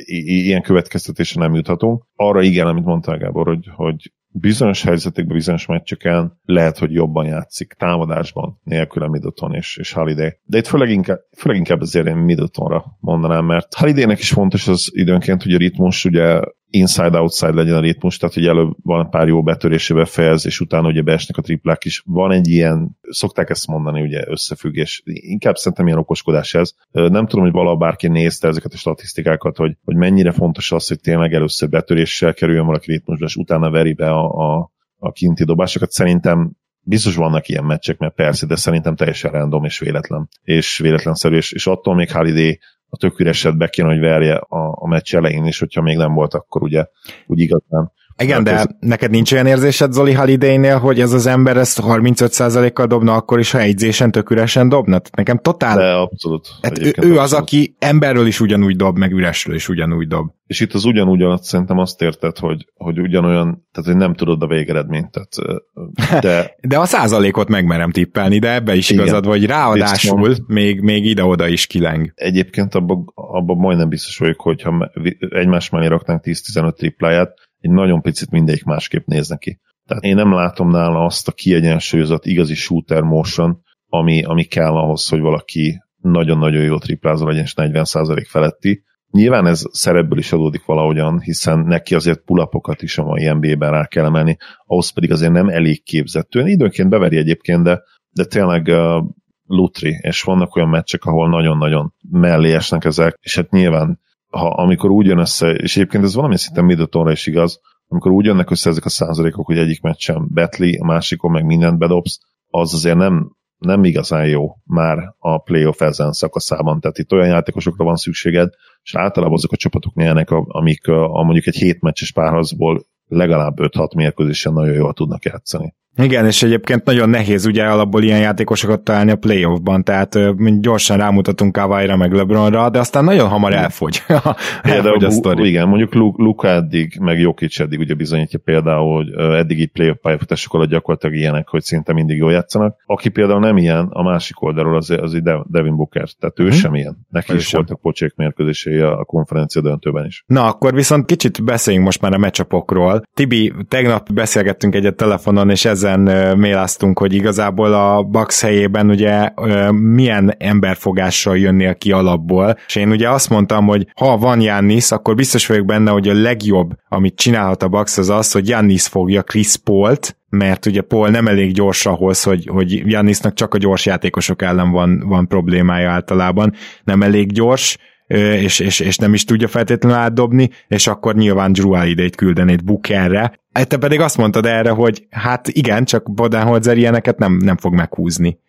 ilyen 0.06 0.62
következtetése 0.62 1.40
nem 1.40 1.54
juthatunk. 1.54 2.06
Arra 2.16 2.42
igen, 2.42 2.68
amit 2.68 2.86
mondtál 2.86 3.18
Gábor, 3.18 3.48
hogy, 3.48 3.70
hogy 3.76 4.12
bizonyos 4.40 4.84
helyzetekben, 4.84 5.36
bizonyos 5.36 5.66
meccseken 5.66 6.40
lehet, 6.46 6.78
hogy 6.78 6.92
jobban 6.94 7.26
játszik 7.26 7.74
támadásban 7.74 8.60
nélkül 8.64 9.08
Middleton 9.08 9.54
és, 9.54 9.78
és 9.78 9.92
Holiday. 9.92 10.34
De 10.46 10.58
itt 10.58 10.68
főleg 10.68 10.90
inkább, 10.90 11.20
főleg 11.38 11.58
inkább 11.58 11.82
azért 11.82 12.08
én 12.08 12.16
Middletonra 12.16 12.86
mondanám, 13.00 13.46
mert 13.46 13.74
Holidaynek 13.74 14.20
is 14.20 14.30
fontos 14.30 14.68
az 14.68 14.90
időnként, 14.94 15.44
hogy 15.44 15.54
a 15.54 15.58
ritmus 15.58 16.06
ugye 16.06 16.40
inside-outside 16.70 17.54
legyen 17.54 17.76
a 17.76 17.80
ritmus, 17.80 18.18
tehát 18.18 18.36
hogy 18.36 18.46
előbb 18.46 18.76
van 18.84 19.10
pár 19.10 19.28
jó 19.28 19.44
betörésébe 19.44 20.06
fejez, 20.06 20.46
és 20.46 20.60
utána 20.60 20.88
ugye 20.88 21.02
beesnek 21.02 21.38
a 21.38 21.42
triplák 21.42 21.86
is. 21.86 22.04
Van 22.06 22.32
egy 22.32 22.48
ilyen, 22.48 22.98
szokták 23.02 23.50
ezt 23.50 23.68
mondani, 23.68 24.02
ugye 24.02 24.24
összefüggés. 24.28 25.02
Inkább 25.06 25.56
szerintem 25.56 25.88
ilyen 25.88 26.00
okoskodás 26.00 26.54
ez. 26.54 26.74
Nem 26.92 27.28
tudom, 27.28 27.46
hogy 27.46 27.54
valaha 27.54 27.76
bárki 27.76 28.08
nézte 28.08 28.48
ezeket 28.48 28.74
a 28.74 28.78
statisztikákat, 28.78 29.58
hogy, 29.58 29.78
hogy 29.84 29.96
mennyire 29.96 30.32
fontos 30.32 30.72
az, 30.72 30.88
hogy 30.88 31.00
tényleg 31.00 31.34
először 31.34 31.70
betöréssel 31.70 32.34
kerüljön 32.34 32.66
valaki 32.66 32.92
ritmusba, 32.92 33.26
és 33.26 33.36
utána 33.36 33.70
veri 33.70 33.94
be 33.94 34.10
a, 34.10 34.56
a, 34.56 34.72
a 34.98 35.12
kinti 35.12 35.44
dobásokat. 35.44 35.92
Szerintem 35.92 36.52
biztos 36.82 37.16
vannak 37.16 37.48
ilyen 37.48 37.64
meccsek, 37.64 37.98
mert 37.98 38.16
persze, 38.16 38.46
de 38.46 38.56
szerintem 38.56 38.96
teljesen 38.96 39.32
random 39.32 39.64
és 39.64 39.80
véletlen. 39.80 40.30
És 40.44 40.78
véletlenszerű, 40.78 41.36
és, 41.36 41.52
és 41.52 41.68
attól 41.68 41.96
még 41.96 42.12
Holiday 42.12 42.60
a 42.96 42.98
tök 42.98 43.20
üreset 43.20 43.58
be 43.58 43.68
kéne, 43.68 43.88
hogy 43.88 44.00
verje 44.00 44.36
a, 44.36 44.76
a 44.80 44.88
meccs 44.88 45.16
elején 45.16 45.46
is, 45.46 45.60
hogyha 45.60 45.82
még 45.82 45.98
nem 45.98 46.14
volt 46.14 46.34
akkor 46.34 46.64
ugye 46.64 46.86
úgy 47.28 47.40
igazán. 47.40 47.92
Igen, 48.18 48.44
de 48.44 48.52
ez... 48.52 48.66
neked 48.80 49.12
nincs 49.12 49.32
olyan 49.32 49.46
érzésed 49.46 49.92
Zoli 49.92 50.14
Holiday-nél, 50.14 50.78
hogy 50.78 51.00
ez 51.00 51.12
az 51.12 51.26
ember 51.26 51.58
ezt 51.58 51.80
35%-kal 51.84 52.86
dobna 52.86 53.14
akkor 53.14 53.40
is, 53.40 53.52
ha 53.52 53.60
egyzésen 53.60 54.12
tök 54.12 54.30
üresen 54.30 54.70
dobna? 54.70 55.02
Nekem 55.12 55.38
totál... 55.38 55.78
De 55.78 55.92
abszolút. 55.92 56.48
Hát 56.62 56.80
ő, 56.80 56.94
ő 57.02 57.18
az, 57.18 57.34
aki 57.34 57.76
emberről 57.80 58.28
is 58.28 58.40
ugyanúgy 58.40 58.76
dob, 58.76 58.98
meg 58.98 59.12
üresről 59.12 59.56
is 59.56 59.70
ugyanúgy 59.70 60.08
dob. 60.08 60.32
És 60.48 60.60
itt 60.60 60.74
az 60.74 60.86
ugyanúgy 60.86 61.22
alatt 61.22 61.44
szerintem 61.44 61.78
azt 61.78 62.02
érted, 62.02 62.38
hogy, 62.38 62.66
hogy 62.76 63.00
ugyanolyan, 63.00 63.68
tehát 63.72 63.90
hogy 63.90 64.00
nem 64.00 64.14
tudod 64.14 64.42
a 64.42 64.48
végeredményt. 64.48 65.12
Tehát, 65.12 65.62
de... 66.26 66.56
de 66.62 66.80
a 66.80 66.86
százalékot 66.86 67.48
megmerem 67.48 67.92
tippelni, 67.92 68.40
de 68.40 68.54
ebbe 68.54 68.76
is 68.76 68.90
Igen. 68.90 69.04
igazad, 69.04 69.26
vagy 69.26 69.46
ráadásul 69.46 70.36
még, 70.48 70.82
még 70.82 71.06
ide-oda 71.06 71.48
is 71.48 71.68
kileng. 71.68 72.12
Egyébként 72.16 72.76
abban 72.76 73.12
abba 73.14 73.54
majdnem 73.54 73.90
biztos 73.90 74.18
vagyok, 74.18 74.42
hogy 74.42 74.62
ha 74.62 74.92
egymás 75.30 75.70
mellé 75.70 75.88
raknánk 75.88 76.22
10-15 76.24 76.76
tripláját, 76.76 77.45
egy 77.66 77.72
nagyon 77.72 78.02
picit 78.02 78.30
mindegyik 78.30 78.64
másképp 78.64 79.06
néz 79.06 79.30
neki. 79.30 79.60
Tehát 79.86 80.04
én 80.04 80.16
nem 80.16 80.34
látom 80.34 80.70
nála 80.70 81.06
azt 81.06 81.28
a 81.28 81.32
kiegyensúlyozott 81.32 82.26
igazi 82.26 82.54
shooter 82.54 83.02
motion, 83.02 83.62
ami, 83.88 84.24
ami 84.24 84.44
kell 84.44 84.76
ahhoz, 84.76 85.08
hogy 85.08 85.20
valaki 85.20 85.84
nagyon-nagyon 85.98 86.64
jó 86.64 86.78
triplázó 86.78 87.28
legyen, 87.28 87.44
és 87.44 87.54
40% 87.56 88.26
feletti. 88.28 88.84
Nyilván 89.12 89.48
ez 89.48 89.64
szerepből 89.72 90.18
is 90.18 90.32
adódik 90.32 90.66
valahogyan, 90.66 91.20
hiszen 91.20 91.60
neki 91.60 91.96
azért 91.96 92.24
pulapokat 92.24 92.82
is 92.82 92.98
a 92.98 93.04
mai 93.04 93.32
NBA-ben 93.34 93.72
rá 93.72 93.86
kell 93.86 94.06
emelni, 94.06 94.38
ahhoz 94.66 94.90
pedig 94.90 95.12
azért 95.12 95.32
nem 95.32 95.50
elég 95.50 95.84
képzettően. 95.84 96.48
Időnként 96.48 96.90
beveri 96.90 97.18
egyébként, 97.18 97.64
de, 97.64 97.82
de 98.10 98.26
tényleg 98.26 98.68
uh, 98.68 99.04
lutri, 99.46 100.00
és 100.02 100.24
vannak 100.24 100.56
olyan 100.56 100.70
meccsek, 100.70 101.04
ahol 101.04 101.30
nagyon-nagyon 101.30 101.94
mellé 102.12 102.54
esnek 102.54 102.86
ezek, 102.86 103.18
és 103.22 103.36
hát 103.36 103.50
nyilván 103.50 104.00
ha, 104.36 104.48
amikor 104.48 104.90
úgy 104.90 105.06
jön 105.06 105.18
össze, 105.18 105.54
és 105.54 105.76
egyébként 105.76 106.04
ez 106.04 106.16
valami 106.16 106.38
szinten 106.38 106.66
Middletonra 106.66 107.12
is 107.12 107.28
igaz, 107.28 107.60
amikor 107.88 108.12
úgy 108.12 108.26
jönnek 108.26 108.50
össze 108.50 108.70
ezek 108.70 108.86
a 108.86 108.90
százalékok, 108.90 109.46
hogy 109.46 109.58
egyik 109.58 109.82
meccsen 109.82 110.28
betli, 110.32 110.78
a 110.78 110.86
másikon 110.86 111.32
meg 111.32 111.46
mindent 111.46 111.78
bedobsz, 111.78 112.20
az 112.50 112.74
azért 112.74 112.98
nem, 112.98 113.36
nem 113.58 113.84
igazán 113.84 114.28
jó 114.28 114.56
már 114.64 114.98
a 115.18 115.38
playoff 115.38 115.82
ezen 115.82 116.12
szakaszában. 116.12 116.80
Tehát 116.80 116.98
itt 116.98 117.12
olyan 117.12 117.28
játékosokra 117.28 117.84
van 117.84 117.96
szükséged, 117.96 118.50
és 118.82 118.96
általában 118.96 119.36
azok 119.36 119.52
a 119.52 119.56
csapatok 119.56 119.94
nyernek, 119.94 120.32
amik 120.32 120.88
a, 120.88 121.14
a 121.14 121.24
mondjuk 121.24 121.48
egy 121.48 121.56
hét 121.56 121.82
meccses 121.82 122.12
párharcból 122.12 122.86
legalább 123.08 123.54
5-6 123.58 123.96
mérkőzésen 123.96 124.54
nagyon 124.54 124.74
jól 124.74 124.94
tudnak 124.94 125.26
játszani. 125.26 125.74
Igen, 125.98 126.26
és 126.26 126.44
egyébként 126.44 126.86
nagyon 126.86 127.10
nehéz 127.10 127.46
ugye 127.46 127.64
alapból 127.64 128.04
ilyen 128.04 128.20
játékosokat 128.20 128.82
találni 128.82 129.12
a 129.12 129.16
playoffban, 129.16 129.84
tehát 129.84 130.20
gyorsan 130.60 130.98
rámutatunk 130.98 131.52
Kawai-ra 131.52 131.96
meg 131.96 132.14
LeBronra, 132.14 132.70
de 132.70 132.80
aztán 132.80 133.04
nagyon 133.04 133.30
hamar 133.30 133.54
elfogy, 133.54 134.04
elfogy 134.62 135.04
a 135.04 135.10
sztori. 135.10 135.48
Igen, 135.48 135.68
mondjuk 135.68 135.94
Luka 135.94 136.48
eddig, 136.48 136.98
meg 137.00 137.20
Jokic 137.20 137.60
eddig 137.60 137.80
ugye 137.80 137.94
bizonyítja 137.94 138.40
például, 138.40 138.96
hogy 138.96 139.36
eddig 139.36 139.60
így 139.60 139.72
playoff 139.72 139.98
pályafutások 140.02 140.54
alatt 140.54 140.70
gyakorlatilag 140.70 141.16
ilyenek, 141.16 141.48
hogy 141.48 141.62
szinte 141.62 141.94
mindig 141.94 142.18
jól 142.18 142.32
játszanak. 142.32 142.76
Aki 142.86 143.10
például 143.10 143.40
nem 143.40 143.58
ilyen, 143.58 143.88
a 143.92 144.04
másik 144.04 144.42
oldalról 144.42 144.76
az, 144.76 144.90
az 144.90 145.22
Devin 145.46 145.76
Booker, 145.76 146.10
tehát 146.20 146.40
ő 146.40 146.44
hmm. 146.44 146.52
sem 146.52 146.76
ilyen. 146.76 146.98
Neki 147.10 147.34
ő 147.34 147.36
is 147.36 147.48
sem. 147.48 147.60
voltak 147.60 147.82
pocsék 147.82 148.16
mérkőzései 148.16 148.80
a 148.80 149.04
konferencia 149.04 149.62
döntőben 149.62 150.06
is. 150.06 150.24
Na, 150.28 150.46
akkor 150.46 150.74
viszont 150.74 151.06
kicsit 151.06 151.44
beszéljünk 151.44 151.86
most 151.86 152.02
már 152.02 152.14
a 152.14 152.18
meccsapokról. 152.18 153.04
Tibi, 153.14 153.54
tegnap 153.68 154.14
beszélgettünk 154.14 154.76
egyet 154.76 154.96
telefonon, 154.96 155.50
és 155.50 155.66
ez 155.66 155.85
ezen 155.86 156.38
méláztunk, 156.38 157.00
hogy 157.00 157.14
igazából 157.14 157.74
a 157.74 158.04
Bax 158.04 158.42
helyében 158.42 158.90
ugye 158.90 159.30
milyen 159.72 160.36
ember 160.38 160.76
fogással 160.76 161.38
jönnél 161.38 161.76
ki 161.76 161.92
alapból, 161.92 162.58
és 162.68 162.76
én 162.76 162.90
ugye 162.90 163.10
azt 163.10 163.30
mondtam, 163.30 163.66
hogy 163.66 163.88
ha 163.96 164.18
van 164.18 164.42
Jannis, 164.42 164.92
akkor 164.92 165.16
biztos 165.16 165.48
vagyok 165.48 165.66
benne, 165.66 165.92
hogy 165.92 166.08
a 166.08 166.14
legjobb, 166.14 166.74
amit 166.90 167.16
csinálhat 167.16 167.64
a 167.64 167.68
Bax 167.68 167.98
az 167.98 168.10
az, 168.10 168.32
hogy 168.32 168.48
Jannis 168.48 168.88
fogja 168.88 169.22
Chris 169.22 169.56
Paul-t, 169.64 170.18
mert 170.30 170.66
ugye 170.66 170.82
Paul 170.82 171.10
nem 171.10 171.28
elég 171.28 171.54
gyors 171.54 171.86
ahhoz, 171.86 172.24
hogy, 172.24 172.50
hogy 172.52 172.92
Jannisnak 172.92 173.34
csak 173.34 173.54
a 173.54 173.58
gyors 173.58 173.86
játékosok 173.86 174.42
ellen 174.42 174.72
van, 174.72 175.04
van 175.06 175.28
problémája 175.28 175.92
általában, 175.92 176.54
nem 176.84 177.02
elég 177.02 177.32
gyors, 177.32 177.78
és, 178.08 178.60
és, 178.60 178.80
és 178.80 178.98
nem 178.98 179.14
is 179.14 179.24
tudja 179.24 179.48
feltétlenül 179.48 179.98
átdobni, 179.98 180.50
és 180.68 180.88
akkor 180.88 181.16
nyilván 181.16 181.52
Drew 181.52 181.76
Holiday-t 181.76 182.16
küldenéd 182.16 182.64
Bookerre. 182.64 183.40
Te 183.64 183.78
pedig 183.78 184.00
azt 184.00 184.18
mondtad 184.18 184.46
erre, 184.46 184.70
hogy 184.70 185.08
hát 185.10 185.48
igen, 185.48 185.86
csak 185.86 186.14
Bodenholzer 186.14 186.78
ilyeneket 186.78 187.18
nem, 187.18 187.34
nem 187.34 187.58
fog 187.58 187.74
meghúzni. 187.74 188.40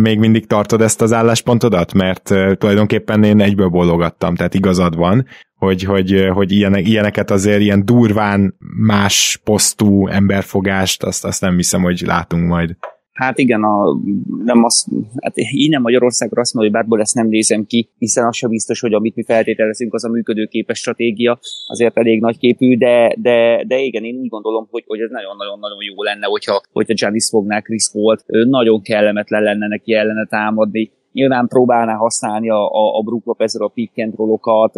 Még 0.00 0.18
mindig 0.18 0.46
tartod 0.46 0.80
ezt 0.80 1.02
az 1.02 1.12
álláspontodat? 1.12 1.92
Mert 1.92 2.22
tulajdonképpen 2.58 3.24
én 3.24 3.40
egyből 3.40 3.68
bólogattam, 3.68 4.34
tehát 4.34 4.54
igazad 4.54 4.96
van, 4.96 5.26
hogy, 5.54 5.82
hogy, 5.82 6.28
hogy 6.32 6.52
ilyenek, 6.52 6.88
ilyeneket 6.88 7.30
azért 7.30 7.60
ilyen 7.60 7.84
durván 7.84 8.54
más 8.76 9.40
posztú 9.44 10.08
emberfogást, 10.08 11.02
azt, 11.02 11.24
azt 11.24 11.40
nem 11.40 11.56
hiszem, 11.56 11.82
hogy 11.82 12.02
látunk 12.06 12.48
majd. 12.48 12.76
Hát 13.14 13.38
igen, 13.38 13.62
a, 13.62 13.98
nem 14.44 14.64
az, 14.64 14.86
hát 15.22 15.34
nem 15.68 15.82
Magyarországra 15.82 16.40
azt 16.40 16.54
mondom, 16.54 16.72
hogy 16.72 16.80
bárból 16.80 17.00
ezt 17.00 17.14
nem 17.14 17.28
nézem 17.28 17.64
ki, 17.64 17.90
hiszen 17.98 18.26
az 18.26 18.36
sem 18.36 18.50
biztos, 18.50 18.80
hogy 18.80 18.92
amit 18.92 19.14
mi 19.14 19.24
feltételezünk, 19.24 19.94
az 19.94 20.04
a 20.04 20.08
működőképes 20.08 20.78
stratégia, 20.78 21.38
azért 21.66 21.98
elég 21.98 22.20
nagyképű, 22.20 22.76
de, 22.76 23.14
de, 23.18 23.64
de 23.66 23.78
igen, 23.78 24.04
én 24.04 24.16
úgy 24.16 24.28
gondolom, 24.28 24.66
hogy, 24.70 24.84
hogy 24.86 25.00
ez 25.00 25.10
nagyon-nagyon-nagyon 25.10 25.82
jó 25.82 26.02
lenne, 26.02 26.26
hogyha, 26.26 26.60
hogyha 26.72 26.94
Giannis 26.94 27.28
fognál 27.28 27.62
Chris 27.62 27.90
Paul-t, 27.92 28.24
nagyon 28.26 28.82
kellemetlen 28.82 29.42
lenne 29.42 29.66
neki 29.66 29.92
ellene 29.92 30.26
támadni, 30.26 30.92
Nyilván 31.14 31.48
próbálná 31.48 31.94
használni 31.94 32.50
a, 32.50 32.66
a, 32.66 32.98
a 32.98 33.02
Brook 33.02 33.24
Lopez 33.24 33.54
a 33.60 33.68
pick 33.68 33.98
and 33.98 34.14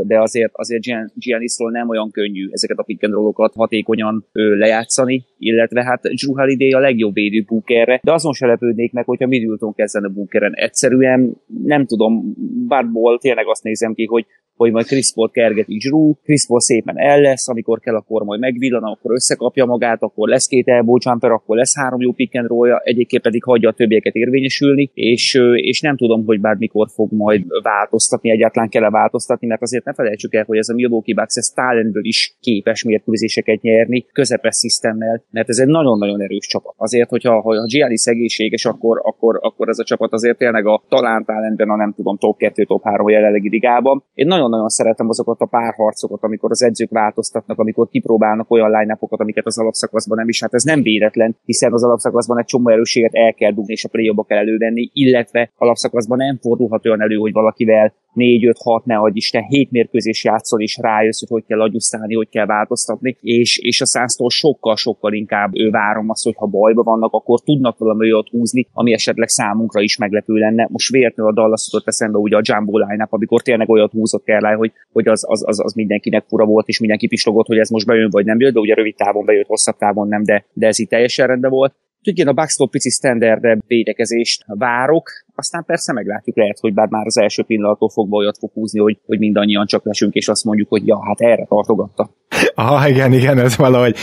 de 0.07 0.21
azért, 0.21 0.53
azért 0.53 0.83
Giannisról 1.15 1.71
nem 1.71 1.89
olyan 1.89 2.11
könnyű 2.11 2.49
ezeket 2.51 2.79
a 2.79 2.83
pick 2.83 3.03
and 3.03 3.35
hatékonyan 3.55 4.27
ő, 4.33 4.55
lejátszani, 4.55 5.25
illetve 5.39 5.85
hát 5.85 6.01
Drew 6.01 6.37
Holiday 6.37 6.73
a 6.73 6.79
legjobb 6.79 7.15
védő 7.15 7.45
bunkerre, 7.47 8.01
de 8.03 8.13
azon 8.13 8.33
se 8.33 8.47
lepődnék 8.47 8.93
meg, 8.93 9.05
hogyha 9.05 9.27
Middleton 9.27 9.75
kezdene 9.75 10.09
bunkeren. 10.09 10.53
Egyszerűen 10.55 11.37
nem 11.63 11.87
tudom, 11.87 12.35
bárból 12.69 13.19
tényleg 13.19 13.47
azt 13.49 13.63
nézem 13.63 13.95
ki, 13.95 14.05
hogy 14.05 14.27
hogy 14.57 14.73
majd 14.73 14.87
Chris 14.87 15.13
Paul 15.15 15.31
kergeti 15.31 15.77
Drew, 15.77 16.15
Chris 16.25 16.47
Paul 16.47 16.61
szépen 16.61 16.99
el 16.99 17.21
lesz, 17.21 17.49
amikor 17.49 17.81
kell, 17.81 17.95
akkor 17.95 18.23
majd 18.23 18.41
megvillan, 18.41 18.83
akkor 18.83 19.13
összekapja 19.13 19.65
magát, 19.65 20.03
akkor 20.03 20.29
lesz 20.29 20.47
két 20.47 20.69
elbow 20.69 20.97
akkor 21.21 21.57
lesz 21.57 21.77
három 21.77 22.01
jó 22.01 22.13
pick 22.13 22.35
and 22.35 22.49
roll 22.49 22.81
egyébként 22.85 23.23
pedig 23.23 23.45
hagyja 23.45 23.69
a 23.69 23.73
többieket 23.73 24.15
érvényesülni, 24.15 24.91
és, 24.95 25.41
és 25.55 25.81
nem 25.81 25.97
tudom, 25.97 26.25
hogy 26.25 26.41
bármikor 26.41 26.89
fog 26.95 27.13
majd 27.13 27.45
változtatni, 27.63 28.31
egyáltalán 28.31 28.69
kell-e 28.69 28.91
változtatni, 28.91 29.47
mert 29.47 29.63
azért 29.63 29.85
ne 29.85 29.93
felejtsük 29.93 30.35
el, 30.35 30.45
hogy 30.47 30.59
ez 30.59 30.69
a 30.69 30.75
Milwaukee 30.75 31.15
Bucks 31.15 31.37
ez 31.37 31.47
talentből 31.47 32.05
is 32.05 32.37
képes 32.41 32.85
mérkőzéseket 32.85 33.61
nyerni, 33.61 34.07
közepes 34.13 34.55
szisztemmel, 34.55 35.25
mert 35.31 35.49
ez 35.49 35.59
egy 35.59 35.67
nagyon-nagyon 35.67 36.23
erős 36.23 36.47
csapat. 36.47 36.75
Azért, 36.77 37.09
hogyha 37.09 37.41
ha 37.41 37.51
a 37.51 37.67
Giannis 37.67 38.05
egészséges, 38.05 38.65
akkor, 38.65 39.01
akkor, 39.03 39.39
akkor 39.43 39.69
ez 39.69 39.79
a 39.79 39.85
csapat 39.85 40.13
azért 40.13 40.39
tényleg 40.39 40.67
a 40.67 40.83
talán 40.89 41.25
talentben 41.25 41.71
a 41.71 41.77
nem 41.77 41.93
tudom, 41.93 42.19
top 42.19 42.39
2, 42.39 42.65
top 42.65 42.83
3 42.85 43.09
jelenlegi 43.09 43.49
ligában. 43.49 44.05
Én 44.15 44.27
nagyon 44.27 44.46
nagyon-nagyon 44.49 44.69
szeretem 44.69 45.09
azokat 45.09 45.41
a 45.41 45.47
párharcokat, 45.47 46.23
amikor 46.23 46.51
az 46.51 46.63
edzők 46.63 46.91
változtatnak, 46.91 47.59
amikor 47.59 47.89
kipróbálnak 47.89 48.51
olyan 48.51 48.71
line 48.71 48.97
amiket 49.01 49.47
az 49.47 49.59
alapszakaszban 49.59 50.19
nem 50.19 50.29
is. 50.29 50.41
Hát 50.41 50.55
ez 50.55 50.63
nem 50.63 50.83
véletlen, 50.83 51.37
hiszen 51.45 51.73
az 51.73 51.85
alapszakaszban 51.85 52.39
egy 52.39 52.45
csomó 52.45 52.69
erősséget 52.69 53.15
el 53.15 53.35
kell 53.35 53.53
dugni, 53.53 53.73
és 53.73 53.85
a 53.85 53.89
play 53.89 54.15
kell 54.27 54.39
elővenni, 54.39 54.91
illetve 54.93 55.51
alapszakaszban 55.57 56.19
nem 56.19 56.39
fordulhat 56.43 56.87
olyan 56.87 57.03
elő, 57.03 57.17
hogy 57.17 57.33
valakivel 57.33 57.95
4-5-6, 58.17 58.85
ne 58.85 58.97
adj 58.97 59.17
Isten, 59.17 59.43
7 59.43 59.71
mérkőzés 59.71 60.25
játszol, 60.25 60.61
és 60.61 60.77
rájössz, 60.81 61.21
hogy 61.21 61.29
hogy 61.29 61.45
kell 61.47 61.61
agyusztálni, 61.61 62.15
hogy 62.15 62.29
kell 62.29 62.47
változtatni, 62.47 63.17
és, 63.21 63.59
és 63.59 63.81
a 63.81 63.87
száztól 63.87 64.31
sokkal-sokkal 64.31 65.13
inkább 65.13 65.51
ő 65.55 65.71
várom 65.71 66.11
azt, 66.11 66.25
hogy 66.25 66.35
ha 66.37 66.47
bajba 66.47 66.83
vannak, 66.83 67.13
akkor 67.13 67.41
tudnak 67.41 67.79
valami 67.79 68.13
olyat 68.13 68.29
húzni, 68.29 68.69
ami 68.73 68.93
esetleg 68.93 69.29
számunkra 69.29 69.81
is 69.81 69.97
meglepő 69.97 70.35
lenne. 70.35 70.69
Most 70.71 70.91
véletlenül 70.91 71.33
a 71.33 71.35
Dallas 71.35 71.69
jutott 71.73 71.89
eszembe 71.89 72.19
ugye 72.19 72.37
a 72.37 72.41
Jumbo 72.43 72.79
line 72.79 73.07
amikor 73.11 73.43
tényleg 73.43 73.69
olyat 73.69 73.93
húzott 73.93 74.25
kell, 74.25 74.55
hogy, 74.55 74.73
hogy 74.93 75.09
az, 75.09 75.25
az, 75.29 75.43
az, 75.47 75.61
az, 75.65 75.73
mindenkinek 75.73 76.25
fura 76.29 76.45
volt, 76.45 76.69
és 76.69 76.81
mindenki 76.81 77.07
pislogott, 77.07 77.47
hogy 77.47 77.59
ez 77.59 77.69
most 77.69 77.87
bejön 77.87 78.11
vagy 78.11 78.25
nem 78.25 78.41
jött, 78.41 78.53
de 78.53 78.61
ugye 78.61 78.75
rövid 78.75 78.95
távon 78.95 79.25
bejött, 79.25 79.47
hosszabb 79.47 79.77
távon 79.77 80.09
nem, 80.09 80.25
de, 80.25 80.45
de 80.53 80.67
ez 80.67 80.79
itt 80.79 80.89
teljesen 80.89 81.27
rendben 81.27 81.51
volt. 81.51 81.75
Igen, 82.03 82.29
a 82.29 82.33
Bucks-tól 82.33 82.69
pici 82.69 82.91
standardebb 82.91 83.61
védekezést 83.67 84.45
várok, 84.47 85.11
aztán 85.37 85.65
persze 85.65 85.93
meglátjuk, 85.93 86.37
lehet, 86.37 86.59
hogy 86.61 86.75
bár 86.75 86.89
már 86.89 87.07
az 87.07 87.19
első 87.19 87.43
pillanattól 87.43 87.91
fogva 87.91 88.17
olyat 88.17 88.39
fog 88.39 88.51
húzni, 88.53 88.81
hogy, 88.81 88.99
hogy 89.07 89.19
mindannyian 89.19 89.67
csak 89.67 89.85
lesünk, 89.85 90.15
és 90.15 90.29
azt 90.29 90.45
mondjuk, 90.45 90.69
hogy 90.69 90.87
ja, 90.87 91.05
hát 91.07 91.21
erre 91.21 91.45
tartogatta. 91.45 92.11
Aha, 92.55 92.89
igen, 92.89 93.13
igen, 93.13 93.39
ez 93.39 93.57
valahogy, 93.57 93.97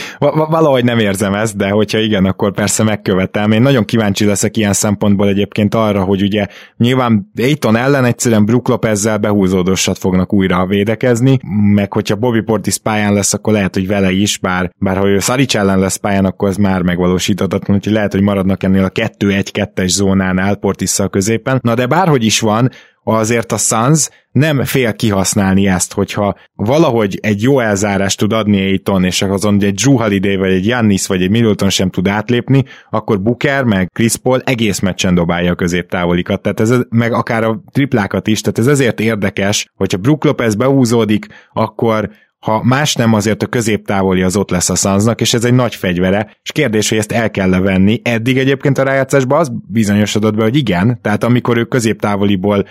valahogy 0.48 0.84
nem 0.84 0.98
érzem 0.98 1.34
ezt, 1.34 1.56
de 1.56 1.70
hogyha 1.70 1.98
igen, 1.98 2.24
akkor 2.24 2.52
persze 2.52 2.82
megkövetem. 2.82 3.52
Én 3.52 3.62
nagyon 3.62 3.84
kíváncsi 3.84 4.24
leszek 4.24 4.56
ilyen 4.56 4.72
szempontból 4.72 5.28
egyébként 5.28 5.74
arra, 5.74 6.04
hogy 6.04 6.22
ugye 6.22 6.46
nyilván 6.76 7.30
Aiton 7.36 7.76
ellen 7.76 8.04
egyszerűen 8.04 8.44
Brook 8.44 8.68
Lopezzel 8.68 9.18
behúzódósat 9.18 9.98
fognak 9.98 10.32
újra 10.32 10.66
védekezni, 10.66 11.38
meg 11.74 11.92
hogyha 11.92 12.16
Bobby 12.16 12.40
Portis 12.40 12.78
pályán 12.78 13.12
lesz, 13.12 13.34
akkor 13.34 13.52
lehet, 13.52 13.74
hogy 13.74 13.86
vele 13.86 14.10
is, 14.10 14.38
bár, 14.38 14.70
bár 14.78 14.96
ha 14.96 15.08
ő 15.08 15.18
Szarics 15.18 15.56
ellen 15.56 15.78
lesz 15.78 15.96
pályán, 15.96 16.24
akkor 16.24 16.48
ez 16.48 16.56
már 16.56 16.82
megvalósíthatatlan, 16.82 17.76
úgyhogy 17.76 17.92
lehet, 17.92 18.12
hogy 18.12 18.22
maradnak 18.22 18.62
ennél 18.62 18.84
a 18.84 18.90
2-1-2-es 18.90 19.88
zónánál 19.88 20.54
Portisszal 20.54 21.08
középen. 21.24 21.60
Na 21.62 21.74
de 21.74 21.86
bárhogy 21.86 22.24
is 22.24 22.40
van, 22.40 22.70
azért 23.06 23.52
a 23.52 23.56
Suns 23.56 24.08
nem 24.32 24.64
fél 24.64 24.92
kihasználni 24.92 25.66
ezt, 25.66 25.92
hogyha 25.92 26.36
valahogy 26.54 27.18
egy 27.22 27.42
jó 27.42 27.60
elzárást 27.60 28.18
tud 28.18 28.32
adni 28.32 28.60
Aiton, 28.60 29.04
és 29.04 29.22
azon 29.22 29.62
egy 29.62 29.74
Drew 29.74 29.96
Holiday, 29.96 30.36
vagy 30.36 30.52
egy 30.52 30.66
Jannis, 30.66 31.06
vagy 31.06 31.22
egy 31.22 31.30
Middleton 31.30 31.70
sem 31.70 31.90
tud 31.90 32.08
átlépni, 32.08 32.64
akkor 32.90 33.22
Booker, 33.22 33.64
meg 33.64 33.90
Chris 33.92 34.16
Paul 34.16 34.40
egész 34.40 34.78
meccsen 34.78 35.14
dobálja 35.14 35.52
a 35.52 35.54
középtávolikat, 35.54 36.42
tehát 36.42 36.60
ez, 36.60 36.72
meg 36.88 37.12
akár 37.12 37.44
a 37.44 37.62
triplákat 37.72 38.26
is, 38.26 38.40
tehát 38.40 38.58
ez 38.58 38.66
ezért 38.66 39.00
érdekes, 39.00 39.72
hogyha 39.74 39.98
Brook 39.98 40.24
Lopez 40.24 40.54
beúzódik, 40.54 41.26
akkor 41.52 42.10
ha 42.44 42.62
más 42.62 42.94
nem, 42.94 43.12
azért 43.12 43.42
a 43.42 43.46
középtávoli 43.46 44.22
az 44.22 44.36
ott 44.36 44.50
lesz 44.50 44.70
a 44.70 44.74
Sunsnak, 44.74 45.20
és 45.20 45.34
ez 45.34 45.44
egy 45.44 45.54
nagy 45.54 45.74
fegyvere, 45.74 46.36
és 46.42 46.52
kérdés, 46.52 46.88
hogy 46.88 46.98
ezt 46.98 47.12
el 47.12 47.30
kell 47.30 47.48
venni. 47.48 48.00
Eddig 48.02 48.38
egyébként 48.38 48.78
a 48.78 48.82
rájátszásban 48.82 49.38
az 49.38 49.52
bizonyosodott 49.68 50.36
be, 50.36 50.42
hogy 50.42 50.56
igen, 50.56 50.98
tehát 51.02 51.24
amikor 51.24 51.56
ők 51.56 51.68
középtávoliból 51.68 52.64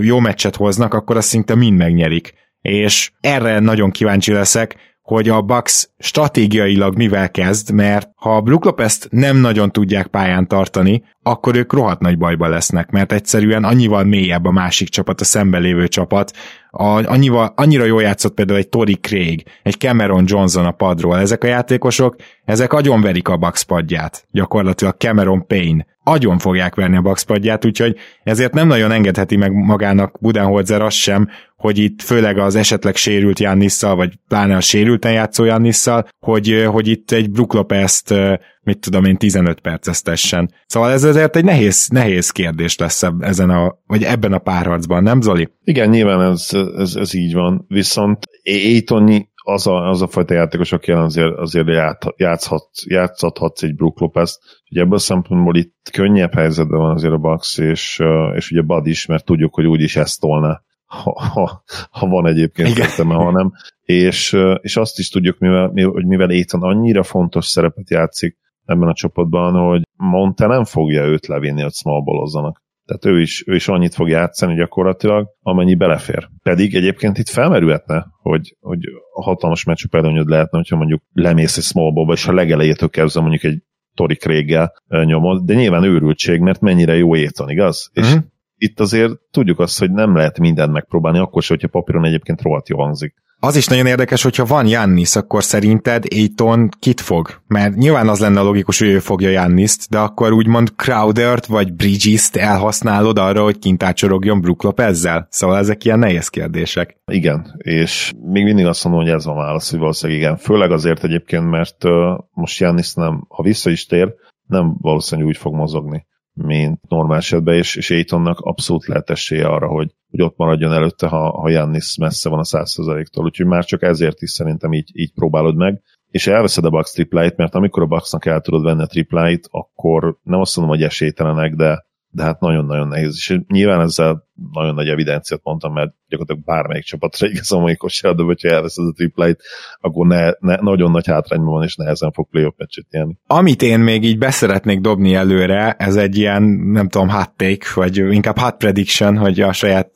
jó 0.00 0.18
meccset 0.18 0.56
hoznak, 0.56 0.94
akkor 0.94 1.16
azt 1.16 1.28
szinte 1.28 1.54
mind 1.54 1.78
megnyerik. 1.78 2.32
És 2.60 3.10
erre 3.20 3.58
nagyon 3.58 3.90
kíváncsi 3.90 4.32
leszek, 4.32 4.76
hogy 5.08 5.28
a 5.28 5.42
Bucks 5.42 5.88
stratégiailag 5.98 6.96
mivel 6.96 7.30
kezd, 7.30 7.70
mert 7.70 8.10
ha 8.14 8.36
a 8.36 8.40
Brook 8.40 8.64
Lopez-t 8.64 9.08
nem 9.10 9.36
nagyon 9.36 9.72
tudják 9.72 10.06
pályán 10.06 10.48
tartani, 10.48 11.02
akkor 11.22 11.56
ők 11.56 11.72
rohadt 11.72 12.00
nagy 12.00 12.18
bajba 12.18 12.48
lesznek, 12.48 12.90
mert 12.90 13.12
egyszerűen 13.12 13.64
annyival 13.64 14.04
mélyebb 14.04 14.44
a 14.44 14.50
másik 14.50 14.88
csapat, 14.88 15.20
a 15.20 15.24
szembe 15.24 15.58
lévő 15.58 15.88
csapat, 15.88 16.32
a, 16.70 16.84
annyival, 16.84 17.52
annyira 17.56 17.84
jól 17.84 18.02
játszott 18.02 18.34
például 18.34 18.58
egy 18.58 18.68
Tori 18.68 18.94
Craig, 18.94 19.44
egy 19.62 19.78
Cameron 19.78 20.24
Johnson 20.26 20.64
a 20.64 20.70
padról. 20.70 21.18
Ezek 21.18 21.44
a 21.44 21.46
játékosok, 21.46 22.16
ezek 22.44 22.72
agyonverik 22.72 23.28
a 23.28 23.36
Bucks 23.36 23.64
padját. 23.64 24.26
Gyakorlatilag 24.30 24.94
Cameron 24.98 25.46
Payne. 25.46 25.86
Agyon 26.10 26.38
fogják 26.38 26.74
verni 26.74 26.96
a 26.96 27.00
Bucks 27.00 27.24
padját, 27.24 27.64
úgyhogy 27.64 27.96
ezért 28.22 28.52
nem 28.52 28.66
nagyon 28.66 28.92
engedheti 28.92 29.36
meg 29.36 29.52
magának 29.52 30.18
Budenholzer 30.20 30.82
azt 30.82 30.96
sem, 30.96 31.28
hogy 31.56 31.78
itt 31.78 32.02
főleg 32.02 32.38
az 32.38 32.54
esetleg 32.54 32.96
sérült 32.96 33.38
Jannisszal, 33.38 33.96
vagy 33.96 34.12
pláne 34.28 34.56
a 34.56 34.60
sérülten 34.60 35.12
játszó 35.12 35.44
Jannisszal, 35.44 36.08
hogy, 36.18 36.64
hogy 36.66 36.88
itt 36.88 37.10
egy 37.10 37.30
Brook 37.30 37.52
Lopez-t, 37.52 38.14
mit 38.62 38.78
tudom 38.78 39.04
én, 39.04 39.16
15 39.16 39.60
percesztessen. 39.60 40.50
Szóval 40.66 40.90
ez 40.90 41.04
azért 41.04 41.36
egy 41.36 41.44
nehéz, 41.44 41.88
nehéz 41.88 42.30
kérdés 42.30 42.76
lesz 42.76 43.02
ezen 43.20 43.50
a, 43.50 43.78
vagy 43.86 44.02
ebben 44.02 44.32
a 44.32 44.38
párharcban, 44.38 45.02
nem 45.02 45.20
Zoli? 45.20 45.48
Igen, 45.64 45.88
nyilván 45.88 46.32
ez, 46.32 46.48
ez, 46.76 46.94
ez 46.94 47.14
így 47.14 47.32
van, 47.32 47.64
viszont 47.68 48.18
Aiton 48.44 49.28
az 49.48 49.66
a, 49.66 49.88
az 49.88 50.02
a 50.02 50.06
fajta 50.06 50.34
játékos, 50.34 50.72
aki 50.72 50.92
azért, 50.92 51.36
azért 51.36 51.68
játszhat, 52.16 52.68
játszhatsz 52.86 53.62
egy 53.62 53.74
Brook 53.74 54.00
Lopez. 54.00 54.38
Ugye 54.70 54.80
ebből 54.80 54.94
a 54.94 54.98
szempontból 54.98 55.56
itt 55.56 55.90
könnyebb 55.92 56.32
helyzetben 56.34 56.78
van 56.78 56.94
azért 56.94 57.12
a 57.12 57.18
Bucks, 57.18 57.58
és, 57.58 58.02
és 58.34 58.50
ugye 58.50 58.62
Bud 58.62 58.86
is, 58.86 59.06
mert 59.06 59.24
tudjuk, 59.24 59.54
hogy 59.54 59.66
úgyis 59.66 59.96
ezt 59.96 60.20
tolna 60.20 60.66
ha, 60.88 61.22
ha, 61.32 61.62
ha 61.90 62.06
van 62.06 62.26
egyébként 62.26 62.78
értelme, 62.78 63.14
ha 63.14 63.30
nem. 63.30 63.52
És, 63.82 64.36
és 64.60 64.76
azt 64.76 64.98
is 64.98 65.08
tudjuk, 65.08 65.38
mivel, 65.38 65.68
hogy 65.68 66.06
mivel 66.06 66.30
Ethan 66.30 66.62
annyira 66.62 67.02
fontos 67.02 67.46
szerepet 67.46 67.90
játszik 67.90 68.38
ebben 68.64 68.88
a 68.88 68.94
csapatban, 68.94 69.66
hogy 69.68 69.82
Monte 69.96 70.46
nem 70.46 70.64
fogja 70.64 71.04
őt 71.04 71.26
levinni, 71.26 71.62
hogy 71.62 71.72
small 71.72 72.02
ballozzanak. 72.02 72.62
Tehát 72.88 73.16
ő 73.16 73.20
is, 73.20 73.44
ő 73.46 73.54
is 73.54 73.68
annyit 73.68 73.94
fog 73.94 74.08
játszani 74.08 74.54
gyakorlatilag, 74.54 75.28
amennyi 75.40 75.74
belefér. 75.74 76.28
Pedig 76.42 76.74
egyébként 76.74 77.18
itt 77.18 77.28
felmerülhetne, 77.28 78.06
hogy, 78.22 78.56
hogy 78.60 78.78
a 79.14 79.22
hatalmas 79.22 79.64
meccsük 79.64 79.94
előnyöd 79.94 80.28
lehetne, 80.28 80.58
hogyha 80.58 80.76
mondjuk 80.76 81.02
lemész 81.12 81.56
egy 81.56 81.62
small 81.62 82.12
és 82.12 82.24
ha 82.24 82.32
legelejétől 82.32 82.88
kezdve 82.88 83.20
mondjuk 83.20 83.44
egy 83.44 83.62
Tori 83.94 84.16
Craig-gel 84.16 84.72
nyomod, 85.04 85.44
de 85.44 85.54
nyilván 85.54 85.84
őrültség, 85.84 86.40
mert 86.40 86.60
mennyire 86.60 86.96
jó 86.96 87.16
éton, 87.16 87.48
igaz? 87.48 87.90
Mm-hmm. 88.00 88.08
És 88.08 88.14
mhm 88.14 88.26
itt 88.58 88.80
azért 88.80 89.12
tudjuk 89.30 89.58
azt, 89.58 89.78
hogy 89.78 89.90
nem 89.90 90.16
lehet 90.16 90.38
mindent 90.38 90.72
megpróbálni, 90.72 91.18
akkor 91.18 91.42
se, 91.42 91.52
hogyha 91.52 91.68
papíron 91.68 92.04
egyébként 92.04 92.42
rohadt 92.42 92.68
jó 92.68 92.78
hangzik. 92.78 93.14
Az 93.40 93.56
is 93.56 93.66
nagyon 93.66 93.86
érdekes, 93.86 94.22
hogyha 94.22 94.44
van 94.44 94.66
Jannis, 94.66 95.16
akkor 95.16 95.44
szerinted 95.44 96.04
Aiton 96.10 96.68
kit 96.78 97.00
fog? 97.00 97.40
Mert 97.46 97.76
nyilván 97.76 98.08
az 98.08 98.20
lenne 98.20 98.40
a 98.40 98.42
logikus, 98.42 98.78
hogy 98.78 98.88
ő 98.88 98.98
fogja 98.98 99.28
Janniszt, 99.28 99.90
de 99.90 99.98
akkor 99.98 100.32
úgymond 100.32 100.72
Crowdert 100.76 101.46
vagy 101.46 101.72
Bridges-t 101.72 102.36
elhasználod 102.36 103.18
arra, 103.18 103.42
hogy 103.42 103.58
kint 103.58 103.82
átsorogjon 103.82 104.40
Brook 104.40 104.62
Lopezzel? 104.62 105.26
Szóval 105.30 105.58
ezek 105.58 105.84
ilyen 105.84 105.98
nehéz 105.98 106.28
kérdések. 106.28 106.96
Igen, 107.06 107.54
és 107.56 108.12
még 108.22 108.44
mindig 108.44 108.66
azt 108.66 108.84
mondom, 108.84 109.02
hogy 109.02 109.12
ez 109.12 109.24
van 109.24 109.36
válasz, 109.36 109.70
hogy 109.70 109.78
valószínűleg 109.78 110.22
igen. 110.22 110.36
Főleg 110.36 110.70
azért 110.70 111.04
egyébként, 111.04 111.50
mert 111.50 111.84
uh, 111.84 111.92
most 112.32 112.60
Jannis 112.60 112.94
nem, 112.94 113.24
ha 113.28 113.42
vissza 113.42 113.70
is 113.70 113.86
tér, 113.86 114.14
nem 114.46 114.76
valószínűleg 114.80 115.30
úgy 115.30 115.36
fog 115.36 115.54
mozogni 115.54 116.06
mint 116.42 116.80
normál 116.88 117.18
esetben, 117.18 117.54
és, 117.54 117.76
és 117.76 117.90
Aitonnak 117.90 118.40
abszolút 118.40 118.86
lehet 118.86 119.10
esélye 119.10 119.46
arra, 119.46 119.66
hogy, 119.66 119.94
hogy 120.10 120.22
ott 120.22 120.36
maradjon 120.36 120.72
előtte, 120.72 121.06
ha, 121.06 121.40
ha 121.40 121.48
Jannis 121.48 121.96
messze 121.96 122.28
van 122.28 122.38
a 122.38 122.42
100%-tól, 122.42 123.24
úgyhogy 123.24 123.46
már 123.46 123.64
csak 123.64 123.82
ezért 123.82 124.22
is 124.22 124.30
szerintem 124.30 124.72
így, 124.72 124.90
így 124.92 125.12
próbálod 125.12 125.56
meg. 125.56 125.82
és 126.10 126.26
elveszed 126.26 126.64
a 126.64 126.70
Bucks 126.70 126.92
tripláit, 126.92 127.36
mert 127.36 127.54
amikor 127.54 127.82
a 127.82 127.86
Bucksnak 127.86 128.26
el 128.26 128.40
tudod 128.40 128.62
venni 128.62 128.82
a 128.82 128.86
tripláit, 128.86 129.48
akkor 129.50 130.18
nem 130.22 130.40
azt 130.40 130.56
mondom, 130.56 130.74
hogy 130.74 130.84
esélytelenek, 130.84 131.54
de 131.54 131.86
de 132.10 132.22
hát 132.22 132.40
nagyon-nagyon 132.40 132.88
nehéz. 132.88 133.14
És 133.14 133.40
nyilván 133.48 133.80
ezzel 133.80 134.27
nagyon 134.52 134.74
nagy 134.74 134.88
evidenciát 134.88 135.40
mondtam, 135.42 135.72
mert 135.72 135.94
gyakorlatilag 136.08 136.44
bármelyik 136.44 136.84
csapatra 136.84 137.28
igaz 137.28 137.52
a 137.52 137.58
mai 137.58 137.76
kosárlabda, 137.76 138.24
hogyha 138.24 138.48
elveszed 138.48 138.86
a 138.86 138.92
tripláit, 138.92 139.42
akkor 139.80 140.06
ne, 140.06 140.30
ne, 140.38 140.56
nagyon 140.60 140.90
nagy 140.90 141.06
hátrányban 141.06 141.52
van, 141.52 141.62
és 141.62 141.76
nehezen 141.76 142.12
fog 142.12 142.28
playoff 142.30 142.54
meccset 142.56 142.86
nyerni. 142.90 143.18
Amit 143.26 143.62
én 143.62 143.80
még 143.80 144.04
így 144.04 144.18
beszeretnék 144.18 144.80
dobni 144.80 145.14
előre, 145.14 145.72
ez 145.72 145.96
egy 145.96 146.18
ilyen, 146.18 146.42
nem 146.42 146.88
tudom, 146.88 147.08
hot 147.08 147.30
take, 147.36 147.66
vagy 147.74 147.96
inkább 147.96 148.38
hot 148.38 148.56
prediction, 148.56 149.16
hogy 149.16 149.40
a 149.40 149.52
saját 149.52 149.92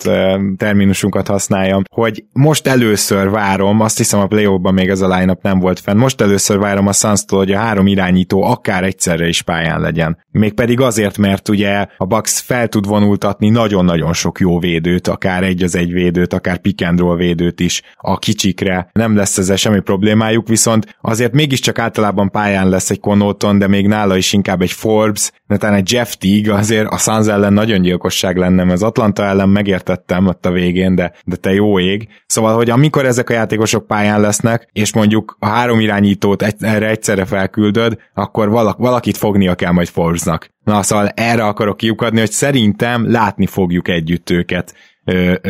terminusunkat 0.56 1.26
használjam, 1.26 1.82
hogy 1.90 2.24
most 2.32 2.66
először 2.66 3.30
várom, 3.30 3.80
azt 3.80 3.96
hiszem 3.96 4.20
a 4.20 4.26
playoffban 4.26 4.74
még 4.74 4.88
ez 4.88 5.00
a 5.00 5.16
line 5.16 5.36
nem 5.40 5.58
volt 5.58 5.80
fenn, 5.80 5.96
most 5.96 6.20
először 6.20 6.58
várom 6.58 6.86
a 6.86 6.92
suns 6.92 7.20
hogy 7.28 7.52
a 7.52 7.58
három 7.58 7.86
irányító 7.86 8.42
akár 8.42 8.84
egyszerre 8.84 9.28
is 9.28 9.42
pályán 9.42 9.80
legyen. 9.80 10.18
Mégpedig 10.30 10.80
azért, 10.80 11.18
mert 11.18 11.48
ugye 11.48 11.86
a 11.96 12.06
Bucks 12.06 12.40
fel 12.40 12.68
tud 12.68 12.86
vonultatni 12.86 13.48
nagyon-nagyon 13.48 14.12
sok 14.12 14.31
jó 14.40 14.58
védőt, 14.58 15.08
akár 15.08 15.42
egy 15.42 15.62
az 15.62 15.74
egy 15.74 15.92
védőt, 15.92 16.32
akár 16.32 16.58
pick 16.58 16.86
and 16.86 16.98
roll 16.98 17.16
védőt 17.16 17.60
is 17.60 17.82
a 17.96 18.18
kicsikre. 18.18 18.90
Nem 18.92 19.16
lesz 19.16 19.38
ezzel 19.38 19.56
semmi 19.56 19.80
problémájuk, 19.80 20.48
viszont 20.48 20.96
azért 21.00 21.32
mégiscsak 21.32 21.78
általában 21.78 22.30
pályán 22.30 22.68
lesz 22.68 22.90
egy 22.90 23.00
Konoton, 23.00 23.58
de 23.58 23.66
még 23.66 23.86
nála 23.86 24.16
is 24.16 24.32
inkább 24.32 24.62
egy 24.62 24.72
Forbes, 24.72 25.30
de 25.46 25.56
talán 25.56 25.76
egy 25.76 25.92
Jeff 25.92 26.14
Teague 26.14 26.54
azért 26.54 26.88
a 26.88 26.98
Suns 26.98 27.26
ellen 27.26 27.52
nagyon 27.52 27.82
gyilkosság 27.82 28.36
lenne, 28.36 28.72
az 28.72 28.82
Atlanta 28.82 29.24
ellen 29.24 29.48
megértettem 29.48 30.26
ott 30.26 30.46
a 30.46 30.50
végén, 30.50 30.94
de, 30.94 31.12
de 31.24 31.36
te 31.36 31.52
jó 31.52 31.78
ég. 31.78 32.08
Szóval, 32.26 32.54
hogy 32.54 32.70
amikor 32.70 33.06
ezek 33.06 33.30
a 33.30 33.32
játékosok 33.32 33.86
pályán 33.86 34.20
lesznek, 34.20 34.68
és 34.72 34.92
mondjuk 34.92 35.36
a 35.38 35.46
három 35.46 35.80
irányítót 35.80 36.42
egy, 36.42 36.54
erre 36.58 36.88
egyszerre 36.88 37.24
felküldöd, 37.24 37.98
akkor 38.14 38.48
valak, 38.48 38.78
valakit 38.78 39.16
fognia 39.16 39.54
kell 39.54 39.72
majd 39.72 39.88
Forbesnak. 39.88 40.50
Na, 40.64 40.82
szóval 40.82 41.08
erre 41.08 41.44
akarok 41.44 41.76
kiukadni, 41.76 42.18
hogy 42.18 42.30
szerintem 42.30 43.10
látni 43.10 43.46
fogjuk 43.46 43.88
együtt 43.88 44.30
őket 44.30 44.74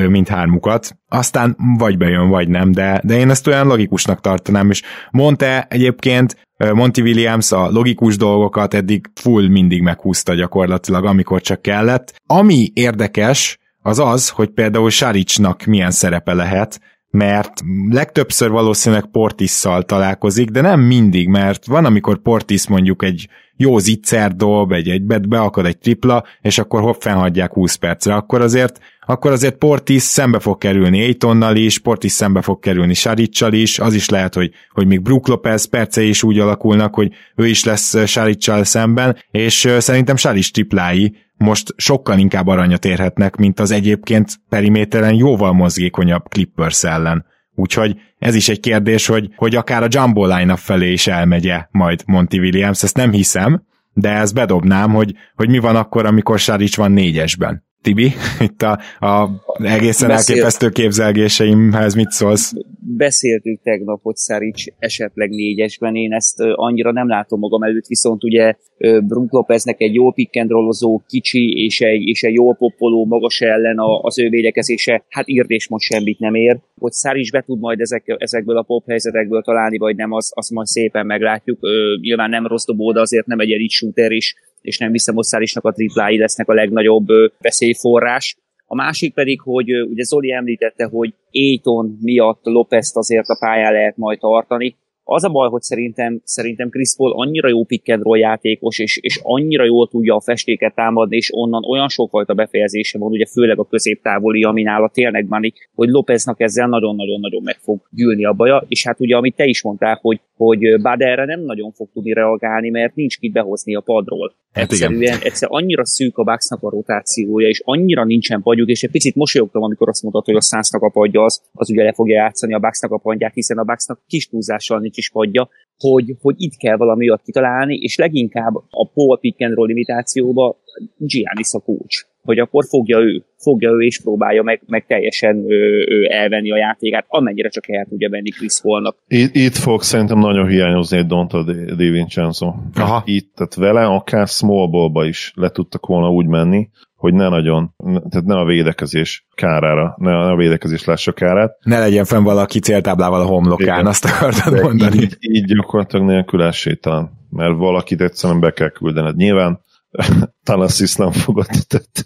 mindhármukat. 0.09 0.97
Aztán 1.09 1.57
vagy 1.79 1.97
bejön, 1.97 2.29
vagy 2.29 2.49
nem, 2.49 2.73
de, 2.73 3.01
de 3.05 3.17
én 3.17 3.31
ezt 3.31 3.47
olyan 3.47 3.67
logikusnak 3.67 4.21
tartanám, 4.21 4.71
és 4.71 4.83
mondta 5.11 5.63
egyébként 5.63 6.37
Monty 6.73 7.01
Williams 7.01 7.53
a 7.53 7.71
logikus 7.71 8.17
dolgokat 8.17 8.75
eddig 8.75 9.11
full 9.15 9.49
mindig 9.49 9.83
meghúzta 9.83 10.35
gyakorlatilag, 10.35 11.05
amikor 11.05 11.41
csak 11.41 11.63
kellett. 11.63 12.21
Ami 12.27 12.71
érdekes, 12.75 13.59
az 13.83 13.99
az, 13.99 14.29
hogy 14.29 14.49
például 14.49 14.91
Saricsnak 14.91 15.65
milyen 15.65 15.91
szerepe 15.91 16.33
lehet, 16.33 16.81
mert 17.13 17.53
legtöbbször 17.91 18.51
valószínűleg 18.51 19.07
Portisszal 19.07 19.83
találkozik, 19.83 20.51
de 20.51 20.61
nem 20.61 20.81
mindig, 20.81 21.29
mert 21.29 21.67
van, 21.67 21.85
amikor 21.85 22.19
Portis 22.19 22.69
mondjuk 22.69 23.05
egy 23.05 23.29
jó 23.57 23.79
zicser 23.79 24.35
dob, 24.35 24.73
egy, 24.73 24.89
egy 24.89 25.03
beakad 25.03 25.67
egy 25.67 25.79
tripla, 25.79 26.25
és 26.41 26.59
akkor 26.59 26.81
hopp 26.81 27.01
fennhagyják 27.01 27.53
20 27.53 27.75
percre, 27.75 28.15
akkor 28.15 28.41
azért 28.41 28.81
akkor 29.07 29.31
azért 29.31 29.57
Portis 29.57 30.03
szembe 30.03 30.39
fog 30.39 30.59
kerülni 30.59 31.03
Aitonnal 31.03 31.57
is, 31.57 31.79
Portis 31.79 32.13
szembe 32.13 32.43
fog 32.43 32.61
kerülni 32.61 32.95
Saricsal 32.95 33.53
is, 33.53 33.79
az 33.79 33.95
is 33.95 34.09
lehet, 34.09 34.35
hogy, 34.35 34.51
hogy 34.71 34.87
még 34.87 35.03
Brook 35.03 35.29
Lopez 35.29 35.65
percei 35.65 36.09
is 36.09 36.23
úgy 36.23 36.39
alakulnak, 36.39 36.95
hogy 36.95 37.13
ő 37.37 37.47
is 37.47 37.65
lesz 37.65 38.07
Saricsal 38.07 38.65
szemben, 38.65 39.17
és 39.31 39.69
szerintem 39.79 40.17
Saric 40.17 40.51
triplái 40.51 41.17
most 41.43 41.75
sokkal 41.77 42.19
inkább 42.19 42.47
aranyat 42.47 42.85
érhetnek, 42.85 43.37
mint 43.37 43.61
az 43.61 43.71
egyébként 43.71 44.41
periméteren 44.49 45.15
jóval 45.15 45.53
mozgékonyabb 45.53 46.29
Clippers 46.29 46.85
ellen. 46.85 47.25
Úgyhogy 47.55 47.97
ez 48.19 48.35
is 48.35 48.49
egy 48.49 48.61
kérdés, 48.61 49.07
hogy, 49.07 49.31
hogy 49.37 49.57
akár 49.57 49.83
a 49.83 49.89
Jumbo 49.89 50.27
line 50.27 50.57
felé 50.57 50.93
is 50.93 51.07
elmegye 51.07 51.67
majd 51.71 52.03
Monty 52.07 52.39
Williams, 52.39 52.83
ezt 52.83 52.97
nem 52.97 53.13
hiszem, 53.13 53.63
de 53.93 54.11
ezt 54.11 54.35
bedobnám, 54.35 54.91
hogy, 54.91 55.15
hogy 55.35 55.49
mi 55.49 55.59
van 55.59 55.77
akkor, 55.77 56.07
amikor 56.07 56.39
Saric 56.39 56.77
van 56.77 56.93
négyesben. 56.93 57.65
Tibi, 57.83 58.13
itt 58.47 58.63
a, 58.63 58.79
a 59.07 59.29
egészen 59.63 60.09
Beszél... 60.09 60.35
elképesztő 60.35 60.69
képzelgéseimhez 60.69 61.95
mit 61.95 62.11
szólsz? 62.11 62.53
Beszéltünk 62.97 63.61
tegnap, 63.63 64.01
hogy 64.03 64.17
Szarics 64.17 64.65
esetleg 64.79 65.31
négyesben, 65.31 65.97
én 65.97 66.13
ezt 66.13 66.41
annyira 66.41 66.93
nem 66.93 67.09
látom 67.09 67.39
magam 67.39 67.63
előtt, 67.63 67.87
viszont 67.87 68.25
ugye 68.25 68.55
Brook 68.79 69.33
Lopeznek 69.33 69.81
egy 69.81 69.95
jó 69.95 70.11
pickendrollozó, 70.11 71.03
kicsi 71.09 71.65
és 71.65 71.81
egy, 71.81 72.07
és 72.07 72.23
egy 72.23 72.35
jó 72.35 72.53
poppoló 72.53 73.05
magas 73.05 73.41
ellen 73.41 73.77
az 74.01 74.19
ő 74.19 74.29
védekezése, 74.29 75.05
hát 75.09 75.29
írd 75.29 75.51
és 75.51 75.69
most 75.69 75.85
semmit 75.85 76.19
nem 76.19 76.35
ér. 76.35 76.59
Hogy 76.79 76.93
Szarics 76.93 77.31
be 77.31 77.43
tud 77.47 77.59
majd 77.59 77.81
ezek, 77.81 78.15
ezekből 78.19 78.57
a 78.57 78.63
pop 78.63 78.87
helyzetekből 78.87 79.43
találni, 79.43 79.79
vagy 79.79 79.97
nem, 79.97 80.13
az, 80.13 80.33
azt 80.35 80.51
majd 80.51 80.67
szépen 80.67 81.07
meglátjuk. 81.07 81.59
Nyilván 82.01 82.31
nem 82.31 82.47
rossz 82.47 82.65
dobó, 82.65 82.93
de 82.93 83.01
azért 83.01 83.27
nem 83.27 83.39
egy 83.39 83.53
elit 83.53 83.71
shooter 83.71 84.13
is 84.13 84.35
és 84.63 84.79
nem 84.79 84.93
hiszem, 84.93 85.15
hogy 85.15 85.25
Szárisnak 85.25 85.65
a 85.65 85.73
triplái 85.73 86.19
lesznek 86.19 86.49
a 86.49 86.55
legnagyobb 86.55 87.07
veszélyforrás. 87.39 88.37
A 88.67 88.75
másik 88.75 89.15
pedig, 89.15 89.41
hogy 89.41 89.83
ugye 89.83 90.03
Zoli 90.03 90.33
említette, 90.33 90.85
hogy 90.85 91.15
Aiton 91.33 91.99
miatt 92.01 92.41
Lopez-t 92.43 92.97
azért 92.97 93.29
a 93.29 93.37
pályán 93.41 93.73
lehet 93.73 93.97
majd 93.97 94.19
tartani. 94.19 94.77
Az 95.05 95.25
a 95.25 95.29
baj, 95.29 95.49
hogy 95.49 95.63
szerintem, 95.63 96.21
szerintem 96.25 96.69
Chris 96.69 96.95
Paul 96.97 97.13
annyira 97.13 97.49
jó 97.49 97.65
pick 97.65 97.89
and 97.89 98.03
roll 98.03 98.19
játékos, 98.19 98.79
és, 98.79 98.97
és 98.97 99.21
annyira 99.23 99.65
jól 99.65 99.89
tudja 99.89 100.15
a 100.15 100.21
festéket 100.21 100.75
támadni, 100.75 101.17
és 101.17 101.31
onnan 101.35 101.65
olyan 101.65 101.89
sokfajta 101.89 102.35
befejezése 102.35 102.99
van, 102.99 103.11
ugye 103.11 103.27
főleg 103.27 103.59
a 103.59 103.65
középtávoli, 103.65 104.43
ami 104.43 104.63
nála 104.63 104.89
tényleg 104.89 105.29
van, 105.29 105.53
hogy 105.75 105.89
Lopeznak 105.89 106.41
ezzel 106.41 106.69
nagyon-nagyon-nagyon 106.69 107.43
meg 107.43 107.57
fog 107.57 107.81
gyűlni 107.91 108.25
a 108.25 108.33
baja, 108.33 108.65
és 108.69 108.87
hát 108.87 109.01
ugye 109.01 109.17
amit 109.17 109.37
te 109.37 109.45
is 109.45 109.63
mondtál, 109.63 109.99
hogy 110.03 110.21
hogy 110.47 110.81
Baderre 110.83 111.25
nem 111.25 111.41
nagyon 111.41 111.73
fog 111.73 111.89
tudni 111.93 112.13
reagálni, 112.13 112.71
mert 112.71 112.95
nincs 112.95 113.19
kit 113.19 113.33
behozni 113.33 113.75
a 113.75 113.81
padról. 113.81 114.35
Hát 114.53 114.73
Egyszerűen, 114.73 115.19
egyszer 115.23 115.49
annyira 115.53 115.87
szűk 115.87 116.19
a 116.19 116.25
Bucksnak 116.25 116.63
a 116.63 116.71
rotációja, 116.71 117.49
és 117.49 117.63
annyira 117.65 118.05
nincsen 118.05 118.43
padjuk, 118.43 118.69
és 118.69 118.83
egy 118.83 118.91
picit 118.91 119.15
mosolyogtam, 119.15 119.63
amikor 119.63 119.89
azt 119.89 120.03
mondtad, 120.03 120.25
hogy 120.25 120.35
a 120.35 120.41
Sunsnak 120.41 120.83
a 120.83 120.89
padja 120.89 121.25
az, 121.25 121.43
az 121.53 121.71
ugye 121.71 121.83
le 121.83 121.93
fogja 121.93 122.15
játszani 122.15 122.55
a 122.55 122.59
Bucksnak 122.59 122.93
a 122.93 122.99
padját, 122.99 123.35
hiszen 123.35 123.59
a 123.59 123.65
Bucksnak 123.65 124.01
kis 124.07 124.29
túlzással 124.29 124.79
nincs 124.79 124.97
is 124.97 125.11
padja, 125.11 125.49
hogy, 125.79 126.17
hogy 126.21 126.35
itt 126.39 126.57
kell 126.57 126.77
valami 126.77 127.09
olyat 127.09 127.23
kitalálni, 127.23 127.77
és 127.77 127.97
leginkább 127.97 128.55
a 128.71 128.89
Paul 128.95 129.19
pick 129.19 129.41
and 129.41 129.55
roll 129.55 129.67
limitációba 129.67 130.57
Giannis 130.97 131.53
a 131.53 131.59
coach 131.59 132.12
hogy 132.23 132.39
akkor 132.39 132.65
fogja 132.69 132.99
ő, 132.99 133.25
fogja 133.37 133.71
ő 133.71 133.79
és 133.79 134.01
próbálja 134.03 134.43
meg, 134.43 134.63
meg 134.67 134.87
teljesen 134.87 135.37
ő, 135.37 135.87
ő 135.89 136.07
elvenni 136.11 136.51
a 136.51 136.57
játékát, 136.57 137.05
amennyire 137.09 137.49
csak 137.49 137.69
el 137.69 137.87
tudja 137.89 138.09
venni 138.09 138.31
Chris 138.31 138.61
Paulnak. 138.63 138.97
Itt, 139.09 139.35
itt 139.35 139.55
fog 139.55 139.83
szerintem 139.83 140.19
nagyon 140.19 140.49
hiányozni 140.49 140.99
egy 140.99 141.07
Donta 141.07 141.43
Di 141.77 141.89
Vincenzo. 141.91 142.55
Aha. 142.75 143.03
Itt, 143.05 143.33
tehát 143.35 143.55
vele 143.55 143.85
akár 143.85 144.27
small 144.27 145.07
is 145.07 145.33
le 145.35 145.49
tudtak 145.49 145.87
volna 145.87 146.11
úgy 146.11 146.27
menni, 146.27 146.69
hogy 147.03 147.15
ne 147.15 147.29
nagyon, 147.29 147.75
tehát 147.85 148.27
ne 148.27 148.35
a 148.35 148.45
védekezés 148.45 149.27
kárára, 149.35 149.95
ne 149.99 150.17
a 150.17 150.37
védekezés 150.37 150.85
lássa 150.85 151.13
kárát. 151.13 151.59
Ne 151.63 151.79
legyen 151.79 152.05
fenn 152.05 152.23
valaki 152.23 152.59
céltáblával 152.59 153.21
a 153.21 153.27
homlokán, 153.27 153.67
Igen. 153.67 153.87
azt 153.87 154.05
akartad 154.05 154.55
De 154.55 154.63
mondani. 154.63 155.01
Így, 155.01 155.17
így 155.21 155.45
gyakorlatilag 155.45 156.07
nélkül 156.07 156.43
esélytelen, 156.43 157.11
mert 157.31 157.57
valakit 157.57 158.01
egyszerűen 158.01 158.41
be 158.41 158.51
kell 158.51 158.69
küldened. 158.69 159.17
Nyilván 159.17 159.61
Tanassis 160.45 160.95
nem 160.95 161.11
fogadott, 161.11 162.05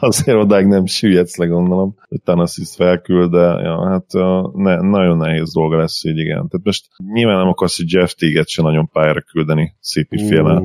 azért 0.00 0.36
odáig 0.36 0.66
nem 0.66 0.86
süllyedsz 0.86 1.36
le, 1.36 1.46
gondolom, 1.46 1.94
hogy 2.08 2.22
Tanassis 2.22 2.74
felküld, 2.76 3.30
de 3.30 3.38
ja, 3.38 3.88
hát 3.88 4.06
ne, 4.52 4.80
nagyon 4.80 5.16
nehéz 5.16 5.52
dolga 5.52 5.76
lesz 5.76 6.04
így, 6.04 6.18
igen. 6.18 6.48
Tehát 6.48 6.64
most 6.64 6.86
nyilván 7.12 7.38
nem 7.38 7.48
akarsz, 7.48 7.76
hogy 7.76 7.92
Jeff 7.92 8.12
Teaget 8.12 8.48
se 8.48 8.62
nagyon 8.62 8.88
pályára 8.92 9.20
küldeni 9.20 9.76
szép 9.80 10.08
féle, 10.08 10.52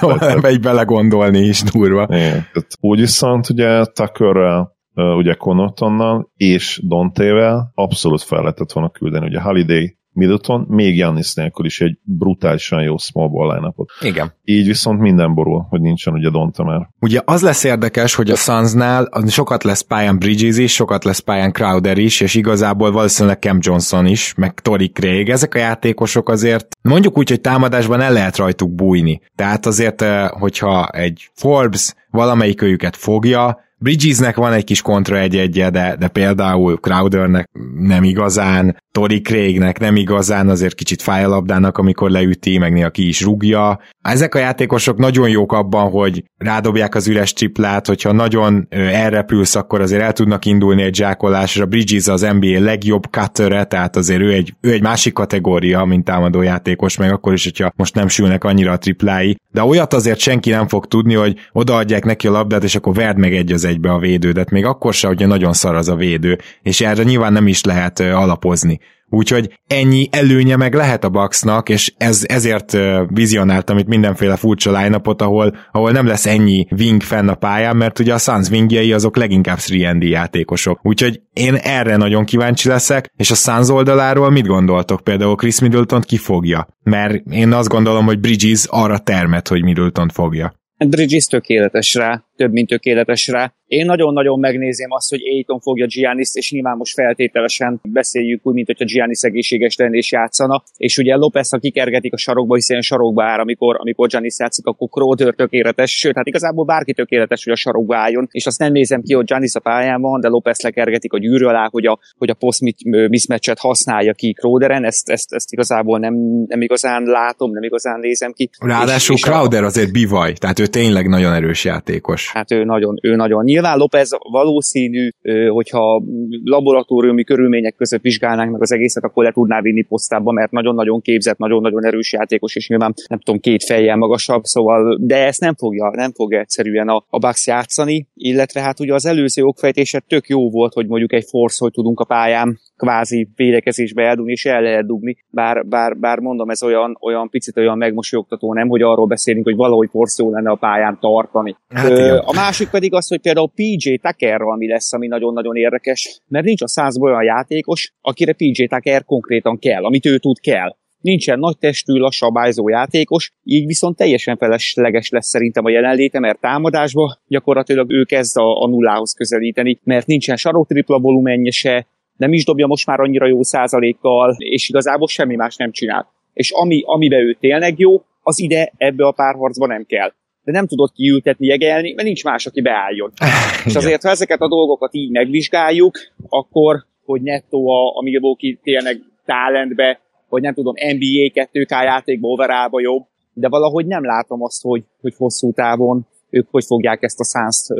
uh, 0.00 0.50
így 0.50 0.60
belegondolni 0.60 1.38
is 1.38 1.62
durva. 1.62 2.02
Igen, 2.02 2.30
tehát 2.30 2.76
úgy 2.80 3.00
viszont 3.00 3.48
ugye 3.48 3.84
Tuckerrel 3.84 4.74
ugye 4.96 5.34
Connaughtonnal 5.34 6.30
és 6.36 6.80
Dontével 6.84 7.70
abszolút 7.74 8.22
fel 8.22 8.40
lehetett 8.40 8.72
volna 8.72 8.90
küldeni. 8.90 9.26
Ugye 9.26 9.40
Holiday 9.40 9.95
Middleton, 10.16 10.66
még 10.68 10.96
Jannis 10.96 11.34
nélkül 11.34 11.66
is 11.66 11.80
egy 11.80 11.98
brutálisan 12.02 12.82
jó 12.82 12.96
small 12.96 13.28
ball 13.28 13.54
line 13.54 13.72
Igen. 14.00 14.32
Így 14.44 14.66
viszont 14.66 15.00
minden 15.00 15.34
borul, 15.34 15.66
hogy 15.68 15.80
nincsen 15.80 16.14
ugye 16.14 16.30
Donta 16.30 16.64
már. 16.64 16.88
Ugye 17.00 17.20
az 17.24 17.42
lesz 17.42 17.64
érdekes, 17.64 18.14
hogy 18.14 18.30
a 18.30 18.36
Sunsnál 18.36 19.08
sokat 19.26 19.64
lesz 19.64 19.80
pályán 19.80 20.18
Bridges 20.18 20.58
is, 20.58 20.72
sokat 20.72 21.04
lesz 21.04 21.18
pályán 21.18 21.52
Crowder 21.52 21.98
is, 21.98 22.20
és 22.20 22.34
igazából 22.34 22.92
valószínűleg 22.92 23.38
Cam 23.38 23.58
Johnson 23.60 24.06
is, 24.06 24.34
meg 24.34 24.54
Tori 24.60 24.88
Craig. 24.88 25.28
Ezek 25.28 25.54
a 25.54 25.58
játékosok 25.58 26.28
azért 26.28 26.66
mondjuk 26.82 27.18
úgy, 27.18 27.28
hogy 27.28 27.40
támadásban 27.40 28.00
el 28.00 28.12
lehet 28.12 28.36
rajtuk 28.36 28.74
bújni. 28.74 29.20
Tehát 29.34 29.66
azért, 29.66 30.02
eh, 30.02 30.28
hogyha 30.28 30.88
egy 30.88 31.30
Forbes 31.34 31.94
valamelyik 32.16 32.62
őjüket 32.62 32.96
fogja, 32.96 33.64
Bridgesnek 33.78 34.36
van 34.36 34.52
egy 34.52 34.64
kis 34.64 34.82
kontra 34.82 35.18
egy 35.18 35.36
egye, 35.36 35.70
de, 35.70 35.96
de 35.98 36.08
például 36.08 36.76
Crowdernek 36.76 37.48
nem 37.78 38.04
igazán, 38.04 38.76
Tori 38.92 39.20
Craignek 39.20 39.78
nem 39.78 39.96
igazán, 39.96 40.48
azért 40.48 40.74
kicsit 40.74 41.02
fáj 41.02 41.24
a 41.24 41.28
labdának, 41.28 41.78
amikor 41.78 42.10
leüti, 42.10 42.58
meg 42.58 42.72
néha 42.72 42.90
ki 42.90 43.08
is 43.08 43.22
rúgja. 43.22 43.80
Ezek 44.02 44.34
a 44.34 44.38
játékosok 44.38 44.98
nagyon 44.98 45.28
jók 45.28 45.52
abban, 45.52 45.90
hogy 45.90 46.24
rádobják 46.36 46.94
az 46.94 47.08
üres 47.08 47.32
triplát, 47.32 47.86
hogyha 47.86 48.12
nagyon 48.12 48.66
elrepülsz, 48.70 49.54
akkor 49.54 49.80
azért 49.80 50.02
el 50.02 50.12
tudnak 50.12 50.44
indulni 50.44 50.82
egy 50.82 50.94
zsákolásra. 50.94 51.66
Bridges 51.66 52.08
az 52.08 52.20
NBA 52.20 52.60
legjobb 52.60 53.02
cuttere, 53.10 53.64
tehát 53.64 53.96
azért 53.96 54.20
ő 54.20 54.32
egy, 54.32 54.54
ő 54.60 54.72
egy 54.72 54.82
másik 54.82 55.12
kategória, 55.12 55.84
mint 55.84 56.04
támadó 56.04 56.42
játékos, 56.42 56.96
meg 56.96 57.12
akkor 57.12 57.32
is, 57.32 57.44
hogyha 57.44 57.72
most 57.76 57.94
nem 57.94 58.08
sülnek 58.08 58.44
annyira 58.44 58.72
a 58.72 58.78
triplái. 58.78 59.36
De 59.50 59.62
olyat 59.62 59.94
azért 59.94 60.18
senki 60.18 60.50
nem 60.50 60.68
fog 60.68 60.86
tudni, 60.86 61.14
hogy 61.14 61.36
odaadják 61.52 62.04
neki 62.06 62.26
a 62.26 62.30
labdát, 62.30 62.64
és 62.64 62.74
akkor 62.74 62.94
verd 62.94 63.18
meg 63.18 63.34
egy 63.34 63.52
az 63.52 63.64
egybe 63.64 63.90
a 63.90 63.98
védődet, 63.98 64.50
még 64.50 64.64
akkor 64.64 64.94
se, 64.94 65.06
hogyha 65.06 65.26
nagyon 65.26 65.52
szar 65.52 65.74
az 65.74 65.88
a 65.88 65.96
védő, 65.96 66.38
és 66.62 66.80
erre 66.80 67.02
nyilván 67.02 67.32
nem 67.32 67.46
is 67.46 67.64
lehet 67.64 68.00
alapozni. 68.00 68.80
Úgyhogy 69.08 69.58
ennyi 69.66 70.08
előnye 70.10 70.56
meg 70.56 70.74
lehet 70.74 71.04
a 71.04 71.08
Bucksnak, 71.08 71.68
és 71.68 71.92
ez, 71.96 72.24
ezért 72.28 72.76
vizionáltam 73.06 73.78
itt 73.78 73.86
mindenféle 73.86 74.36
furcsa 74.36 74.78
line 74.78 75.00
ahol, 75.02 75.56
ahol 75.72 75.90
nem 75.90 76.06
lesz 76.06 76.26
ennyi 76.26 76.66
wing 76.78 77.02
fenn 77.02 77.28
a 77.28 77.34
pályán, 77.34 77.76
mert 77.76 77.98
ugye 77.98 78.14
a 78.14 78.18
Suns 78.18 78.48
wingjei 78.48 78.92
azok 78.92 79.16
leginkább 79.16 79.58
3 79.82 80.02
játékosok. 80.02 80.80
Úgyhogy 80.82 81.20
én 81.32 81.54
erre 81.54 81.96
nagyon 81.96 82.24
kíváncsi 82.24 82.68
leszek, 82.68 83.10
és 83.16 83.30
a 83.30 83.34
Suns 83.34 83.68
oldaláról 83.68 84.30
mit 84.30 84.46
gondoltok? 84.46 85.00
Például 85.00 85.36
Chris 85.36 85.60
Middleton 85.60 86.00
ki 86.00 86.16
fogja? 86.16 86.68
Mert 86.82 87.14
én 87.30 87.52
azt 87.52 87.68
gondolom, 87.68 88.04
hogy 88.04 88.20
Bridges 88.20 88.64
arra 88.68 88.98
termet, 88.98 89.48
hogy 89.48 89.62
Middleton 89.62 90.08
fogja. 90.08 90.52
Bridges 90.78 91.26
tökéletes 91.26 91.94
rá, 91.94 92.25
több 92.36 92.52
mint 92.52 92.68
tökéletes 92.68 93.28
rá. 93.28 93.52
Én 93.66 93.84
nagyon-nagyon 93.84 94.38
megnézem 94.38 94.90
azt, 94.90 95.10
hogy 95.10 95.20
Aiton 95.24 95.60
fogja 95.60 95.86
Giannis, 95.86 96.28
és 96.32 96.50
nyilván 96.50 96.76
most 96.76 96.94
feltételesen 96.94 97.80
beszéljük 97.88 98.46
úgy, 98.46 98.54
mint 98.54 98.66
hogyha 98.66 98.84
Giannis 98.84 99.20
egészséges 99.20 99.76
lenne 99.76 99.96
és 99.96 100.12
játszana. 100.12 100.62
És 100.76 100.98
ugye 100.98 101.14
Lopez, 101.14 101.50
ha 101.50 101.58
kikergetik 101.58 102.12
a 102.12 102.16
sarokba, 102.16 102.54
hiszen 102.54 102.80
sarokba 102.80 103.24
áll, 103.24 103.38
amikor, 103.38 103.76
amikor 103.78 104.08
Giannis 104.08 104.38
játszik, 104.38 104.66
akkor 104.66 104.88
Crowder 104.88 105.34
tökéletes, 105.34 105.96
sőt, 105.96 106.16
hát 106.16 106.26
igazából 106.26 106.64
bárki 106.64 106.92
tökéletes, 106.92 107.44
hogy 107.44 107.52
a 107.52 107.56
sarokba 107.56 107.96
álljon. 107.96 108.28
És 108.30 108.46
azt 108.46 108.58
nem 108.58 108.72
nézem 108.72 109.02
ki, 109.02 109.14
hogy 109.14 109.24
Giannis 109.24 109.54
a 109.54 109.60
pályán 109.60 110.00
van, 110.00 110.20
de 110.20 110.28
Lopez 110.28 110.60
lekergetik 110.60 111.12
a 111.12 111.18
gyűrű 111.18 111.44
alá, 111.44 111.68
hogy 111.70 111.86
a, 111.86 111.98
hogy 112.18 112.30
a 112.30 112.34
post 112.34 112.60
mismatchet 113.08 113.58
használja 113.58 114.12
ki 114.12 114.32
Crowderen, 114.32 114.84
ezt, 114.84 115.08
ezt, 115.10 115.32
ezt 115.32 115.52
igazából 115.52 115.98
nem, 115.98 116.14
nem 116.46 116.60
igazán 116.60 117.02
látom, 117.02 117.50
nem 117.50 117.62
igazán 117.62 118.00
nézem 118.00 118.32
ki. 118.32 118.50
Ráadásul 118.58 119.14
és, 119.14 119.22
és 119.22 119.28
Crowder 119.30 119.64
azért 119.64 119.92
bivaj, 119.92 120.32
tehát 120.32 120.58
ő 120.58 120.66
tényleg 120.66 121.08
nagyon 121.08 121.32
erős 121.32 121.64
játékos. 121.64 122.25
Hát 122.32 122.50
ő 122.50 122.64
nagyon, 122.64 122.98
ő 123.02 123.16
nagyon. 123.16 123.44
Nyilván 123.44 123.78
Lopez 123.78 124.10
valószínű, 124.30 125.08
hogyha 125.48 126.02
laboratóriumi 126.44 127.24
körülmények 127.24 127.74
között 127.74 128.02
vizsgálnánk 128.02 128.52
meg 128.52 128.62
az 128.62 128.72
egészet, 128.72 129.04
akkor 129.04 129.24
le 129.24 129.32
tudná 129.32 129.60
vinni 129.60 129.82
posztába, 129.82 130.32
mert 130.32 130.50
nagyon-nagyon 130.50 131.00
képzett, 131.00 131.38
nagyon-nagyon 131.38 131.84
erős 131.84 132.12
játékos, 132.12 132.56
és 132.56 132.68
nyilván 132.68 132.94
nem 133.08 133.18
tudom, 133.18 133.40
két 133.40 133.64
fejjel 133.64 133.96
magasabb, 133.96 134.42
szóval, 134.42 134.98
de 135.00 135.26
ezt 135.26 135.40
nem 135.40 135.54
fogja, 135.54 135.90
nem 135.94 136.12
fogja 136.12 136.38
egyszerűen 136.38 136.88
a, 136.88 137.04
a 137.08 137.18
Bucks 137.18 137.46
játszani, 137.46 138.08
illetve 138.14 138.60
hát 138.60 138.80
ugye 138.80 138.94
az 138.94 139.06
előző 139.06 139.42
okfejtése 139.42 140.02
tök 140.08 140.28
jó 140.28 140.50
volt, 140.50 140.72
hogy 140.72 140.86
mondjuk 140.86 141.12
egy 141.12 141.24
force, 141.28 141.56
hogy 141.58 141.72
tudunk 141.72 142.00
a 142.00 142.04
pályán 142.04 142.58
kvázi 142.76 143.28
védekezésbe 143.36 144.02
eldugni, 144.02 144.32
és 144.32 144.44
el 144.44 144.62
lehet 144.62 144.86
dugni, 144.86 145.16
bár, 145.30 145.66
bár, 145.66 145.96
bár 145.96 146.18
mondom, 146.18 146.50
ez 146.50 146.62
olyan, 146.62 146.98
olyan 147.00 147.30
picit 147.30 147.56
olyan 147.56 147.78
megmosolyogtató, 147.78 148.54
nem, 148.54 148.68
hogy 148.68 148.82
arról 148.82 149.06
beszélünk, 149.06 149.44
hogy 149.44 149.56
valahogy 149.56 149.88
forszó 149.90 150.30
lenne 150.30 150.50
a 150.50 150.54
pályán 150.54 150.98
tartani. 151.00 151.56
Hát, 151.68 151.90
Ö, 151.90 152.16
a 152.24 152.32
másik 152.32 152.70
pedig 152.70 152.94
az, 152.94 153.08
hogy 153.08 153.20
például 153.20 153.50
PJ 153.54 153.94
Tuckerral 153.94 154.56
mi 154.56 154.68
lesz, 154.68 154.92
ami 154.92 155.06
nagyon-nagyon 155.06 155.56
érdekes, 155.56 156.20
mert 156.28 156.44
nincs 156.44 156.62
a 156.62 156.68
százból 156.68 157.10
olyan 157.10 157.24
játékos, 157.24 157.92
akire 158.00 158.32
PJ 158.32 158.64
Tucker 158.66 159.04
konkrétan 159.04 159.58
kell, 159.58 159.84
amit 159.84 160.06
ő 160.06 160.18
tud 160.18 160.40
kell. 160.40 160.76
Nincsen 161.00 161.38
nagy 161.38 161.58
testű, 161.58 161.92
lassabályzó 161.92 162.68
játékos, 162.68 163.32
így 163.42 163.66
viszont 163.66 163.96
teljesen 163.96 164.36
felesleges 164.36 165.08
lesz 165.08 165.26
szerintem 165.28 165.64
a 165.64 165.70
jelenléte, 165.70 166.18
mert 166.18 166.40
támadásba 166.40 167.18
gyakorlatilag 167.28 167.90
ő 167.90 168.04
kezd 168.04 168.36
a, 168.36 168.62
a 168.62 168.68
nullához 168.68 169.12
közelíteni, 169.12 169.80
mert 169.84 170.06
nincsen 170.06 170.36
saroktripla 170.36 170.98
volumenje 170.98 171.50
se, 171.50 171.86
nem 172.16 172.32
is 172.32 172.44
dobja 172.44 172.66
most 172.66 172.86
már 172.86 173.00
annyira 173.00 173.26
jó 173.26 173.42
százalékkal, 173.42 174.34
és 174.38 174.68
igazából 174.68 175.08
semmi 175.08 175.34
más 175.34 175.56
nem 175.56 175.72
csinál. 175.72 176.12
És 176.32 176.50
ami, 176.50 176.82
amiben 176.86 177.20
ő 177.20 177.36
tényleg 177.40 177.78
jó, 177.78 178.02
az 178.22 178.40
ide 178.40 178.72
ebbe 178.76 179.06
a 179.06 179.12
párharcba 179.12 179.66
nem 179.66 179.84
kell. 179.84 180.12
De 180.44 180.52
nem 180.52 180.66
tudod 180.66 180.92
kiültetni, 180.92 181.46
jegelni, 181.46 181.92
mert 181.92 182.06
nincs 182.06 182.24
más, 182.24 182.46
aki 182.46 182.60
beálljon. 182.60 183.12
és 183.66 183.74
azért, 183.74 184.02
ha 184.02 184.08
ezeket 184.10 184.40
a 184.40 184.48
dolgokat 184.48 184.94
így 184.94 185.10
megvizsgáljuk, 185.10 185.98
akkor, 186.28 186.84
hogy 187.04 187.22
nettó 187.22 187.68
a, 187.68 187.96
a 187.96 188.02
Milwaukee 188.02 188.56
tényleg 188.62 189.00
talentbe, 189.24 190.00
vagy 190.28 190.42
nem 190.42 190.54
tudom, 190.54 190.74
NBA 190.74 191.48
2K 191.52 191.68
játékba, 191.68 192.28
overába 192.28 192.80
jobb, 192.80 193.04
de 193.32 193.48
valahogy 193.48 193.86
nem 193.86 194.04
látom 194.04 194.42
azt, 194.42 194.62
hogy, 194.62 194.82
hogy 195.00 195.14
hosszú 195.16 195.52
távon 195.52 196.06
ők 196.30 196.48
hogy 196.50 196.64
fogják 196.64 197.02
ezt 197.02 197.20
a 197.20 197.24
szánzt, 197.24 197.74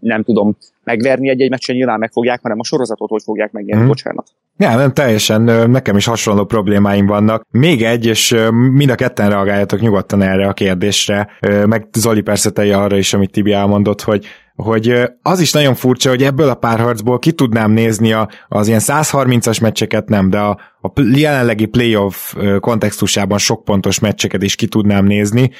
nem 0.00 0.22
tudom, 0.22 0.56
megverni 0.84 1.28
egy-egy 1.28 1.50
meccsen, 1.50 1.76
nyilván 1.76 1.98
meg 1.98 2.10
fogják, 2.12 2.40
hanem 2.42 2.58
a 2.60 2.64
sorozatot 2.64 3.08
hogy 3.08 3.22
fogják 3.22 3.52
megnyerni, 3.52 3.80
hmm. 3.80 3.88
bocsánat. 3.88 4.26
Ja, 4.56 4.76
nem, 4.76 4.92
teljesen, 4.92 5.42
nekem 5.70 5.96
is 5.96 6.04
hasonló 6.04 6.44
problémáim 6.44 7.06
vannak. 7.06 7.46
Még 7.50 7.82
egy, 7.82 8.06
és 8.06 8.36
mind 8.50 8.90
a 8.90 8.94
ketten 8.94 9.30
reagáljatok 9.30 9.80
nyugodtan 9.80 10.22
erre 10.22 10.46
a 10.48 10.52
kérdésre, 10.52 11.28
meg 11.66 11.86
Zoli 11.92 12.20
persze 12.20 12.50
telje 12.50 12.76
arra 12.76 12.96
is, 12.96 13.14
amit 13.14 13.30
Tibi 13.30 13.52
elmondott, 13.52 14.00
hogy 14.02 14.26
hogy 14.56 14.94
az 15.22 15.40
is 15.40 15.52
nagyon 15.52 15.74
furcsa, 15.74 16.08
hogy 16.08 16.22
ebből 16.22 16.48
a 16.48 16.54
párharcból 16.54 17.18
ki 17.18 17.32
tudnám 17.32 17.70
nézni 17.70 18.12
a, 18.12 18.28
az 18.48 18.68
ilyen 18.68 18.80
130-as 18.82 19.60
meccseket 19.60 20.08
nem, 20.08 20.30
de 20.30 20.38
a, 20.38 20.58
a 20.80 20.90
jelenlegi 21.14 21.66
playoff 21.66 22.34
kontextusában 22.60 23.38
sok 23.38 23.64
pontos 23.64 23.98
meccseket 23.98 24.42
is 24.42 24.54
ki 24.54 24.66
tudnám 24.66 25.04
nézni, 25.04 25.50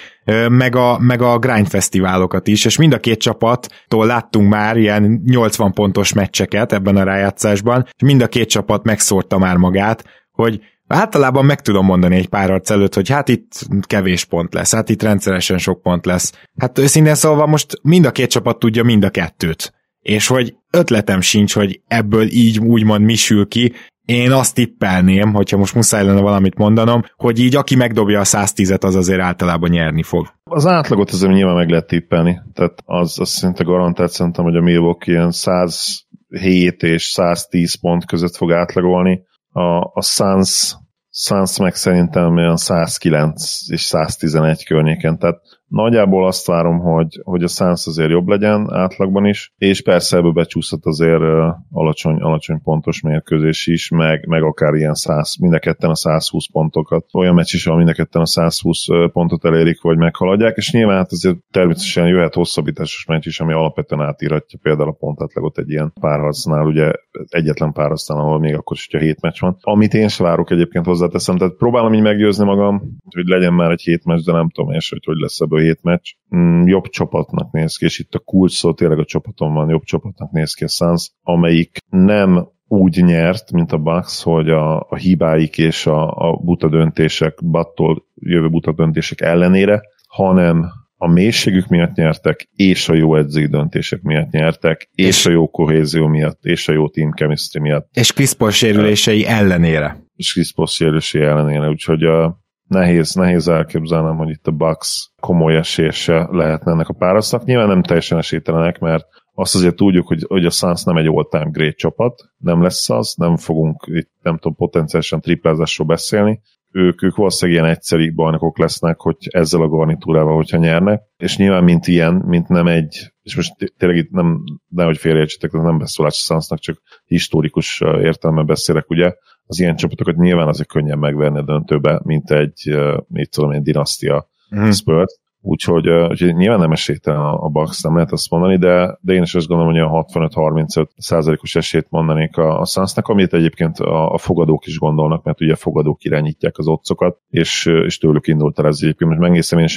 meg 0.49 0.76
a, 0.76 0.99
meg 0.99 1.22
a 1.22 1.38
grind 1.38 1.68
fesztiválokat 1.68 2.49
is, 2.49 2.64
és 2.64 2.76
mind 2.76 2.93
a 2.93 2.99
két 2.99 3.20
csapattól 3.20 4.07
láttunk 4.07 4.49
már 4.49 4.76
ilyen 4.76 5.22
80 5.26 5.72
pontos 5.72 6.12
meccseket 6.12 6.72
ebben 6.72 6.97
a 6.97 7.05
rájátszásban, 7.05 7.82
és 7.84 8.03
mind 8.03 8.22
a 8.22 8.28
két 8.28 8.49
csapat 8.49 8.84
megszórta 8.84 9.38
már 9.38 9.57
magát, 9.57 10.05
hogy 10.32 10.61
Általában 10.87 11.45
meg 11.45 11.61
tudom 11.61 11.85
mondani 11.85 12.16
egy 12.16 12.28
pár 12.28 12.51
arc 12.51 12.70
előtt, 12.70 12.95
hogy 12.95 13.09
hát 13.09 13.28
itt 13.28 13.66
kevés 13.80 14.24
pont 14.24 14.55
lesz, 14.55 14.74
hát 14.74 14.89
itt 14.89 15.03
rendszeresen 15.03 15.59
sok 15.59 15.83
pont 15.83 16.07
lesz. 16.07 16.33
Hát 16.57 16.78
őszintén 16.78 17.14
szóval 17.14 17.47
most 17.47 17.78
mind 17.83 18.05
a 18.05 18.11
két 18.11 18.30
csapat 18.30 18.59
tudja 18.59 18.83
mind 18.83 19.05
a 19.05 19.11
kettőt. 19.11 19.72
És 20.01 20.26
hogy 20.26 20.55
ötletem 20.70 21.20
sincs, 21.20 21.55
hogy 21.55 21.80
ebből 21.87 22.26
így 22.30 22.59
úgymond 22.59 23.05
mi 23.05 23.14
sül 23.14 23.49
ki, 23.49 23.72
én 24.05 24.33
azt 24.33 24.55
tippelném, 24.55 25.33
hogyha 25.33 25.57
most 25.57 25.74
muszáj 25.74 26.05
lenne 26.05 26.20
valamit 26.20 26.59
mondanom, 26.59 27.03
hogy 27.16 27.39
így 27.39 27.57
aki 27.57 27.76
megdobja 27.76 28.20
a 28.20 28.24
110-et, 28.24 28.85
az 28.85 28.95
azért 28.95 29.20
általában 29.20 29.70
nyerni 29.70 30.03
fog. 30.03 30.28
Az 30.45 30.66
átlagot 30.66 31.11
azért 31.11 31.33
nyilván 31.33 31.55
meg 31.55 31.68
lehet 31.68 31.87
tippelni. 31.87 32.41
Tehát 32.55 32.83
az, 32.85 33.18
az 33.20 33.28
szinte 33.28 33.64
garantált 33.64 34.11
szerintem, 34.11 34.45
hogy 34.45 34.57
a 34.57 34.61
Milwaukee 34.61 35.14
ilyen 35.14 35.30
107 35.30 36.83
és 36.83 37.03
110 37.03 37.74
pont 37.74 38.07
között 38.07 38.37
fog 38.37 38.53
átlagolni. 38.53 39.22
A, 39.53 39.90
a 39.94 40.03
Suns 40.03 40.76
Suns 41.14 41.59
meg 41.59 41.74
szerintem 41.74 42.36
olyan 42.36 42.57
109 42.57 43.70
és 43.70 43.82
111 43.82 44.64
környéken, 44.64 45.18
tehát 45.18 45.40
Nagyjából 45.73 46.27
azt 46.27 46.47
várom, 46.47 46.79
hogy, 46.79 47.20
hogy 47.23 47.43
a 47.43 47.49
Suns 47.49 47.87
azért 47.87 48.11
jobb 48.11 48.29
legyen 48.29 48.73
átlagban 48.73 49.27
is, 49.27 49.53
és 49.59 49.83
persze 49.83 50.16
ebből 50.16 50.33
becsúszhat 50.33 50.87
azért 50.87 51.23
alacsony, 51.70 52.20
alacsony 52.20 52.62
pontos 52.62 53.01
mérkőzés 53.01 53.66
is, 53.66 53.89
meg, 53.89 54.27
meg 54.27 54.43
akár 54.43 54.75
ilyen 54.75 54.95
100, 54.95 55.37
mind 55.41 55.55
a 55.55 55.59
ketten 55.59 55.91
a 55.91 55.95
120 55.95 56.51
pontokat. 56.53 57.05
Olyan 57.12 57.35
meccs 57.35 57.55
is, 57.55 57.66
ahol 57.66 57.79
mind 57.79 57.91
a 57.91 57.93
ketten 57.93 58.23
a 58.23 58.27
120 58.27 58.85
pontot 59.12 59.45
elérik, 59.45 59.81
vagy 59.81 59.97
meghaladják, 59.97 60.57
és 60.57 60.73
nyilván 60.73 60.97
hát 60.97 61.12
azért 61.12 61.37
természetesen 61.51 62.07
jöhet 62.07 62.35
hosszabbításos 62.35 63.05
meccs 63.07 63.27
is, 63.27 63.41
ami 63.41 63.53
alapvetően 63.53 64.01
átírhatja 64.01 64.59
például 64.62 64.89
a 64.89 64.97
pontátlagot 64.99 65.59
egy 65.59 65.70
ilyen 65.70 65.93
párharcnál, 66.01 66.66
ugye 66.66 66.93
egyetlen 67.29 67.73
párharcnál, 67.73 68.18
ahol 68.18 68.39
még 68.39 68.55
akkor 68.55 68.77
is, 68.77 68.89
hogyha 68.91 69.07
hét 69.07 69.20
meccs 69.20 69.41
van. 69.41 69.57
Amit 69.61 69.95
én 69.95 70.09
sem 70.09 70.27
várok 70.27 70.51
egyébként 70.51 70.87
hozzáteszem, 70.87 71.37
tehát 71.37 71.55
próbálom 71.55 71.95
így 71.95 72.03
meggyőzni 72.03 72.45
magam, 72.45 72.83
hogy 73.14 73.27
legyen 73.27 73.53
már 73.53 73.70
egy 73.70 73.83
hét 73.83 74.05
meccs, 74.05 74.25
de 74.25 74.33
nem 74.33 74.51
tudom 74.51 74.70
és 74.73 74.91
hogy 74.91 75.05
hogy 75.05 75.16
lesz 75.16 75.41
ebből 75.41 75.61
hét 75.62 75.82
meccs, 75.82 76.10
mm, 76.36 76.66
jobb 76.66 76.86
csapatnak 76.86 77.52
néz 77.52 77.76
ki, 77.76 77.84
és 77.84 77.98
itt 77.98 78.14
a 78.14 78.18
kulcs 78.18 78.52
szó 78.52 78.72
tényleg 78.72 78.98
a 78.98 79.04
csapaton 79.04 79.54
van, 79.54 79.68
jobb 79.68 79.82
csapatnak 79.82 80.30
néz 80.30 80.54
ki 80.54 80.64
a 80.64 80.68
Suns, 80.68 81.10
amelyik 81.22 81.76
nem 81.90 82.48
úgy 82.68 83.04
nyert, 83.04 83.52
mint 83.52 83.72
a 83.72 83.78
Bucks, 83.78 84.22
hogy 84.22 84.50
a, 84.50 84.80
a 84.80 84.96
hibáik 84.96 85.58
és 85.58 85.86
a, 85.86 86.10
a 86.10 86.36
buta 86.36 86.68
döntések, 86.68 87.44
battól 87.44 88.04
jövő 88.14 88.48
buta 88.48 88.72
döntések 88.72 89.20
ellenére, 89.20 89.80
hanem 90.08 90.70
a 90.96 91.08
mélységük 91.08 91.66
miatt 91.66 91.94
nyertek, 91.94 92.48
és 92.56 92.88
a 92.88 92.94
jó 92.94 93.16
edzői 93.16 93.46
döntések 93.46 94.02
miatt 94.02 94.30
nyertek, 94.30 94.88
és, 94.94 95.06
és 95.06 95.26
a 95.26 95.30
jó 95.30 95.50
kohézió 95.50 96.06
miatt, 96.06 96.44
és 96.44 96.68
a 96.68 96.72
jó 96.72 96.88
team 96.88 97.12
chemistry 97.12 97.60
miatt. 97.60 97.88
És 97.92 98.12
Chris 98.12 98.34
Paul 98.34 98.50
sérülései 98.50 99.26
ellenére. 99.26 100.04
És 100.16 100.32
Chris 100.32 100.52
Paul 100.52 100.66
sérülései 100.66 101.22
ellenére, 101.22 101.68
úgyhogy 101.68 102.02
a, 102.02 102.41
nehéz, 102.73 103.14
nehéz 103.14 103.49
elképzelnem, 103.49 104.16
hogy 104.16 104.29
itt 104.29 104.47
a 104.47 104.51
Bucks 104.51 105.11
komoly 105.20 105.57
esése 105.57 106.29
lehetne 106.31 106.73
ennek 106.73 106.89
a 106.89 106.95
párasznak. 106.95 107.45
Nyilván 107.45 107.68
nem 107.68 107.83
teljesen 107.83 108.18
esélytelenek, 108.18 108.79
mert 108.79 109.07
azt 109.35 109.55
azért 109.55 109.77
tudjuk, 109.77 110.07
hogy, 110.07 110.25
hogy 110.29 110.45
a 110.45 110.51
Suns 110.51 110.83
nem 110.83 110.97
egy 110.97 111.07
all-time 111.07 111.49
great 111.51 111.77
csapat, 111.77 112.23
nem 112.37 112.62
lesz 112.62 112.91
az, 112.91 113.14
nem 113.16 113.37
fogunk 113.37 113.85
itt, 113.87 114.11
nem 114.23 114.35
tudom, 114.35 114.55
potenciálisan 114.55 115.20
triplázásról 115.20 115.87
beszélni, 115.87 116.41
ők, 116.73 117.03
ők 117.03 117.16
valószínűleg 117.16 117.61
ilyen 117.61 117.75
egyszerű 117.75 118.14
bajnokok 118.14 118.59
lesznek, 118.59 119.01
hogy 119.01 119.16
ezzel 119.31 119.62
a 119.62 119.68
garnitúrával, 119.68 120.35
hogyha 120.35 120.59
nyernek, 120.59 121.03
és 121.16 121.37
nyilván 121.37 121.64
mint 121.64 121.87
ilyen, 121.87 122.14
mint 122.14 122.49
nem 122.49 122.66
egy, 122.66 123.12
és 123.23 123.37
most 123.37 123.53
tényleg 123.77 123.99
itt 123.99 124.11
nem, 124.11 124.43
nehogy 124.68 124.97
félreértsetek, 124.97 125.53
nem 125.53 125.79
beszólás 125.79 126.14
Sunsnak, 126.14 126.59
csak 126.59 126.83
historikus 127.05 127.81
értelme 127.81 128.43
beszélek, 128.43 128.91
ugye, 128.91 129.12
az 129.47 129.61
ilyen 129.61 129.77
csapatokat 129.77 130.16
nyilván 130.16 130.49
azért 130.49 130.68
könnyen 130.68 130.99
megverni 130.99 131.39
a 131.39 131.45
döntőbe, 131.45 132.01
mint 132.05 132.31
egy, 132.31 132.79
mit 133.09 133.31
tudom, 133.31 133.51
egy 133.51 133.62
dinasztia 133.62 134.29
mm. 134.57 134.70
Spurs. 134.70 135.20
Úgyhogy, 135.45 135.88
úgyhogy 135.88 136.34
nyilván 136.34 136.59
nem 136.59 136.72
esélytelen 136.72 137.20
a, 137.20 137.45
a 137.45 137.49
Bucks, 137.49 137.82
nem 137.82 137.95
lehet 137.95 138.12
azt 138.12 138.30
mondani, 138.30 138.57
de, 138.59 138.99
de 139.01 139.12
én 139.12 139.22
is 139.22 139.34
azt 139.34 139.47
gondolom, 139.47 139.72
hogy 139.72 139.80
a 139.80 140.05
65-35 140.12 140.86
százalékos 140.97 141.55
esélyt 141.55 141.86
mondanék 141.90 142.36
a, 142.36 142.61
a 142.61 142.64
Sunsnak, 142.64 143.09
amit 143.09 143.32
egyébként 143.32 143.78
a, 143.78 144.12
a 144.12 144.18
fogadók 144.18 144.66
is 144.66 144.78
gondolnak, 144.78 145.24
mert 145.24 145.40
ugye 145.40 145.53
a 145.53 145.57
fogadók 145.57 146.05
irányítják 146.05 146.59
az 146.59 146.66
otcokat, 146.66 147.18
és, 147.30 147.66
és 147.66 147.99
tőlük 147.99 148.26
indult 148.26 148.59
el 148.59 148.66
ez 148.66 148.78
egyébként. 148.82 149.11
Most 149.11 149.22
megnézem 149.22 149.59
én 149.59 149.64
is 149.64 149.74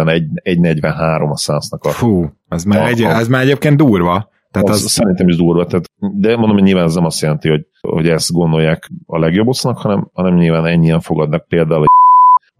1.43 0.00 1.30
a 1.30 1.36
Sunsnak. 1.36 1.84
A, 1.84 1.88
Fú, 1.88 2.32
az 2.48 2.64
már, 2.64 2.82
a, 2.82 2.86
egy, 2.86 3.02
az 3.02 3.28
már 3.28 3.42
egyébként 3.42 3.76
durva. 3.76 4.30
Tehát 4.50 4.68
az, 4.68 4.84
az, 4.84 4.90
szerintem 4.90 5.28
is 5.28 5.36
durva, 5.36 5.66
tehát, 5.66 5.84
de 5.98 6.36
mondom, 6.36 6.56
hogy 6.56 6.62
nyilván 6.62 6.84
ez 6.84 6.94
nem 6.94 7.04
azt 7.04 7.20
jelenti, 7.20 7.48
hogy, 7.48 7.66
hogy 7.80 8.08
ezt 8.08 8.32
gondolják 8.32 8.90
a 9.06 9.18
legjobb 9.18 9.46
osznak, 9.46 9.78
hanem, 9.78 10.10
hanem 10.12 10.34
nyilván 10.34 10.66
ennyien 10.66 11.00
fogadnak 11.00 11.48
például 11.48 11.84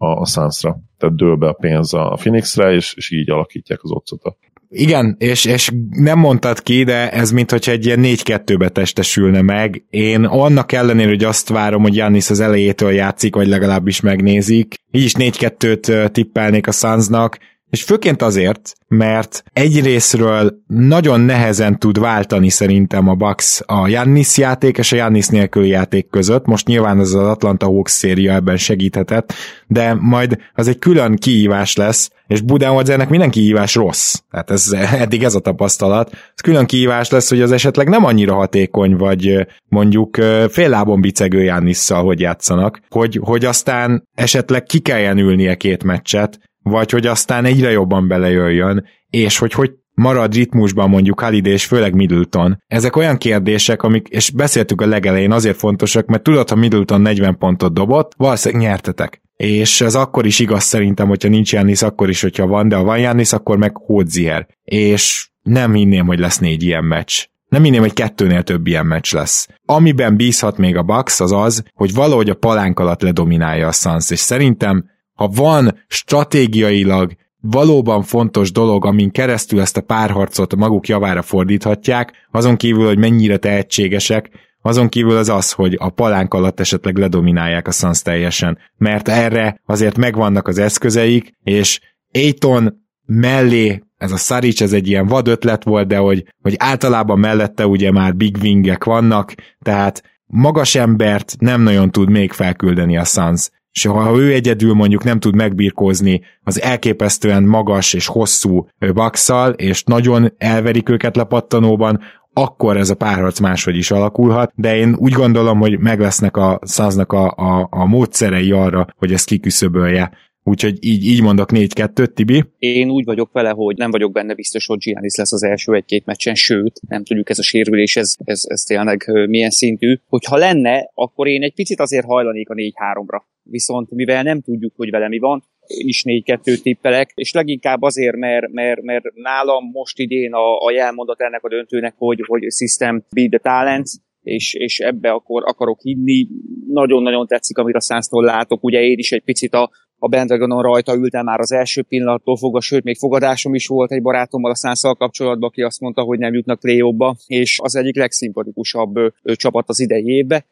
a, 0.02 0.20
a 0.20 0.26
Sunsra. 0.26 0.78
Tehát 0.98 1.16
dől 1.16 1.36
be 1.36 1.48
a 1.48 1.52
pénz 1.52 1.94
a 1.94 2.16
Phoenixre, 2.20 2.72
és, 2.72 2.94
és 2.96 3.10
így 3.10 3.30
alakítják 3.30 3.82
az 3.82 3.90
otcot. 3.90 4.36
Igen, 4.68 5.16
és, 5.18 5.44
és 5.44 5.72
nem 5.90 6.18
mondtad 6.18 6.62
ki, 6.62 6.84
de 6.84 7.10
ez 7.10 7.30
mintha 7.30 7.70
egy 7.70 7.86
ilyen 7.86 8.00
4-2-be 8.02 8.68
testesülne 8.68 9.42
meg. 9.42 9.84
Én 9.90 10.24
annak 10.24 10.72
ellenére, 10.72 11.08
hogy 11.08 11.24
azt 11.24 11.48
várom, 11.48 11.82
hogy 11.82 11.96
Jannis 11.96 12.30
az 12.30 12.40
elejétől 12.40 12.92
játszik, 12.92 13.34
vagy 13.34 13.46
legalábbis 13.46 14.00
megnézik, 14.00 14.74
így 14.90 15.02
is 15.02 15.12
4-2-t 15.18 16.10
tippelnék 16.10 16.66
a 16.66 16.72
Sunsnak, 16.72 17.38
és 17.72 17.82
főként 17.82 18.22
azért, 18.22 18.72
mert 18.88 19.44
egyrésztről 19.52 20.62
nagyon 20.66 21.20
nehezen 21.20 21.78
tud 21.78 21.98
váltani 21.98 22.48
szerintem 22.48 23.08
a 23.08 23.14
Bucks 23.14 23.60
a 23.66 23.88
Jannis 23.88 24.36
játék 24.36 24.78
és 24.78 24.92
a 24.92 24.96
Jannis 24.96 25.26
nélküli 25.26 25.68
játék 25.68 26.10
között. 26.10 26.46
Most 26.46 26.66
nyilván 26.66 27.00
ez 27.00 27.12
az 27.12 27.26
Atlanta 27.26 27.66
Hawks 27.66 27.92
széria 27.92 28.32
ebben 28.32 28.56
segíthetett, 28.56 29.32
de 29.66 29.94
majd 29.94 30.38
az 30.54 30.68
egy 30.68 30.78
külön 30.78 31.16
kihívás 31.16 31.76
lesz, 31.76 32.10
és 32.26 32.40
Budenholzernek 32.40 33.08
minden 33.08 33.30
kihívás 33.30 33.74
rossz. 33.74 34.14
Tehát 34.30 34.50
ez, 34.50 34.72
eddig 35.04 35.22
ez 35.22 35.34
a 35.34 35.40
tapasztalat. 35.40 36.10
Ez 36.12 36.40
külön 36.42 36.66
kihívás 36.66 37.10
lesz, 37.10 37.28
hogy 37.28 37.40
az 37.40 37.52
esetleg 37.52 37.88
nem 37.88 38.04
annyira 38.04 38.34
hatékony, 38.34 38.96
vagy 38.96 39.46
mondjuk 39.68 40.16
fél 40.48 40.68
lábon 40.68 41.00
bicegő 41.00 41.42
Jannisszal, 41.42 42.04
hogy 42.04 42.20
játszanak, 42.20 42.80
hogy, 42.88 43.20
hogy 43.22 43.44
aztán 43.44 44.08
esetleg 44.14 44.62
ki 44.62 44.78
kelljen 44.78 45.18
ülnie 45.18 45.54
két 45.54 45.84
meccset, 45.84 46.38
vagy 46.62 46.90
hogy 46.90 47.06
aztán 47.06 47.44
egyre 47.44 47.70
jobban 47.70 48.08
belejöjjön, 48.08 48.84
és 49.10 49.38
hogy 49.38 49.52
hogy 49.52 49.72
marad 49.94 50.34
ritmusban 50.34 50.88
mondjuk 50.88 51.20
Halide 51.20 51.50
és 51.50 51.64
főleg 51.64 51.94
Middleton. 51.94 52.62
Ezek 52.66 52.96
olyan 52.96 53.18
kérdések, 53.18 53.82
amik, 53.82 54.08
és 54.08 54.30
beszéltük 54.30 54.80
a 54.80 54.86
legelején, 54.86 55.32
azért 55.32 55.56
fontosak, 55.56 56.06
mert 56.06 56.22
tudod, 56.22 56.48
ha 56.48 56.56
Middleton 56.56 57.00
40 57.00 57.38
pontot 57.38 57.74
dobott, 57.74 58.12
valószínűleg 58.16 58.68
nyertetek. 58.68 59.22
És 59.36 59.80
ez 59.80 59.94
akkor 59.94 60.26
is 60.26 60.38
igaz 60.38 60.62
szerintem, 60.62 61.08
hogyha 61.08 61.28
nincs 61.28 61.52
Jannis, 61.52 61.82
akkor 61.82 62.08
is, 62.08 62.22
hogyha 62.22 62.46
van, 62.46 62.68
de 62.68 62.76
ha 62.76 62.84
van 62.84 62.98
Jannis, 62.98 63.32
akkor 63.32 63.58
meg 63.58 63.76
Hódzier. 63.76 64.46
És 64.64 65.30
nem 65.42 65.72
hinném, 65.72 66.06
hogy 66.06 66.18
lesz 66.18 66.38
négy 66.38 66.62
ilyen 66.62 66.84
meccs. 66.84 67.24
Nem 67.48 67.62
hinném, 67.62 67.80
hogy 67.80 67.92
kettőnél 67.92 68.42
több 68.42 68.66
ilyen 68.66 68.86
meccs 68.86 69.14
lesz. 69.14 69.48
Amiben 69.64 70.16
bízhat 70.16 70.58
még 70.58 70.76
a 70.76 70.82
Bucks 70.82 71.20
az 71.20 71.32
az, 71.32 71.62
hogy 71.74 71.94
valahogy 71.94 72.30
a 72.30 72.34
palánk 72.34 72.80
alatt 72.80 73.02
ledominálja 73.02 73.66
a 73.66 73.72
Suns, 73.72 74.10
és 74.10 74.18
szerintem 74.18 74.84
ha 75.22 75.28
van 75.28 75.78
stratégiailag 75.86 77.12
valóban 77.40 78.02
fontos 78.02 78.52
dolog, 78.52 78.86
amin 78.86 79.10
keresztül 79.10 79.60
ezt 79.60 79.76
a 79.76 79.80
párharcot 79.80 80.56
maguk 80.56 80.88
javára 80.88 81.22
fordíthatják, 81.22 82.12
azon 82.30 82.56
kívül, 82.56 82.86
hogy 82.86 82.98
mennyire 82.98 83.36
tehetségesek, 83.36 84.30
azon 84.62 84.88
kívül 84.88 85.16
az 85.16 85.28
az, 85.28 85.52
hogy 85.52 85.76
a 85.78 85.90
palánk 85.90 86.34
alatt 86.34 86.60
esetleg 86.60 86.96
ledominálják 86.96 87.68
a 87.68 87.70
Suns 87.70 88.02
teljesen, 88.02 88.58
mert 88.76 89.08
erre 89.08 89.60
azért 89.66 89.96
megvannak 89.96 90.48
az 90.48 90.58
eszközeik, 90.58 91.32
és 91.42 91.80
Aiton 92.12 92.84
mellé 93.06 93.82
ez 93.96 94.12
a 94.12 94.16
Saric, 94.16 94.60
ez 94.60 94.72
egy 94.72 94.88
ilyen 94.88 95.06
vad 95.06 95.28
ötlet 95.28 95.64
volt, 95.64 95.86
de 95.86 95.96
hogy, 95.96 96.24
hogy 96.42 96.54
általában 96.58 97.18
mellette 97.18 97.66
ugye 97.66 97.90
már 97.90 98.16
big 98.16 98.36
wingek 98.42 98.84
vannak, 98.84 99.34
tehát 99.60 100.02
magas 100.26 100.74
embert 100.74 101.34
nem 101.38 101.62
nagyon 101.62 101.90
tud 101.90 102.10
még 102.10 102.32
felküldeni 102.32 102.96
a 102.96 103.04
Suns 103.04 103.50
és 103.72 103.84
ha 103.84 104.18
ő 104.18 104.32
egyedül 104.32 104.74
mondjuk 104.74 105.04
nem 105.04 105.20
tud 105.20 105.34
megbirkózni 105.34 106.20
az 106.42 106.62
elképesztően 106.62 107.42
magas 107.42 107.92
és 107.92 108.06
hosszú 108.06 108.66
bakszal, 108.94 109.52
és 109.52 109.82
nagyon 109.84 110.32
elverik 110.38 110.88
őket 110.88 111.16
lepattanóban, 111.16 112.00
akkor 112.32 112.76
ez 112.76 112.90
a 112.90 112.94
párharc 112.94 113.38
máshogy 113.38 113.76
is 113.76 113.90
alakulhat, 113.90 114.52
de 114.54 114.76
én 114.76 114.94
úgy 114.98 115.12
gondolom, 115.12 115.58
hogy 115.58 115.78
meg 115.78 116.00
lesznek 116.00 116.36
a 116.36 116.58
száznak 116.62 117.12
a, 117.12 117.30
a, 117.30 117.68
a 117.70 117.84
módszerei 117.84 118.50
arra, 118.50 118.86
hogy 118.96 119.12
ezt 119.12 119.26
kiküszöbölje. 119.26 120.10
Úgyhogy 120.44 120.84
így, 120.84 121.04
így 121.04 121.22
mondok 121.22 121.48
4-2 121.52 122.06
Tibi. 122.06 122.44
Én 122.58 122.90
úgy 122.90 123.04
vagyok 123.04 123.32
vele, 123.32 123.50
hogy 123.50 123.76
nem 123.76 123.90
vagyok 123.90 124.12
benne 124.12 124.34
biztos, 124.34 124.66
hogy 124.66 124.78
Giannis 124.78 125.16
lesz 125.16 125.32
az 125.32 125.42
első 125.42 125.74
egy-két 125.74 126.04
meccsen, 126.04 126.34
sőt, 126.34 126.80
nem 126.88 127.04
tudjuk 127.04 127.30
ez 127.30 127.38
a 127.38 127.42
sérülés, 127.42 127.96
ez, 127.96 128.14
ez, 128.24 128.42
ez 128.46 128.62
tényleg 128.62 129.26
milyen 129.28 129.50
szintű. 129.50 129.98
Hogyha 130.08 130.36
lenne, 130.36 130.90
akkor 130.94 131.26
én 131.26 131.42
egy 131.42 131.54
picit 131.54 131.80
azért 131.80 132.06
hajlanék 132.06 132.50
a 132.50 132.54
4-3-ra. 132.54 133.20
Viszont 133.42 133.90
mivel 133.90 134.22
nem 134.22 134.40
tudjuk, 134.40 134.72
hogy 134.76 134.90
vele 134.90 135.08
mi 135.08 135.18
van, 135.18 135.44
én 135.66 135.88
is 135.88 136.02
4-2 136.06 136.62
tippelek, 136.62 137.12
és 137.14 137.32
leginkább 137.32 137.82
azért, 137.82 138.16
mert, 138.16 138.52
mert, 138.52 138.82
mert 138.82 139.04
nálam 139.14 139.64
most 139.72 139.98
idén 139.98 140.32
a, 140.32 140.58
a 140.58 140.70
jelmondat 140.70 141.20
ennek 141.20 141.44
a 141.44 141.48
döntőnek, 141.48 141.94
hogy, 141.96 142.24
hogy 142.26 142.42
system 142.52 143.04
beat 143.10 143.30
the 143.30 143.38
talents, 143.38 143.92
és, 144.22 144.54
és 144.54 144.78
ebbe 144.78 145.10
akkor 145.10 145.42
akarok 145.46 145.80
hinni. 145.80 146.26
Nagyon-nagyon 146.68 147.26
tetszik, 147.26 147.58
amit 147.58 147.74
a 147.74 147.80
száztól 147.80 148.24
látok. 148.24 148.64
Ugye 148.64 148.82
én 148.82 148.98
is 148.98 149.12
egy 149.12 149.22
picit 149.22 149.54
a, 149.54 149.70
a 150.04 150.08
Bandwagonon 150.08 150.62
rajta 150.62 150.94
ültem 150.94 151.24
már 151.24 151.40
az 151.40 151.52
első 151.52 151.82
pillanattól 151.82 152.36
fogva, 152.36 152.60
sőt, 152.60 152.84
még 152.84 152.96
fogadásom 152.96 153.54
is 153.54 153.66
volt 153.66 153.92
egy 153.92 154.02
barátommal 154.02 154.50
a 154.50 154.54
szánszal 154.54 154.94
kapcsolatban, 154.94 155.48
aki 155.48 155.62
azt 155.62 155.80
mondta, 155.80 156.02
hogy 156.02 156.18
nem 156.18 156.34
jutnak 156.34 156.60
play 156.60 156.82
és 157.26 157.58
az 157.62 157.76
egyik 157.76 157.96
legszimpatikusabb 157.96 158.94
csapat 159.22 159.68
az 159.68 159.80
idei 159.80 160.06
évbe. 160.06 160.46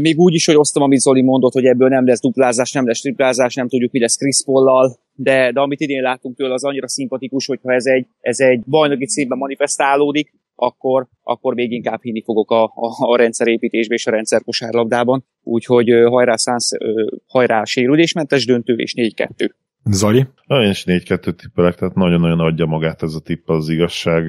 Még 0.00 0.18
úgy 0.18 0.34
is, 0.34 0.46
hogy 0.46 0.56
osztom, 0.56 0.82
amit 0.82 0.98
Zoli 0.98 1.22
mondott, 1.22 1.52
hogy 1.52 1.64
ebből 1.64 1.88
nem 1.88 2.06
lesz 2.06 2.20
duplázás, 2.20 2.72
nem 2.72 2.86
lesz 2.86 3.00
triplázás, 3.00 3.54
nem 3.54 3.68
tudjuk, 3.68 3.92
mi 3.92 4.00
lesz 4.00 4.16
Chris 4.16 4.42
Paul-lal, 4.44 4.98
de, 5.14 5.52
de 5.52 5.60
amit 5.60 5.80
idén 5.80 6.02
láttunk 6.02 6.36
tőle, 6.36 6.54
az 6.54 6.64
annyira 6.64 6.88
szimpatikus, 6.88 7.46
hogyha 7.46 7.72
ez 7.72 7.86
egy, 7.86 8.06
ez 8.20 8.40
egy 8.40 8.60
bajnoki 8.66 9.06
címben 9.06 9.38
manifestálódik, 9.38 10.32
akkor, 10.60 11.06
akkor 11.22 11.54
még 11.54 11.72
inkább 11.72 12.02
hinni 12.02 12.22
fogok 12.22 12.50
a, 12.50 12.64
a, 12.64 13.10
a 13.12 13.16
rendszerépítésbe 13.16 13.94
és 13.94 14.06
a 14.06 14.10
rendszer 14.10 14.42
kosárlabdában. 14.42 15.24
Úgyhogy 15.42 15.88
hajrá 16.08 16.36
szánsz, 16.36 16.70
hajrá 17.26 17.64
sérülésmentes 17.64 18.46
döntő 18.46 18.74
és 18.74 18.94
4-2. 18.96 19.50
Zoli? 19.84 20.26
Én 20.46 20.70
is 20.70 20.84
4-2 20.86 21.34
tippelek, 21.34 21.74
tehát 21.74 21.94
nagyon-nagyon 21.94 22.40
adja 22.40 22.66
magát 22.66 23.02
ez 23.02 23.14
a 23.14 23.20
tipp 23.20 23.48
az 23.48 23.68
igazság 23.68 24.24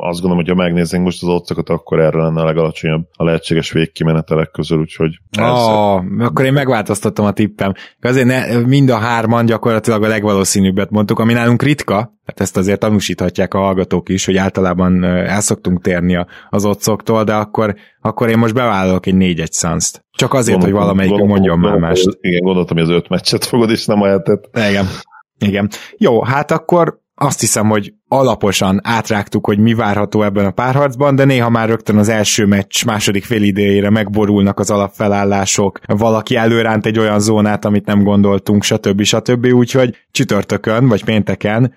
azt 0.00 0.20
gondolom, 0.20 0.44
hogy 0.44 0.48
ha 0.48 0.62
megnézzünk 0.62 1.04
most 1.04 1.22
az 1.22 1.28
otcokat, 1.28 1.68
akkor 1.68 2.00
erre 2.00 2.22
lenne 2.22 2.40
a 2.40 2.44
legalacsonyabb 2.44 3.08
a 3.16 3.24
lehetséges 3.24 3.72
végkimenetelek 3.72 4.50
közül, 4.50 4.78
úgyhogy... 4.78 5.18
Oh, 5.40 6.02
akkor 6.18 6.44
én 6.44 6.52
megváltoztattam 6.52 7.24
a 7.24 7.32
tippem. 7.32 7.72
Azért 8.00 8.26
ne, 8.26 8.58
mind 8.58 8.90
a 8.90 8.96
hárman 8.98 9.46
gyakorlatilag 9.46 10.02
a 10.02 10.08
legvalószínűbbet 10.08 10.90
mondtuk, 10.90 11.18
ami 11.18 11.32
nálunk 11.32 11.62
ritka, 11.62 12.16
hát 12.24 12.40
ezt 12.40 12.56
azért 12.56 12.80
tanúsíthatják 12.80 13.54
a 13.54 13.58
hallgatók 13.58 14.08
is, 14.08 14.24
hogy 14.24 14.36
általában 14.36 15.04
el 15.04 15.40
szoktunk 15.40 15.82
térni 15.82 16.26
az 16.50 16.64
otcoktól, 16.64 17.24
de 17.24 17.34
akkor, 17.34 17.74
akkor 18.00 18.28
én 18.28 18.38
most 18.38 18.54
bevállalok 18.54 19.06
egy 19.06 19.14
4-1 19.16 19.50
szanszt. 19.50 20.04
Csak 20.10 20.34
azért, 20.34 20.58
gondoltam, 20.58 20.80
hogy 20.80 20.86
valamelyik 20.86 21.28
mondjon 21.28 21.58
már 21.58 21.76
mást. 21.76 22.18
Igen, 22.20 22.42
gondoltam, 22.42 22.76
hogy 22.76 22.86
az 22.86 22.92
öt 22.92 23.08
meccset 23.08 23.44
fogod, 23.44 23.70
és 23.70 23.86
nem 23.86 24.02
a 24.02 24.06
hetet. 24.06 24.48
Igen. 24.68 24.86
Igen. 25.38 25.68
Jó, 25.96 26.22
hát 26.22 26.50
akkor 26.50 27.00
azt 27.20 27.40
hiszem, 27.40 27.68
hogy 27.68 27.92
alaposan 28.08 28.80
átrágtuk, 28.82 29.46
hogy 29.46 29.58
mi 29.58 29.74
várható 29.74 30.22
ebben 30.22 30.44
a 30.46 30.50
párharcban, 30.50 31.16
de 31.16 31.24
néha 31.24 31.48
már 31.48 31.68
rögtön 31.68 31.96
az 31.96 32.08
első 32.08 32.46
meccs 32.46 32.84
második 32.84 33.24
fél 33.24 33.42
idejére 33.42 33.90
megborulnak 33.90 34.58
az 34.58 34.70
alapfelállások, 34.70 35.80
valaki 35.86 36.36
előránt 36.36 36.86
egy 36.86 36.98
olyan 36.98 37.20
zónát, 37.20 37.64
amit 37.64 37.86
nem 37.86 38.02
gondoltunk, 38.02 38.62
stb. 38.62 39.02
stb. 39.02 39.46
Úgyhogy 39.46 39.96
csütörtökön 40.10 40.88
vagy 40.88 41.04
pénteken, 41.04 41.74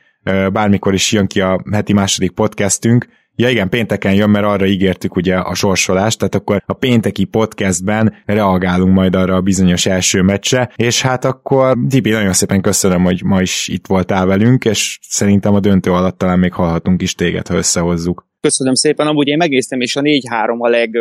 bármikor 0.53 0.93
is 0.93 1.11
jön 1.11 1.27
ki 1.27 1.41
a 1.41 1.63
heti 1.71 1.93
második 1.93 2.31
podcastünk, 2.31 3.07
Ja 3.35 3.49
igen, 3.49 3.69
pénteken 3.69 4.13
jön, 4.13 4.29
mert 4.29 4.45
arra 4.45 4.65
ígértük 4.65 5.15
ugye 5.15 5.35
a 5.35 5.53
sorsolást, 5.53 6.17
tehát 6.17 6.35
akkor 6.35 6.63
a 6.65 6.73
pénteki 6.73 7.23
podcastben 7.23 8.13
reagálunk 8.25 8.93
majd 8.93 9.15
arra 9.15 9.35
a 9.35 9.41
bizonyos 9.41 9.85
első 9.85 10.21
meccse, 10.21 10.71
és 10.75 11.01
hát 11.01 11.25
akkor 11.25 11.77
Dibi, 11.77 12.09
nagyon 12.09 12.33
szépen 12.33 12.61
köszönöm, 12.61 13.03
hogy 13.03 13.23
ma 13.23 13.41
is 13.41 13.67
itt 13.67 13.87
voltál 13.87 14.25
velünk, 14.25 14.65
és 14.65 14.99
szerintem 15.01 15.53
a 15.53 15.59
döntő 15.59 15.91
alatt 15.91 16.17
talán 16.17 16.39
még 16.39 16.53
hallhatunk 16.53 17.01
is 17.01 17.15
téged, 17.15 17.47
ha 17.47 17.55
összehozzuk. 17.55 18.27
Köszönöm 18.41 18.73
szépen, 18.73 19.07
amúgy 19.07 19.27
én 19.27 19.37
megnéztem, 19.37 19.81
és 19.81 19.95
a 19.95 20.01
4-3 20.01 20.57
a 20.57 20.67
leg, 20.67 20.97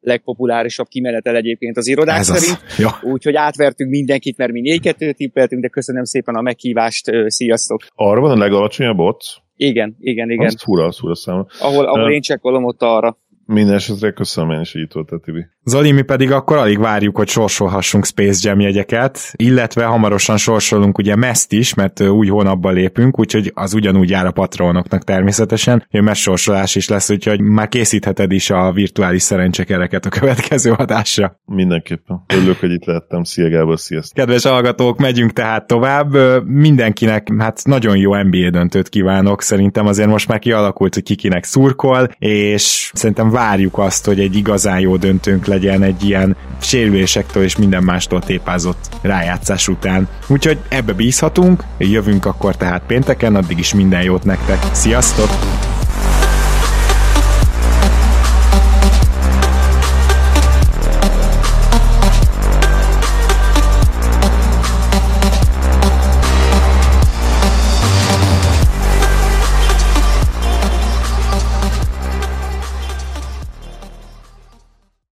legpopulárisabb 0.00 0.86
kimenetel 0.88 1.36
egyébként 1.36 1.76
az 1.76 1.86
irodák 1.86 2.18
Ez 2.18 2.26
szerint. 2.26 2.62
az. 2.66 2.78
Ja. 2.78 2.98
Úgyhogy 3.02 3.34
átvertünk 3.34 3.90
mindenkit, 3.90 4.36
mert 4.36 4.52
mi 4.52 4.78
4-2 4.82 5.14
tippeltünk, 5.14 5.62
de 5.62 5.68
köszönöm 5.68 6.04
szépen 6.04 6.34
a 6.34 6.40
meghívást, 6.40 7.10
sziasztok! 7.26 7.86
Arra 7.94 8.20
van 8.20 8.30
a 8.30 8.36
legalacsonyabb 8.36 8.98
ott? 8.98 9.44
Igen, 9.56 9.96
igen, 10.00 10.30
igen. 10.30 10.46
Az 10.46 10.62
fura, 10.62 10.84
az 10.84 10.98
fura 10.98 11.14
számra. 11.14 11.46
Ahol, 11.60 11.84
ahol 11.84 12.10
Ö, 12.10 12.14
én 12.14 12.20
csekkolom, 12.20 12.64
ott 12.64 12.82
arra. 12.82 13.18
Minden 13.46 13.74
esetre 13.74 14.10
köszönöm 14.10 14.50
én 14.50 14.60
is, 14.60 14.72
hogy 14.72 14.80
itt 14.80 14.92
voltál, 14.92 15.18
Tibi. 15.18 15.46
Zoli, 15.64 15.92
mi 15.92 16.02
pedig 16.02 16.32
akkor 16.32 16.56
alig 16.56 16.78
várjuk, 16.78 17.16
hogy 17.16 17.28
sorsolhassunk 17.28 18.06
Space 18.06 18.48
Jam 18.48 18.60
jegyeket, 18.60 19.32
illetve 19.36 19.84
hamarosan 19.84 20.36
sorsolunk 20.36 20.98
ugye 20.98 21.16
meszt 21.16 21.52
is, 21.52 21.74
mert 21.74 22.00
új 22.00 22.26
hónapban 22.26 22.74
lépünk, 22.74 23.18
úgyhogy 23.18 23.52
az 23.54 23.74
ugyanúgy 23.74 24.10
jár 24.10 24.26
a 24.26 24.30
patronoknak 24.30 25.04
természetesen, 25.04 25.86
hogy 25.90 26.02
mes 26.02 26.20
sorsolás 26.20 26.74
is 26.74 26.88
lesz, 26.88 27.10
úgyhogy 27.10 27.40
már 27.40 27.68
készítheted 27.68 28.32
is 28.32 28.50
a 28.50 28.72
virtuális 28.72 29.22
szerencsekereket 29.22 30.06
a 30.06 30.08
következő 30.08 30.72
adásra. 30.72 31.40
Mindenképpen. 31.44 32.24
Örülök, 32.34 32.60
hogy 32.60 32.72
itt 32.72 32.84
lehettem. 32.84 33.24
Szia 33.24 33.48
Gábor, 33.48 33.78
sziasztok. 33.78 34.16
Kedves 34.16 34.44
hallgatók, 34.44 34.98
megyünk 34.98 35.32
tehát 35.32 35.66
tovább. 35.66 36.16
Mindenkinek 36.44 37.28
hát 37.38 37.60
nagyon 37.64 37.96
jó 37.96 38.14
NBA 38.22 38.50
döntőt 38.50 38.88
kívánok. 38.88 39.42
Szerintem 39.42 39.86
azért 39.86 40.08
most 40.08 40.28
már 40.28 40.38
kialakult, 40.38 40.94
hogy 40.94 41.02
kikinek 41.02 41.44
szurkol, 41.44 42.08
és 42.18 42.90
szerintem 42.94 43.30
várjuk 43.36 43.78
azt, 43.78 44.04
hogy 44.04 44.20
egy 44.20 44.36
igazán 44.36 44.80
jó 44.80 44.96
döntőnk 44.96 45.46
legyen 45.46 45.82
egy 45.82 46.04
ilyen 46.04 46.36
sérülésektől 46.60 47.42
és 47.42 47.56
minden 47.56 47.82
mástól 47.82 48.20
tépázott 48.20 48.88
rájátszás 49.02 49.68
után. 49.68 50.08
Úgyhogy 50.26 50.58
ebbe 50.68 50.92
bízhatunk, 50.92 51.62
jövünk 51.78 52.26
akkor 52.26 52.56
tehát 52.56 52.82
pénteken, 52.86 53.34
addig 53.34 53.58
is 53.58 53.74
minden 53.74 54.02
jót 54.02 54.24
nektek. 54.24 54.58
Sziasztok! 54.72 55.28